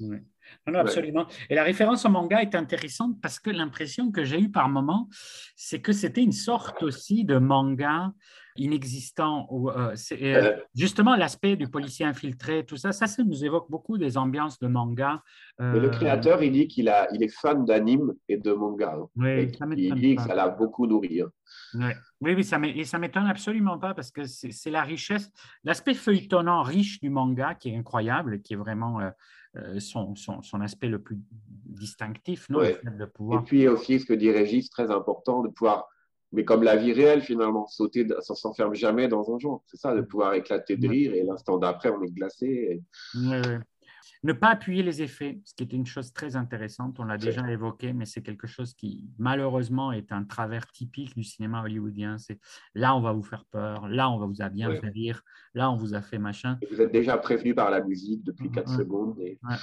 [0.00, 0.18] oui.
[0.66, 1.26] Non, absolument.
[1.48, 5.08] Et la référence au manga est intéressante parce que l'impression que j'ai eue par moment,
[5.56, 8.12] c'est que c'était une sorte aussi de manga
[8.56, 9.46] inexistant.
[9.50, 13.98] Où, euh, euh, justement, l'aspect du policier infiltré, tout ça, ça, ça nous évoque beaucoup
[13.98, 15.22] des ambiances de manga.
[15.58, 18.94] Mais le euh, créateur, il dit qu'il a, il est fan d'anime et de manga.
[18.96, 19.06] Hein.
[19.16, 21.22] Oui, il dit que ça l'a beaucoup nourri.
[21.22, 21.92] Hein.
[22.20, 25.30] Oui, oui, ça ne m'étonne absolument pas parce que c'est la richesse,
[25.64, 29.00] l'aspect feuilletonnant riche du manga qui est incroyable, qui est vraiment
[29.78, 31.18] son, son, son, aspect le plus
[31.66, 33.40] distinctif, non, de pouvoir...
[33.40, 35.88] Et puis aussi, ce que dit Régis, très important, de pouvoir
[36.32, 39.62] mais comme la vie réelle finalement, sauter, ça s'enferme jamais dans un jour.
[39.66, 42.82] C'est ça, de pouvoir éclater de rire et l'instant d'après, on est glacé.
[44.22, 47.48] Ne pas appuyer les effets, ce qui est une chose très intéressante, on l'a déjà
[47.50, 52.18] évoqué, mais c'est quelque chose qui malheureusement est un travers typique du cinéma hollywoodien.
[52.18, 52.38] C'est
[52.74, 55.22] là on va vous faire peur, là on va vous a bien fait rire,
[55.54, 56.58] là on vous a fait machin.
[56.70, 59.16] vous êtes déjà prévenu par la musique depuis 4 secondes.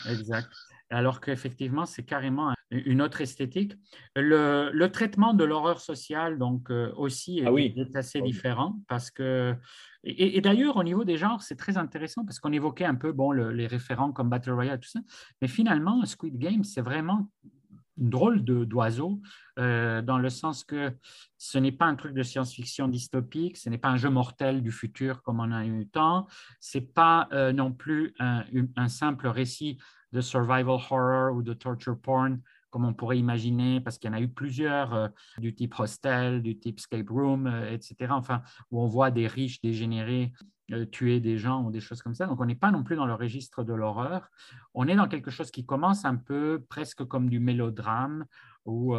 [0.09, 0.49] exact.
[0.89, 3.73] Alors qu'effectivement, c'est carrément une autre esthétique.
[4.15, 9.53] Le, traitement de l'horreur sociale, donc euh, aussi, ah est, assez différent parce que.
[10.09, 13.31] Et, d'ailleurs, au niveau des genres, c'est très intéressant parce qu'on évoquait un peu bon,
[13.31, 15.01] les référents comme Battle Royale, tout ça.
[15.41, 17.29] Mais finalement, Squid Game, c'est vraiment
[17.97, 19.19] une drôle d'oiseau,
[19.59, 20.95] euh, dans le sens que
[21.37, 24.71] ce n'est pas un truc de science-fiction dystopique, ce n'est pas un jeu mortel du
[24.71, 26.27] futur comme on a eu tant,
[26.59, 29.77] ce n'est pas euh, non plus un, un, simple récit
[30.13, 32.39] de survival horror ou de torture porn
[32.69, 35.07] comme on pourrait imaginer, parce qu'il y en a eu plusieurs, euh,
[35.37, 38.11] du type hostel, du type escape room, euh, etc.
[38.11, 38.41] Enfin,
[38.71, 40.33] où on voit des riches dégénérés
[40.73, 42.25] euh, tuer des gens ou des choses comme ça.
[42.27, 44.29] Donc, on n'est pas non plus dans le registre de l'horreur.
[44.73, 48.25] On est dans quelque chose qui commence un peu presque comme du mélodrame
[48.65, 48.93] ou,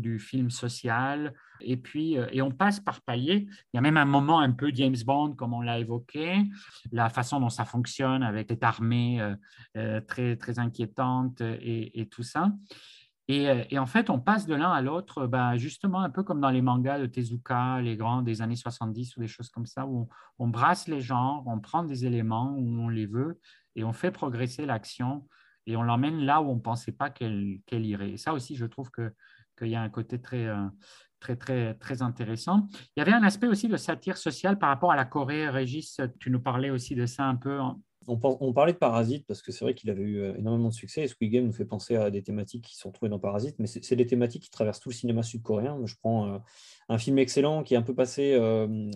[0.00, 1.32] du film social.
[1.60, 3.46] Et puis, et on passe par paliers.
[3.72, 6.42] Il y a même un moment un peu James Bond, comme on l'a évoqué,
[6.90, 9.24] la façon dont ça fonctionne avec cette armée
[10.08, 12.50] très, très inquiétante et, et tout ça.
[13.30, 16.40] Euh, et, en fait, on passe de l'un à l'autre, bah, justement un peu comme
[16.40, 19.86] dans les mangas de Tezuka, les grands des années 70 ou des choses comme ça,
[19.86, 20.08] où
[20.38, 23.38] on, brasse les genres, on prend des éléments où on les veut
[23.76, 25.26] et on fait progresser l'action.
[25.66, 28.10] et on l'emmène là où on ne pensait pas qu'elle irait.
[28.10, 30.66] Et ça aussi, je trouve qu'il y a un côté très, euh,
[31.20, 32.68] très, très, très intéressant.
[32.96, 35.48] Il y avait un aspect aussi de satire sociale par rapport à la Corée.
[35.48, 37.60] Régis, tu nous parlais aussi de ça un peu.
[38.06, 41.02] On, parlait de Parasite parce que c'est vrai qu'il avait eu euh, énormément de succès
[41.02, 43.66] et Squid Game nous fait penser à des thématiques qui sont trouvées dans Parasite, mais
[43.66, 45.78] c'est des thématiques qui traversent tout le cinéma sud-coréen.
[45.84, 46.38] Je prends euh,
[46.88, 48.38] un film excellent qui est un peu passé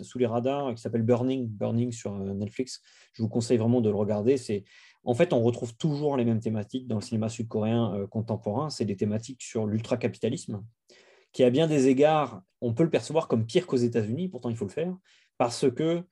[0.02, 2.82] sous les radars qui s'appelle Burning, Burning sur Netflix.
[3.12, 4.36] Je vous conseille vraiment de le regarder.
[4.36, 4.64] C'est
[5.06, 8.70] en fait, on retrouve toujours les mêmes thématiques dans le cinéma sud-coréen euh, contemporain.
[8.70, 10.64] C'est des thématiques sur l'ultracapitalisme,
[11.32, 14.56] qui à bien des égards, on peut le percevoir comme pire qu'aux États-Unis, pourtant il
[14.56, 14.94] faut le faire,
[15.38, 16.02] parce que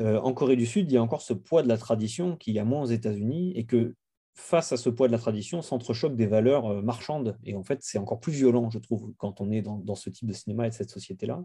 [0.00, 2.54] euh, en Corée du Sud, il y a encore ce poids de la tradition qu'il
[2.54, 3.94] y a moins aux États-Unis, et que
[4.34, 7.36] face à ce poids de la tradition, s'entrechoquent des valeurs euh, marchandes.
[7.44, 10.26] Et en fait, c'est encore plus violent, je trouve, quand on est dans, ce type
[10.26, 11.44] de cinéma et de cette société-là.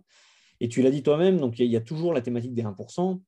[0.59, 3.21] Et tu l'as dit toi-même, donc il y, a toujours la thématique des 1%.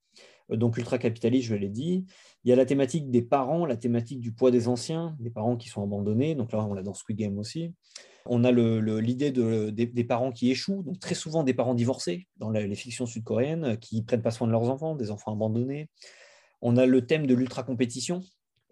[0.52, 2.06] Euh, donc ultra-capitaliste, je l'ai dit.
[2.44, 5.58] Il y a la thématique des parents, la thématique du poids des anciens, des parents
[5.58, 6.36] qui sont abandonnés.
[6.36, 7.74] Donc là, on l'a dans Squid Game aussi.
[8.26, 12.76] On a l'idée des, parents qui échouent, donc très souvent des parents divorcés dans les
[12.76, 15.90] fictions sud-coréennes, qui ne prennent pas soin de leurs enfants, des enfants abandonnés.
[16.62, 18.22] On a le thème de l'ultra-compétition,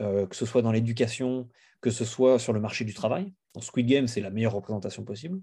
[0.01, 1.47] euh, que ce soit dans l'éducation,
[1.81, 3.33] que ce soit sur le marché du travail.
[3.53, 5.41] Dans Squid Game, c'est la meilleure représentation possible.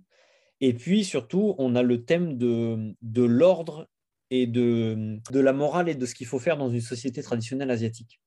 [0.61, 3.89] Et puis surtout, on a le thème de l'ordre
[4.31, 7.71] et de, de la morale et de ce qu'il faut faire dans une société traditionnelle
[7.71, 8.21] asiatique.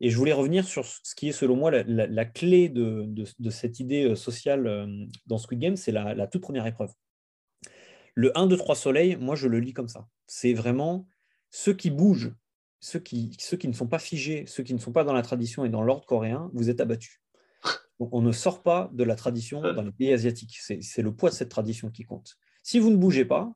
[0.00, 3.80] Et je voulais revenir sur ce qui est, selon moi, la, clé de, de, cette
[3.80, 4.86] idée euh, sociale euh,
[5.26, 6.92] dans Squid Game, c'est la, toute première épreuve.
[8.14, 10.06] Le 1, 2, 3 soleil, moi, je le lis comme ça.
[10.26, 11.08] C'est vraiment
[11.50, 12.32] ceux qui bougent,
[12.80, 15.22] ceux qui, ceux qui ne sont pas figés, ceux qui ne sont pas dans la
[15.22, 17.20] tradition et dans l'ordre coréen, vous êtes abattus.
[17.98, 20.58] on ne sort pas de la tradition dans les pays asiatiques.
[20.60, 22.36] C'est le poids de cette tradition qui compte.
[22.62, 23.52] Si vous ne bougez pas,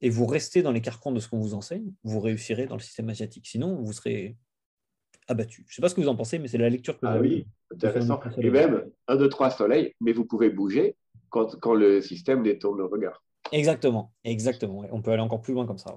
[0.00, 2.82] et vous restez dans les carcans de ce qu'on vous enseigne, vous réussirez dans le
[2.82, 3.46] système asiatique.
[3.46, 4.36] Sinon, vous serez
[5.28, 5.64] abattu.
[5.66, 7.18] Je ne sais pas ce que vous en pensez, mais c'est la lecture que ah
[7.18, 8.20] oui, intéressant.
[8.38, 10.96] Et même, un, deux, trois soleils, mais vous pouvez bouger
[11.30, 13.22] quand, quand le système détourne le regard.
[13.52, 14.84] Exactement, exactement.
[14.90, 15.94] On peut aller encore plus loin comme ça.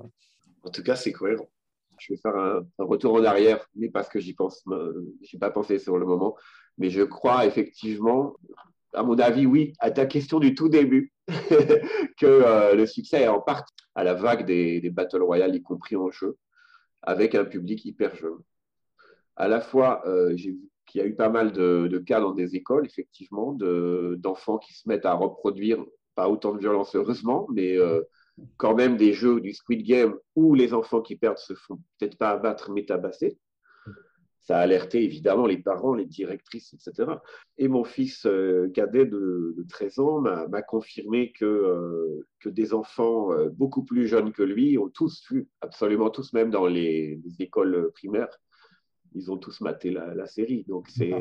[0.64, 1.50] En tout cas, c'est cohérent.
[1.98, 5.52] Je vais faire un, retour en arrière, mais parce que j'y pense, euh, j'ai pas
[5.52, 6.36] pensé sur le moment,
[6.78, 8.36] mais je crois effectivement
[8.94, 11.14] à mon avis, oui, à ta question du tout début,
[12.18, 15.96] que euh, le succès est en partie à la vague des, Battle Royale, y compris
[15.96, 16.38] en jeu,
[17.02, 18.38] avec un public hyper jeune.
[19.36, 23.54] À la fois, euh, y a eu pas mal de, cas dans des écoles, effectivement,
[23.54, 25.84] d'enfants qui se mettent à reproduire,
[26.16, 28.02] pas autant de violence heureusement, mais euh,
[28.58, 32.18] quand même des jeux du Squid Game où les enfants qui perdent se font peut-être
[32.18, 33.38] pas abattre, mais tabasser
[34.50, 37.12] ça a alerté évidemment les parents, les directrices, etc.
[37.60, 43.32] Et mon fils euh, cadet de, 13 ans m'a confirmé que, euh, que des enfants
[43.32, 47.92] euh, beaucoup plus jeunes que lui ont tous vu, absolument tous, même dans les, écoles
[47.94, 48.40] primaires,
[49.14, 50.66] ils ont tous maté la, série.
[50.68, 51.14] Donc c'est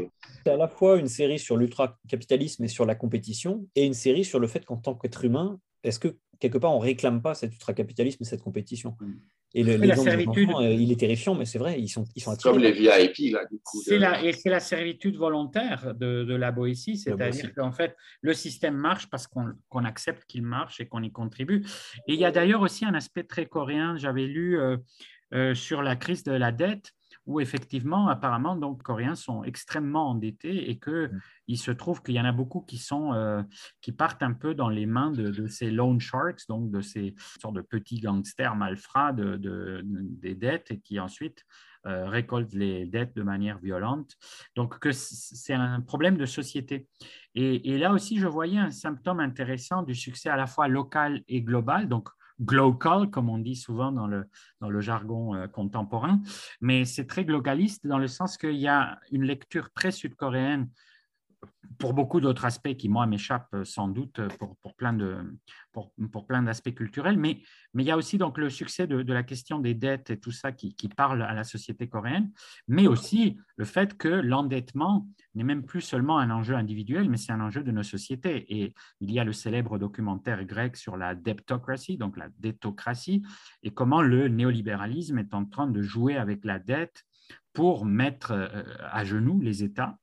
[0.47, 4.41] à la fois une série sur l'ultra-capitalisme et sur la compétition, et une série sur
[4.41, 8.23] le fait qu'en tant qu'être humain, est-ce que quelque part on réclame pas cet ultra-capitalisme
[8.23, 8.97] et cette compétition?
[9.01, 9.13] Mm.
[9.55, 12.33] Et le, la servitude, euh, il est terrifiant, mais c'est vrai, ils sont, ils sont
[12.33, 12.53] attirés.
[12.53, 13.83] Comme les VIP, là, du coup.
[13.89, 18.77] La, et c'est la servitude volontaire de, de la Boétie, c'est-à-dire qu'en fait, le système
[18.77, 21.65] marche parce qu'on accepte qu'il marche et qu'on y contribue.
[22.07, 24.77] Et il y a d'ailleurs aussi un aspect très coréen, j'avais lu euh,
[25.33, 26.93] euh, sur la crise de la dette,
[27.29, 31.11] où effectivement, apparemment, donc, Coréens sont extrêmement endettés et qu'il
[31.47, 31.57] mm.
[31.57, 33.43] se trouve qu'il y en a beaucoup qui, sont, euh,
[33.83, 37.55] qui partent un peu dans les mains de, ces loan sharks, donc de ces sortes
[37.55, 41.45] de petits gangsters malfrats de, des dettes et qui ensuite
[41.87, 44.15] euh, récoltent les dettes de manière violente.
[44.57, 46.89] Donc, que c'est un problème de société.
[47.35, 51.23] Et, et, là aussi, je voyais un symptôme intéressant du succès à la fois local
[51.29, 51.89] et global.
[51.89, 52.09] Donc,
[52.41, 54.29] global, comme on dit souvent dans le,
[54.61, 56.21] dans le jargon euh, contemporain,
[56.61, 60.69] mais c'est très globaliste dans le sens qu'il y a une lecture très sud-coréenne
[61.79, 65.17] pour beaucoup d'autres aspects qui, moi, m'échappent euh, sans doute pour, pour plein de,
[65.73, 67.43] pour, pour plein d'aspects culturels, mais,
[67.73, 70.33] mais il y a aussi donc le succès de, la question des dettes et tout
[70.33, 72.33] ça qui, qui, parle à la société coréenne,
[72.67, 77.33] mais aussi le fait que l'endettement n'est même plus seulement un enjeu individuel, mais c'est
[77.33, 78.61] un enjeu de nos sociétés.
[78.61, 83.23] Et il y a le célèbre documentaire grec sur la debtocracy, donc la détocratie,
[83.63, 87.05] et comment le néolibéralisme est en train de jouer avec la dette
[87.53, 89.99] pour mettre euh, à genoux les États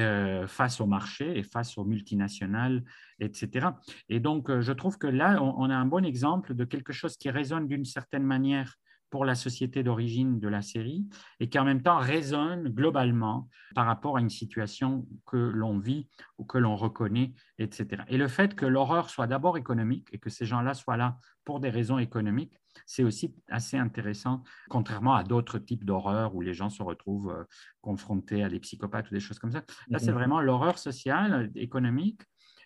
[0.00, 2.82] euh, face au marché et face aux multinationales,
[3.20, 3.68] etc.
[4.08, 7.16] Et donc, euh, je trouve que là, on, a un bon exemple de quelque chose
[7.16, 8.74] qui résonne d'une certaine manière
[9.10, 11.06] pour la société d'origine de la série
[11.38, 16.08] et qui en même temps résonne globalement par rapport à une situation que l'on vit
[16.38, 18.02] ou que l'on reconnaît, etc.
[18.08, 21.60] Et le fait que l'horreur soit d'abord économique et que ces gens-là soient là pour
[21.60, 26.70] des raisons économiques, c'est aussi assez intéressant, contrairement à d'autres types d'horreurs où les gens
[26.70, 27.44] se retrouvent euh,
[27.80, 29.62] confrontés à des psychopathes ou des choses comme ça.
[29.88, 30.18] Là, c'est mhm.
[30.18, 32.22] vraiment l'horreur sociale, économique,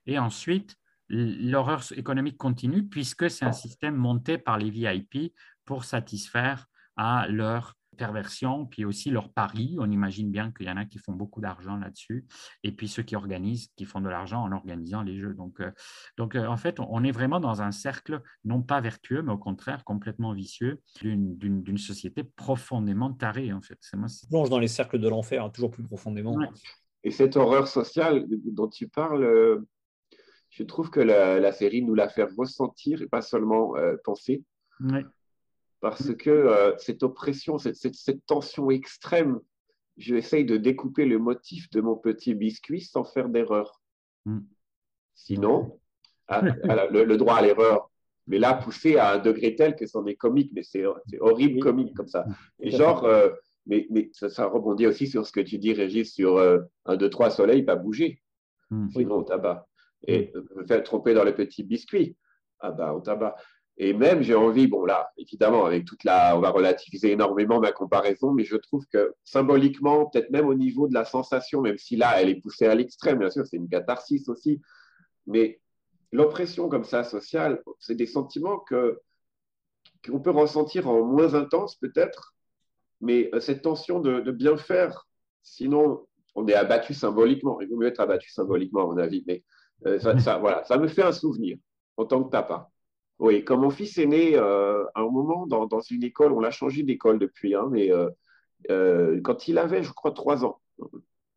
[0.06, 0.76] et ensuite
[1.08, 5.32] l'horreur économique continue puisque c'est un système monté par les VIP
[5.64, 6.66] pour satisfaire
[6.96, 9.76] à leur perversion, puis aussi leur pari.
[9.78, 12.26] On imagine bien qu'il y en a qui font beaucoup d'argent là-dessus,
[12.62, 15.34] et puis ceux qui organisent, qui font de l'argent en organisant les jeux.
[15.34, 15.70] Donc, euh,
[16.16, 19.38] donc euh, en fait, on est vraiment dans un cercle non pas vertueux, mais au
[19.38, 23.52] contraire complètement vicieux d'une société profondément tarée.
[23.52, 24.08] En fait, c'est moi.
[24.30, 26.38] Plonge dans les cercles de l'enfer, hein, toujours plus profondément.
[27.04, 29.68] Et cette horreur sociale dont tu parles, euh,
[30.50, 34.42] je trouve que la, série nous la fait ressentir et pas seulement penser.
[34.80, 35.00] Oui
[35.80, 39.40] parce que euh, cette oppression, cette, tension extrême,
[39.96, 43.80] j'essaye de découper le motif de mon petit biscuit sans faire d'erreur.
[44.24, 44.40] Mm.
[45.14, 45.80] Sinon,
[46.28, 46.40] ah,
[46.90, 47.90] le, droit à l'erreur,
[48.26, 50.84] mais là, poussé à un degré tel que c'en est comique, mais c'est
[51.20, 52.26] horrible comique comme ça.
[52.60, 53.30] Et genre, euh,
[53.66, 57.10] mais, mais ça, rebondit aussi sur ce que tu dis, Régis, sur euh, un, deux,
[57.10, 58.20] trois soleils, pas bouger.
[58.70, 58.90] Mm.
[58.90, 59.66] Sinon, au tabac.
[60.06, 62.16] Et me faire tromper dans le petit biscuit.
[62.60, 63.36] Ah bah, au tabac.
[63.80, 67.70] Et même, j'ai envie, bon là, évidemment, avec toute la, on va relativiser énormément ma
[67.70, 71.94] comparaison, mais je trouve que symboliquement, peut-être même au niveau de la sensation, même si
[71.94, 74.60] là, elle est poussée à l'extrême, bien sûr, c'est une catharsis aussi,
[75.28, 75.60] mais
[76.10, 79.00] l'oppression comme ça sociale, c'est des sentiments que
[80.06, 82.34] qu'on peut ressentir en moins intense peut-être,
[83.00, 85.06] mais euh, cette tension de, bien faire,
[85.42, 87.60] sinon on est abattu symboliquement.
[87.60, 89.44] Il vaut mieux être abattu symboliquement, à mon avis, mais
[89.86, 91.58] euh, ça, voilà, ça me fait un souvenir
[91.96, 92.70] en tant que papa.
[93.18, 96.52] Oui, quand mon fils est né, euh, à un moment, dans, une école, on l'a
[96.52, 98.08] changé d'école depuis, hein, mais euh,
[98.70, 100.60] euh, quand il avait, je crois, trois ans,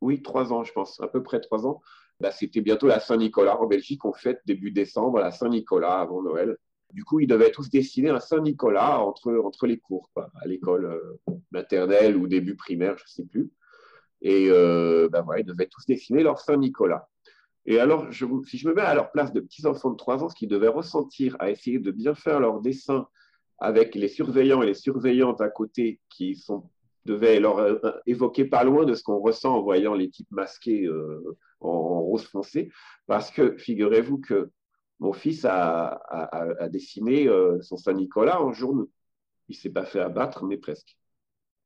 [0.02, 1.82] oui, trois ans, je pense, à peu près trois ans,
[2.20, 3.60] bah, c'était bientôt la Saint-Nicolas.
[3.60, 6.58] En Belgique, on fête début décembre la Saint-Nicolas avant Noël.
[6.94, 11.02] Du coup, ils devaient tous dessiner un Saint-Nicolas entre, entre les cours, à l'école
[11.52, 13.50] maternelle ou début primaire, je ne sais plus.
[14.22, 17.10] Et ben voilà, ils devaient tous dessiner leur Saint-Nicolas.
[17.66, 20.30] Et alors, si je me mets à leur place de petits enfants de 3 ans,
[20.30, 23.08] ce qu'ils devaient ressentir à essayer de bien faire leur dessin
[23.60, 26.70] avec les surveillants et les surveillantes à côté qui sont,
[27.06, 30.86] devaient leur euh, évoquer pas loin de ce qu'on ressent en voyant les types masqués
[30.86, 32.72] euh, en, rose foncé.
[33.08, 34.50] Parce que figurez-vous que
[35.00, 36.00] mon fils a,
[36.70, 38.86] dessiné euh, son Saint-Nicolas en journée.
[39.50, 40.98] Il ne s'est pas fait abattre, mais presque.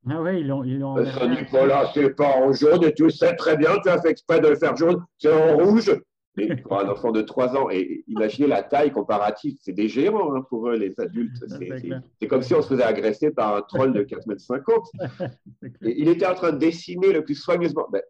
[0.08, 0.64] Ah oui, ils l'ont.
[0.64, 0.80] Ils
[1.18, 4.48] Saint-Nicolas, c'est pas en jaune et tu sais très bien, tu as fait exprès de
[4.48, 5.92] le faire jaune, c'est en rouge.
[6.36, 10.34] Mais pour un enfant de 3 ans, et imaginez la taille comparative, c'est des géants
[10.34, 11.36] hein, pour eux, les adultes.
[12.20, 15.30] C'est comme si on se faisait agresser par un troll de 4,50 m.
[15.82, 17.88] Et il était en train de dessiner le plus soigneusement.
[17.90, 18.02] Ben,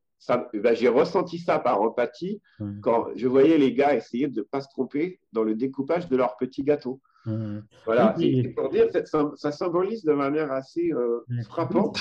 [0.55, 2.41] ben, J'ai ressenti ça par empathie
[2.83, 6.17] quand je voyais les gars essayer de ne pas se tromper dans le découpage de
[6.17, 7.01] leur petit gâteau.
[7.85, 8.15] Voilà,
[8.57, 8.87] pour dire
[9.37, 12.01] ça, symbolise de manière assez euh, frappante.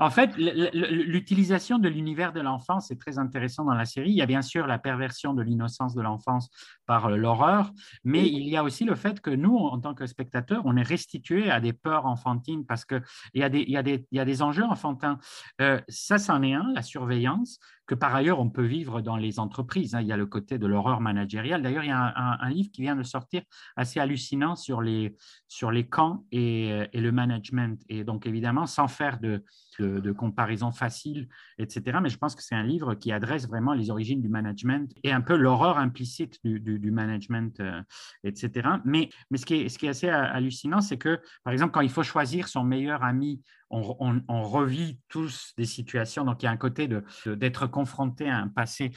[0.00, 4.10] En fait, l'utilisation de l'univers de l'enfance est très intéressant dans la série.
[4.10, 6.50] Il y a bien sûr la perversion de l'innocence de l'enfance
[6.86, 7.72] par euh, l'horreur,
[8.02, 10.82] mais il y a aussi le fait que nous, en tant que spectateurs, on est
[10.82, 13.02] restitué à des peurs enfantines parce qu'il
[13.34, 15.18] y, a des, y, a des, y a des enjeux enfantins.
[15.60, 17.60] Euh, ça, c'en est un, la surveillance
[17.90, 19.96] que par ailleurs on peut vivre dans les entreprises.
[19.96, 20.00] Hein.
[20.00, 21.60] Il y a le côté de l'horreur managériale.
[21.60, 23.42] D'ailleurs, il y a un, livre qui vient de sortir
[23.74, 25.16] assez hallucinant sur les,
[25.48, 27.82] sur les camps et, et le management.
[27.88, 29.42] Et donc, évidemment, sans faire de,
[29.80, 31.98] de, comparaison facile, etc.
[32.00, 35.10] Mais je pense que c'est un livre qui adresse vraiment les origines du management et
[35.10, 37.82] un peu l'horreur implicite du, du, management, euh,
[38.22, 38.68] etc.
[38.84, 41.80] Mais, mais ce, qui est, ce qui est assez hallucinant, c'est que, par exemple, quand
[41.80, 43.40] il faut choisir son meilleur ami
[43.70, 46.24] on, revit tous des situations.
[46.24, 48.90] Donc, il y a un côté d'être de, confronté à un passé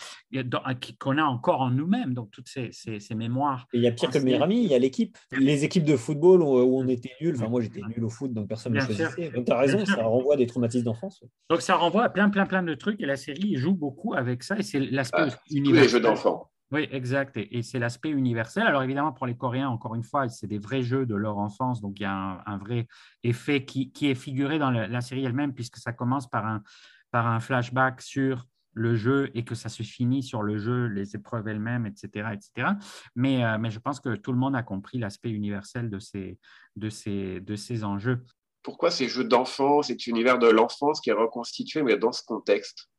[1.00, 2.72] qu'on a encore en nous-mêmes, donc toutes ces,
[3.16, 3.68] mémoires.
[3.74, 5.18] Et il y a pire que le meilleur ami, il y a l'équipe.
[5.32, 8.48] Les équipes de football où, on était nul, enfin moi j'étais nul au foot, donc
[8.48, 9.30] personne ne me choisissait.
[9.30, 11.24] Donc tu as raison, ça renvoie à des traumatismes d'enfance.
[11.50, 14.44] Donc ça renvoie à plein, plein, plein de trucs et la série joue beaucoup avec
[14.44, 15.84] ça et c'est l'aspect ah, universel.
[15.84, 16.50] les jeux d'enfants.
[16.74, 17.38] Oui, exact.
[17.38, 18.66] Et, c'est l'aspect universel.
[18.66, 21.82] Alors évidemment, pour les Coréens, encore une fois, c'est des vrais jeux de leur enfance.
[21.82, 22.88] Donc il y a un, vrai
[23.24, 26.48] effet qui, est figuré dans la, série elle-même, puisque ça commence par
[27.14, 31.48] un, flashback sur le jeu et que ça se finit sur le jeu, les épreuves
[31.48, 32.30] elles-mêmes, etc.
[32.34, 32.70] etc.
[33.16, 36.40] Mais, euh, mais je pense que tout le monde a compris l'aspect universel de ces,
[36.76, 38.26] de, ces, enjeux.
[38.64, 42.90] Pourquoi ces jeux d'enfants, cet univers de l'enfance qui est reconstitué mais dans ce contexte?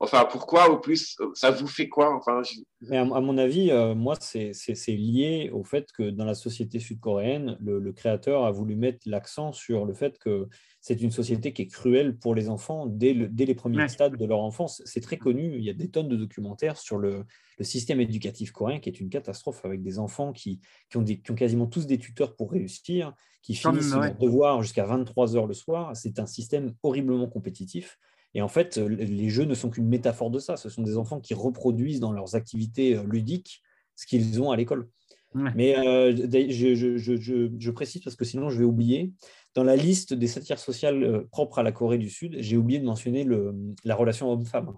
[0.00, 2.42] Enfin, pourquoi au plus Ça vous fait quoi enfin,
[2.82, 4.52] Mais à, mon avis, euh, moi, c'est
[4.88, 9.84] lié au fait que dans la société sud-coréenne, le, créateur a voulu mettre l'accent sur
[9.84, 10.46] le fait que
[10.80, 14.24] c'est une société qui est cruelle pour les enfants dès, dès les premiers stades de
[14.24, 14.82] leur enfance.
[14.84, 17.24] C'est très connu, il y a des tonnes de documentaires sur le,
[17.60, 20.60] système éducatif coréen qui est une catastrophe avec des enfants qui,
[20.90, 24.84] qui, ont, qui ont, quasiment tous des tuteurs pour réussir, qui finissent leur devoir jusqu'à
[24.84, 25.96] 23 heures le soir.
[25.96, 27.98] C'est un système horriblement compétitif.
[28.34, 30.56] Et en fait, euh, les jeux ne sont qu'une métaphore de ça.
[30.56, 33.62] Ce sont des enfants qui reproduisent dans leurs activités euh, ludiques
[33.96, 34.88] ce qu'ils ont à l'école.
[35.34, 39.12] Mais euh, je, précise parce que sinon je vais oublier.
[39.54, 42.86] Dans la liste des satires sociales propres à la Corée du Sud, j'ai oublié de
[42.86, 44.72] mentionner le, la relation homme-femme.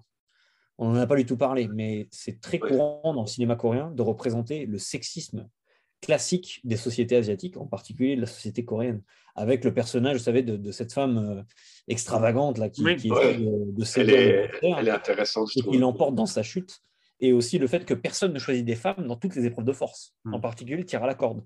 [0.79, 3.93] On n'en a pas du tout parlé, mais c'est très courant dans le cinéma coréen
[3.93, 5.49] de représenter le sexisme
[6.01, 9.03] classique des sociétés asiatiques, en particulier de la société coréenne,
[9.37, 11.43] avec le personnage, vous savez, de, cette femme euh,
[11.89, 15.51] extravagante là, qui, qui de, de elle, est, elle est intéressante.
[15.57, 16.81] Et qui l'emporte dans sa chute.
[17.21, 19.73] Et aussi le fait que personne ne choisit des femmes dans toutes les épreuves de
[19.73, 20.35] force, hmm.
[20.35, 21.45] en particulier le tir à la corde.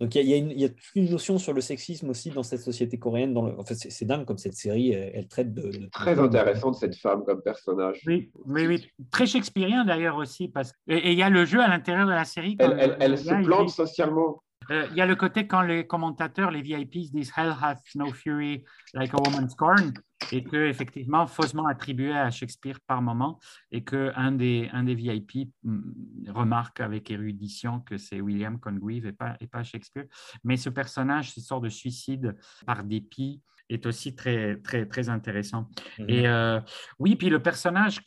[0.00, 3.34] Donc il y, a, toute une notion sur le sexisme aussi dans cette société coréenne.
[3.34, 3.58] Dans le...
[3.58, 7.42] en fait, c'est dingue comme cette série, elle, traite de, Très intéressante cette femme comme
[7.42, 8.00] personnage.
[8.06, 8.88] Oui, oui, oui.
[9.10, 10.48] très shakespearien d'ailleurs aussi.
[10.48, 10.72] Parce...
[10.88, 12.56] Et il y a le jeu à l'intérieur de la série.
[12.58, 14.42] Elle, elle, se plante socialement.
[14.70, 18.12] Euh, il y a le côté quand les commentateurs, les VIPs disent Hell hath no
[18.12, 18.64] fury
[18.94, 19.92] like a woman's scorn,
[20.32, 23.38] et que effectivement faussement attribué à Shakespeare par moment,
[23.70, 29.06] et que un des, un des VIP mm, remarque avec érudition que c'est William Congreve
[29.06, 30.06] et pas, et pas Shakespeare.
[30.44, 32.36] Mais ce personnage, ce sort de suicide
[32.66, 35.68] par dépit, est aussi très, très, très intéressant.
[35.98, 36.10] Mhm.
[36.10, 36.60] Et euh,
[36.98, 38.00] oui, puis le personnage,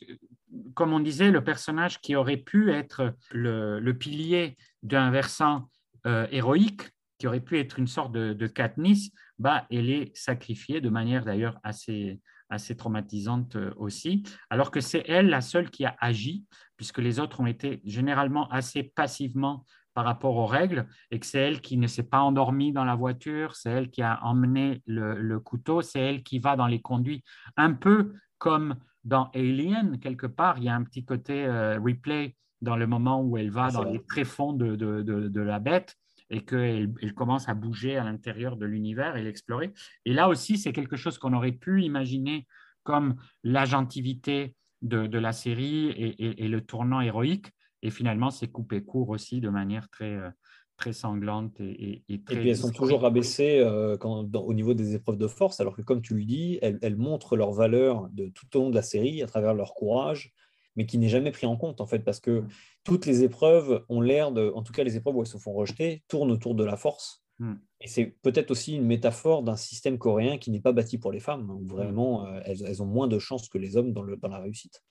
[0.74, 5.70] comme on disait, le personnage qui aurait pu être le, le pilier d'un versant
[6.06, 6.82] euh, héroïque,
[7.18, 11.24] qui aurait pu être une sorte de, de Katniss, bah, elle est sacrifiée de manière
[11.24, 16.44] d'ailleurs assez, assez traumatisante euh, aussi, alors que c'est elle la seule qui a agi,
[16.76, 21.38] puisque les autres ont été généralement assez passivement par rapport aux règles, et que c'est
[21.38, 25.38] elle qui ne s'est pas endormie dans la voiture, c'est elle qui a emmené le,
[25.38, 27.22] couteau, c'est elle qui va dans les conduits,
[27.56, 32.34] un peu comme dans Alien, quelque part, il y a un petit côté euh, replay
[32.60, 35.94] dans le moment où elle va dans les tréfonds de, de, de, la bête
[36.30, 39.72] et qu'elle elle commence à bouger à l'intérieur de l'univers et l'explorer.
[40.04, 42.46] Et là aussi, c'est quelque chose qu'on aurait pu imaginer
[42.82, 47.50] comme l'agentivité de, de, la série et, et, le tournant héroïque.
[47.82, 50.30] Et finalement, c'est coupé court aussi de manière très, euh,
[50.76, 52.34] très sanglante et, et, très...
[52.34, 55.74] Et puis elles sont toujours rabaissées euh, quand, au niveau des épreuves de force, alors
[55.76, 58.74] que comme tu lui dis, elles, elles montrent leur valeur de tout au long de
[58.74, 60.32] la série à travers leur courage,
[60.76, 62.44] mais qui n'est jamais pris en compte, en fait, parce que
[62.84, 65.52] toutes les épreuves ont l'air de, en tout cas les épreuves où elles se font
[65.52, 67.24] rejeter, tournent autour de la force.
[67.38, 67.54] Hmm.
[67.80, 71.20] Et c'est peut-être aussi une métaphore d'un système coréen qui n'est pas bâti pour les
[71.20, 74.28] femmes, où vraiment euh, elles, ont moins de chances que les hommes dans, le, dans
[74.28, 74.82] la réussite.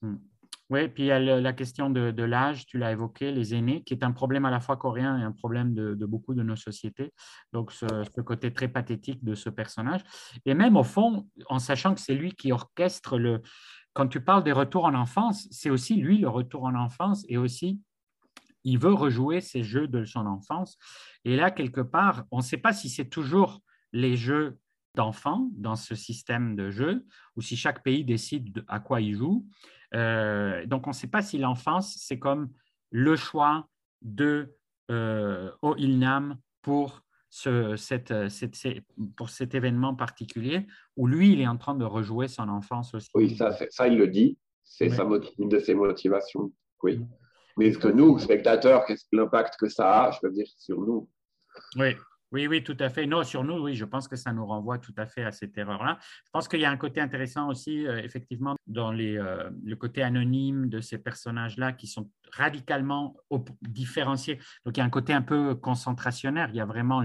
[0.00, 0.16] Hmm.
[0.70, 3.92] Oui, puis il y a la question de, l'âge, tu l'as évoqué, les aînés, qui
[3.92, 7.12] est un problème à la fois coréen et un problème de, beaucoup de nos sociétés.
[7.52, 10.00] Donc, ce, ce, côté très pathétique de ce personnage.
[10.46, 13.42] Et même au fond, en sachant que c'est lui qui orchestre le,
[13.92, 17.36] quand tu parles des retours en enfance, c'est aussi lui le retour en enfance et
[17.36, 17.80] aussi
[18.64, 20.78] il veut rejouer ses jeux de son enfance.
[21.24, 23.60] Et là, quelque part, on ne sait pas si c'est toujours
[23.92, 24.58] les jeux
[24.94, 27.04] d'enfants dans ce système de jeu
[27.36, 29.46] ou si chaque pays décide à quoi il joue.
[29.94, 32.50] Euh, donc, on ne sait pas si l'enfance, c'est comme
[32.90, 33.68] le choix
[34.02, 34.54] de
[34.90, 37.02] euh, Oh Ilnam pour
[37.34, 38.12] ce, cette,
[39.16, 40.66] pour cet événement particulier
[40.98, 43.08] où lui, il est en train de rejouer son enfance aussi.
[43.14, 44.36] Oui, ça, ça il le dit.
[44.62, 44.88] C'est
[45.38, 46.52] une de ses motivations.
[46.82, 47.00] Oui.
[47.56, 50.78] Mais est-ce que nous, spectateurs, qu'est-ce que l'impact que ça a, je peux dire, sur
[50.78, 51.08] nous
[51.76, 51.94] Oui,
[52.32, 53.06] oui, oui, tout à fait.
[53.06, 55.56] Non, sur nous, oui, je pense que ça nous renvoie tout à fait à cette
[55.56, 55.98] erreur-là.
[56.00, 60.02] Je pense qu'il y a un côté intéressant aussi, euh, effectivement, dans euh, le côté
[60.02, 63.16] anonyme de ces personnages-là qui sont radicalement
[63.60, 64.38] différenciés.
[64.64, 66.48] Donc, il y a un côté un peu concentrationnaire.
[66.50, 67.02] Il y a vraiment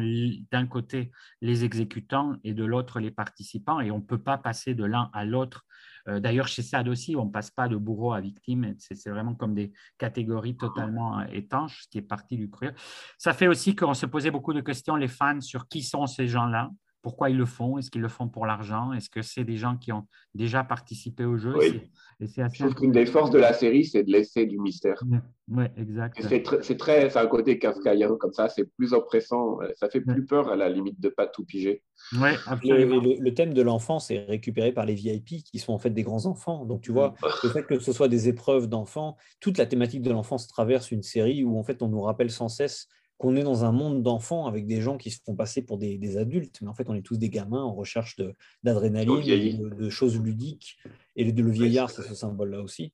[0.51, 4.73] d'un côté les exécutants et de l'autre les participants, et on ne peut pas passer
[4.73, 5.65] de l'un à l'autre
[6.07, 8.75] d'ailleurs, chez SAD aussi, on ne passe pas de bourreau à victime.
[8.77, 12.69] C'est vraiment comme des catégories totalement euh, étanches, ce qui est parti du cru.
[13.17, 16.27] Ça fait aussi qu'on se posait beaucoup de questions, les fans, sur qui sont ces
[16.27, 16.71] gens-là
[17.01, 17.77] pourquoi ils le font?
[17.77, 18.93] Est-ce qu'ils le font pour l'argent?
[18.93, 21.55] Est-ce que c'est des gens qui ont déjà participé au jeu?
[21.57, 21.81] Oui.
[22.19, 25.01] Je trouve qu'une des forces de la série, c'est de laisser du mystère.
[25.49, 26.19] Oui, exact.
[26.61, 30.49] C'est très, c'est un côté kafkaïen comme ça, c'est plus oppressant, ça fait plus peur
[30.49, 31.83] à la limite de pas tout piger.
[32.13, 33.01] Oui, absolument.
[33.01, 36.25] Le, thème de l'enfance est récupéré par les VIP qui sont en fait des grands
[36.25, 36.65] enfants.
[36.65, 37.27] Donc tu vois, mm.
[37.43, 41.03] le fait que ce soit des épreuves d'enfants, toute la thématique de l'enfance traverse une
[41.03, 42.87] série où en fait on nous rappelle sans cesse
[43.17, 46.17] qu'on est dans un monde d'enfants avec des gens qui se font passer pour des,
[46.17, 48.15] adultes, mais en fait, on est tous des gamins en recherche
[48.63, 50.77] d'adrénaline, de, choses ludiques.
[51.15, 52.93] Et de le vieillard, c'est ce symbole-là aussi.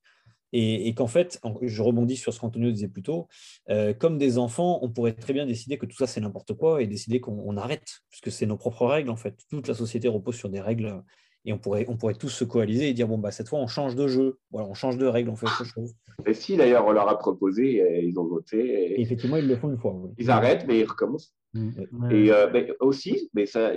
[0.55, 3.27] Et, qu'en fait, je rebondis sur ce qu'Antonio disait plus tôt,
[3.69, 6.79] euh, comme des enfants, on pourrait très bien décider que tout ça c'est n'importe quoi
[6.79, 9.35] et décider qu'on arrête, puisque c'est nos propres règles en fait.
[9.49, 11.01] Toute la société repose sur des règles
[11.45, 13.67] et on pourrait, on pourrait tous se coaliser et dire bon bah cette fois on
[13.67, 15.93] change de jeu, voilà, on change de règles, on fait autre chose.
[16.25, 18.93] Et si d'ailleurs on leur a proposé, et ils ont voté.
[18.93, 19.01] Et...
[19.01, 19.95] effectivement, ils le font une fois.
[20.17, 21.35] Ils arrêtent, mais ils recommencent.
[21.53, 22.11] Mm.
[22.11, 23.73] Et euh, aussi, mais ça,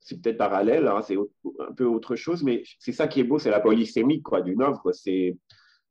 [0.00, 3.38] c'est peut-être parallèle, hein, c'est un peu autre chose, mais c'est ça qui est beau,
[3.38, 4.92] c'est la polysémie quoi, d'une œuvre.
[4.92, 5.36] C'est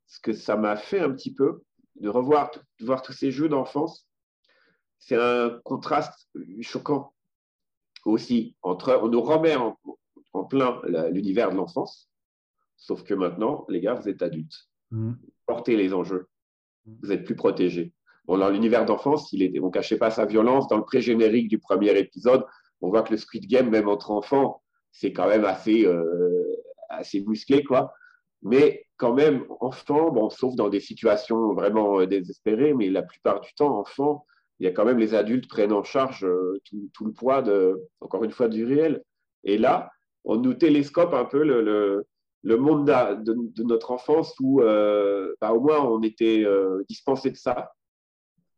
[0.06, 1.62] ce que ça m'a fait un petit peu
[2.00, 4.08] de revoir, de voir tous ces jeux d'enfance.
[5.00, 6.30] C'est un contraste
[6.62, 7.14] choquant
[8.06, 9.78] aussi entre, on nous remet en,
[10.46, 10.82] plein
[11.12, 12.10] l'univers de l'enfance,
[12.76, 14.70] sauf que maintenant, les gars, vous êtes adultes.
[14.92, 15.14] Mm.
[15.46, 16.28] Portez les enjeux.
[17.02, 17.94] Vous êtes plus protégés.
[18.26, 20.68] Bon, dans l'univers d'enfance, il était, on ne cachait pas sa violence.
[20.68, 22.46] Dans le pré-générique du premier épisode,
[22.82, 24.62] on voit que le Squid Game, même entre enfants,
[24.92, 26.44] c'est quand même assez, euh,
[26.90, 27.94] assez musclé, quoi.
[28.44, 33.40] Mais quand même, enfant, bon, sauf dans des situations vraiment euh, désespérées, mais la plupart
[33.42, 34.26] du temps, enfant,
[34.60, 36.60] il y a quand même les adultes prennent en charge euh,
[36.94, 39.04] tout, le poids, de, encore une fois, du réel.
[39.44, 39.92] Et là,
[40.24, 42.06] on nous télescope un peu le,
[42.44, 46.46] le, monde de, notre enfance où, euh, bah, au moins, on était
[46.90, 47.72] dispensé de ça.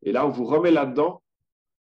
[0.04, 1.22] Et là, on vous remet là-dedans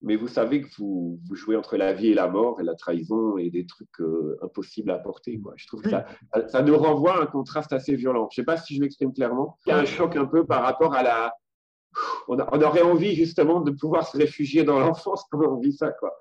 [0.02, 2.74] mais vous savez que vous, vous, jouez entre la vie et la mort et la
[2.74, 5.40] trahison et des trucs euh, impossibles à porter.
[5.40, 5.54] Quoi.
[5.56, 6.06] Je trouve que ça,
[6.48, 8.28] ça, nous renvoie à un contraste assez violent.
[8.30, 9.58] Je ne sais pas si je m'exprime clairement.
[9.66, 11.34] Il y a un choc un peu par rapport à la.
[12.28, 15.92] On, aurait envie justement de pouvoir se réfugier dans l'enfance quand on vit ça.
[15.92, 16.18] Quoi.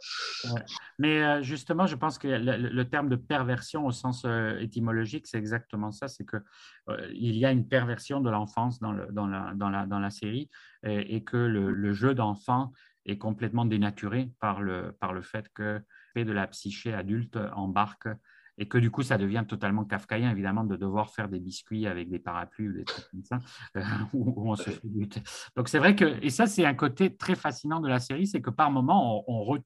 [1.00, 5.38] Mais euh, justement, je pense que le, terme de perversion au sens euh, étymologique, c'est
[5.38, 6.08] exactement ça.
[6.08, 6.42] C'est qu'il
[7.14, 10.50] il y a une perversion de l'enfance dans, la, série
[10.84, 12.72] et, que le, jeu d'enfant
[13.06, 15.82] est complètement dénaturé par le, par le fait que
[16.24, 18.08] de la psyché adulte embarque
[18.58, 22.10] et que du coup, ça devient totalement kafkaïen, évidemment, de devoir faire des biscuits avec
[22.10, 23.40] des parapluies ou des trucs comme ça,
[23.78, 23.82] euh,
[24.14, 24.82] où, on se fait
[25.56, 28.42] Donc, c'est vrai que, et ça, c'est un côté très fascinant de la série, c'est
[28.42, 29.58] que par moment, on,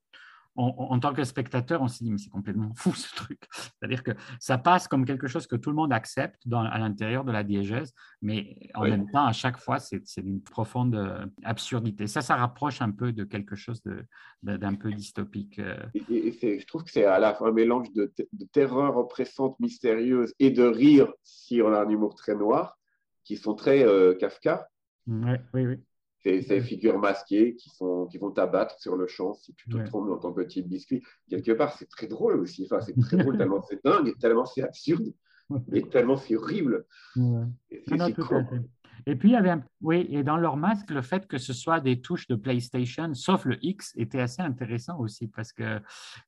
[0.59, 3.39] en tant que spectateur, on s'est dit, mais c'est complètement fou ce truc.
[3.51, 7.23] C'est-à-dire que ça passe comme quelque chose que tout le monde accepte dans, à l'intérieur
[7.23, 12.07] de la diégèse, mais en même temps, à chaque fois, c'est d'une profonde euh, absurdité.
[12.07, 13.81] Ça, ça rapproche un peu de quelque chose
[14.43, 15.59] d'un peu dystopique.
[15.59, 15.77] Euh.
[16.09, 20.33] Et, je trouve que c'est à la fois un mélange de, de, terreur oppressante, mystérieuse
[20.39, 22.77] et de rire, si on a un humour très noir,
[23.23, 24.67] qui sont très euh, Kafka.
[25.07, 25.77] oui, oui.
[25.77, 25.88] C'est
[26.41, 30.07] ces figures masquées qui, sont, qui vont t'abattre sur le champ si tu te trompes
[30.07, 31.03] dans ton petit biscuit.
[31.29, 32.65] Quelque part, c'est très drôle aussi.
[32.65, 35.13] Enfin, c'est très drôle tellement c'est dingue, tellement c'est absurde,
[35.73, 36.85] et tellement c'est horrible.
[37.71, 37.83] Et,
[39.05, 39.63] et puis, il y avait un...
[39.81, 43.45] oui, et dans leur masque, le fait que ce soit des touches de PlayStation, sauf
[43.45, 45.81] le X, était assez intéressant aussi parce que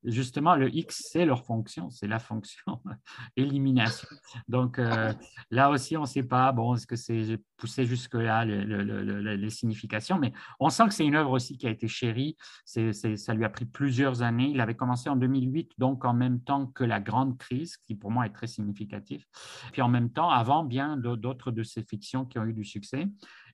[0.03, 2.81] justement, le X, c'est leur fonction, c'est la fonction
[3.35, 4.07] élimination.
[4.47, 5.13] Donc euh,
[5.49, 10.33] là aussi, on ne sait pas, bon, est-ce que c'est poussé jusque-là les significations, mais
[10.59, 12.35] on sent que c'est une œuvre aussi qui a été chérie.
[12.65, 14.49] C'est, ça lui a pris plusieurs années.
[14.49, 18.09] Il avait commencé en 2008, donc en même temps que la grande crise, qui pour
[18.09, 19.27] moi est très significatif.
[19.71, 23.07] Puis en même temps, avant bien d'autres de ces fictions qui ont eu du succès.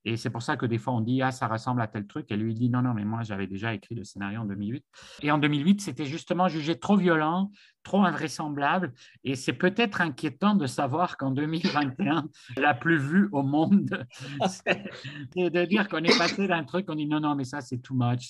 [0.06, 2.32] Et c'est pour ça que des fois, on dit, ah, ça ressemble à tel truc.
[2.32, 4.86] Et lui, il dit, non, non, mais moi, j'avais déjà écrit le scénario en 2008.
[5.22, 7.52] Et en 2008, c'était justement jugé trop violent,
[7.88, 8.92] trop invraisemblable.
[9.24, 12.28] Et c'est peut-être inquiétant de savoir qu'en 2021,
[12.58, 14.06] la plus vue au monde,
[14.48, 17.78] c'est de dire qu'on est passé d'un truc, on dit, non, non, mais ça, c'est
[17.78, 18.30] too much,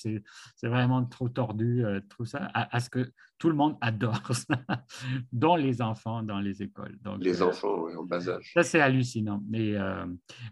[0.55, 4.55] c'est vraiment trop tordu, euh, tout ça, à, ce que tout le monde adore ça,
[5.31, 6.97] dont les enfants dans les écoles.
[7.03, 8.51] Donc, les euh, enfants, en bas âge.
[8.53, 9.43] Ça, c'est hallucinant.
[9.47, 10.05] Mais, euh,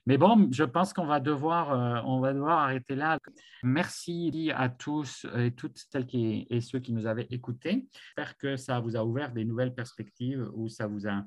[0.06, 3.20] mais bon, je pense qu'on va, devoir, euh, on va devoir arrêter là.
[3.64, 7.88] Merci à tous et toutes celles qui, et ceux qui nous avaient écoutés.
[7.92, 11.24] J'espère que ça vous a ouvert des nouvelles perspectives ou ça vous a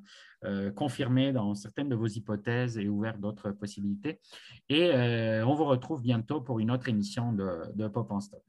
[0.77, 4.21] confirmé dans certaines de vos hypothèses et ouvert d'autres possibilités.
[4.69, 4.93] Et
[5.45, 8.43] on vous retrouve bientôt pour une autre émission de, Pop en Stop.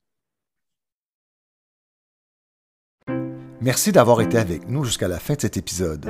[3.62, 6.06] Merci d'avoir été avec nous jusqu'à la fin de cet épisode.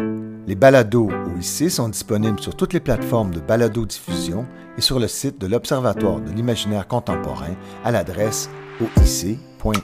[0.45, 4.45] Les balados OIC sont disponibles sur toutes les plateformes de balado-diffusion
[4.77, 8.49] et sur le site de l'Observatoire de l'imaginaire contemporain à l'adresse
[8.79, 9.81] oic.ucam.ca.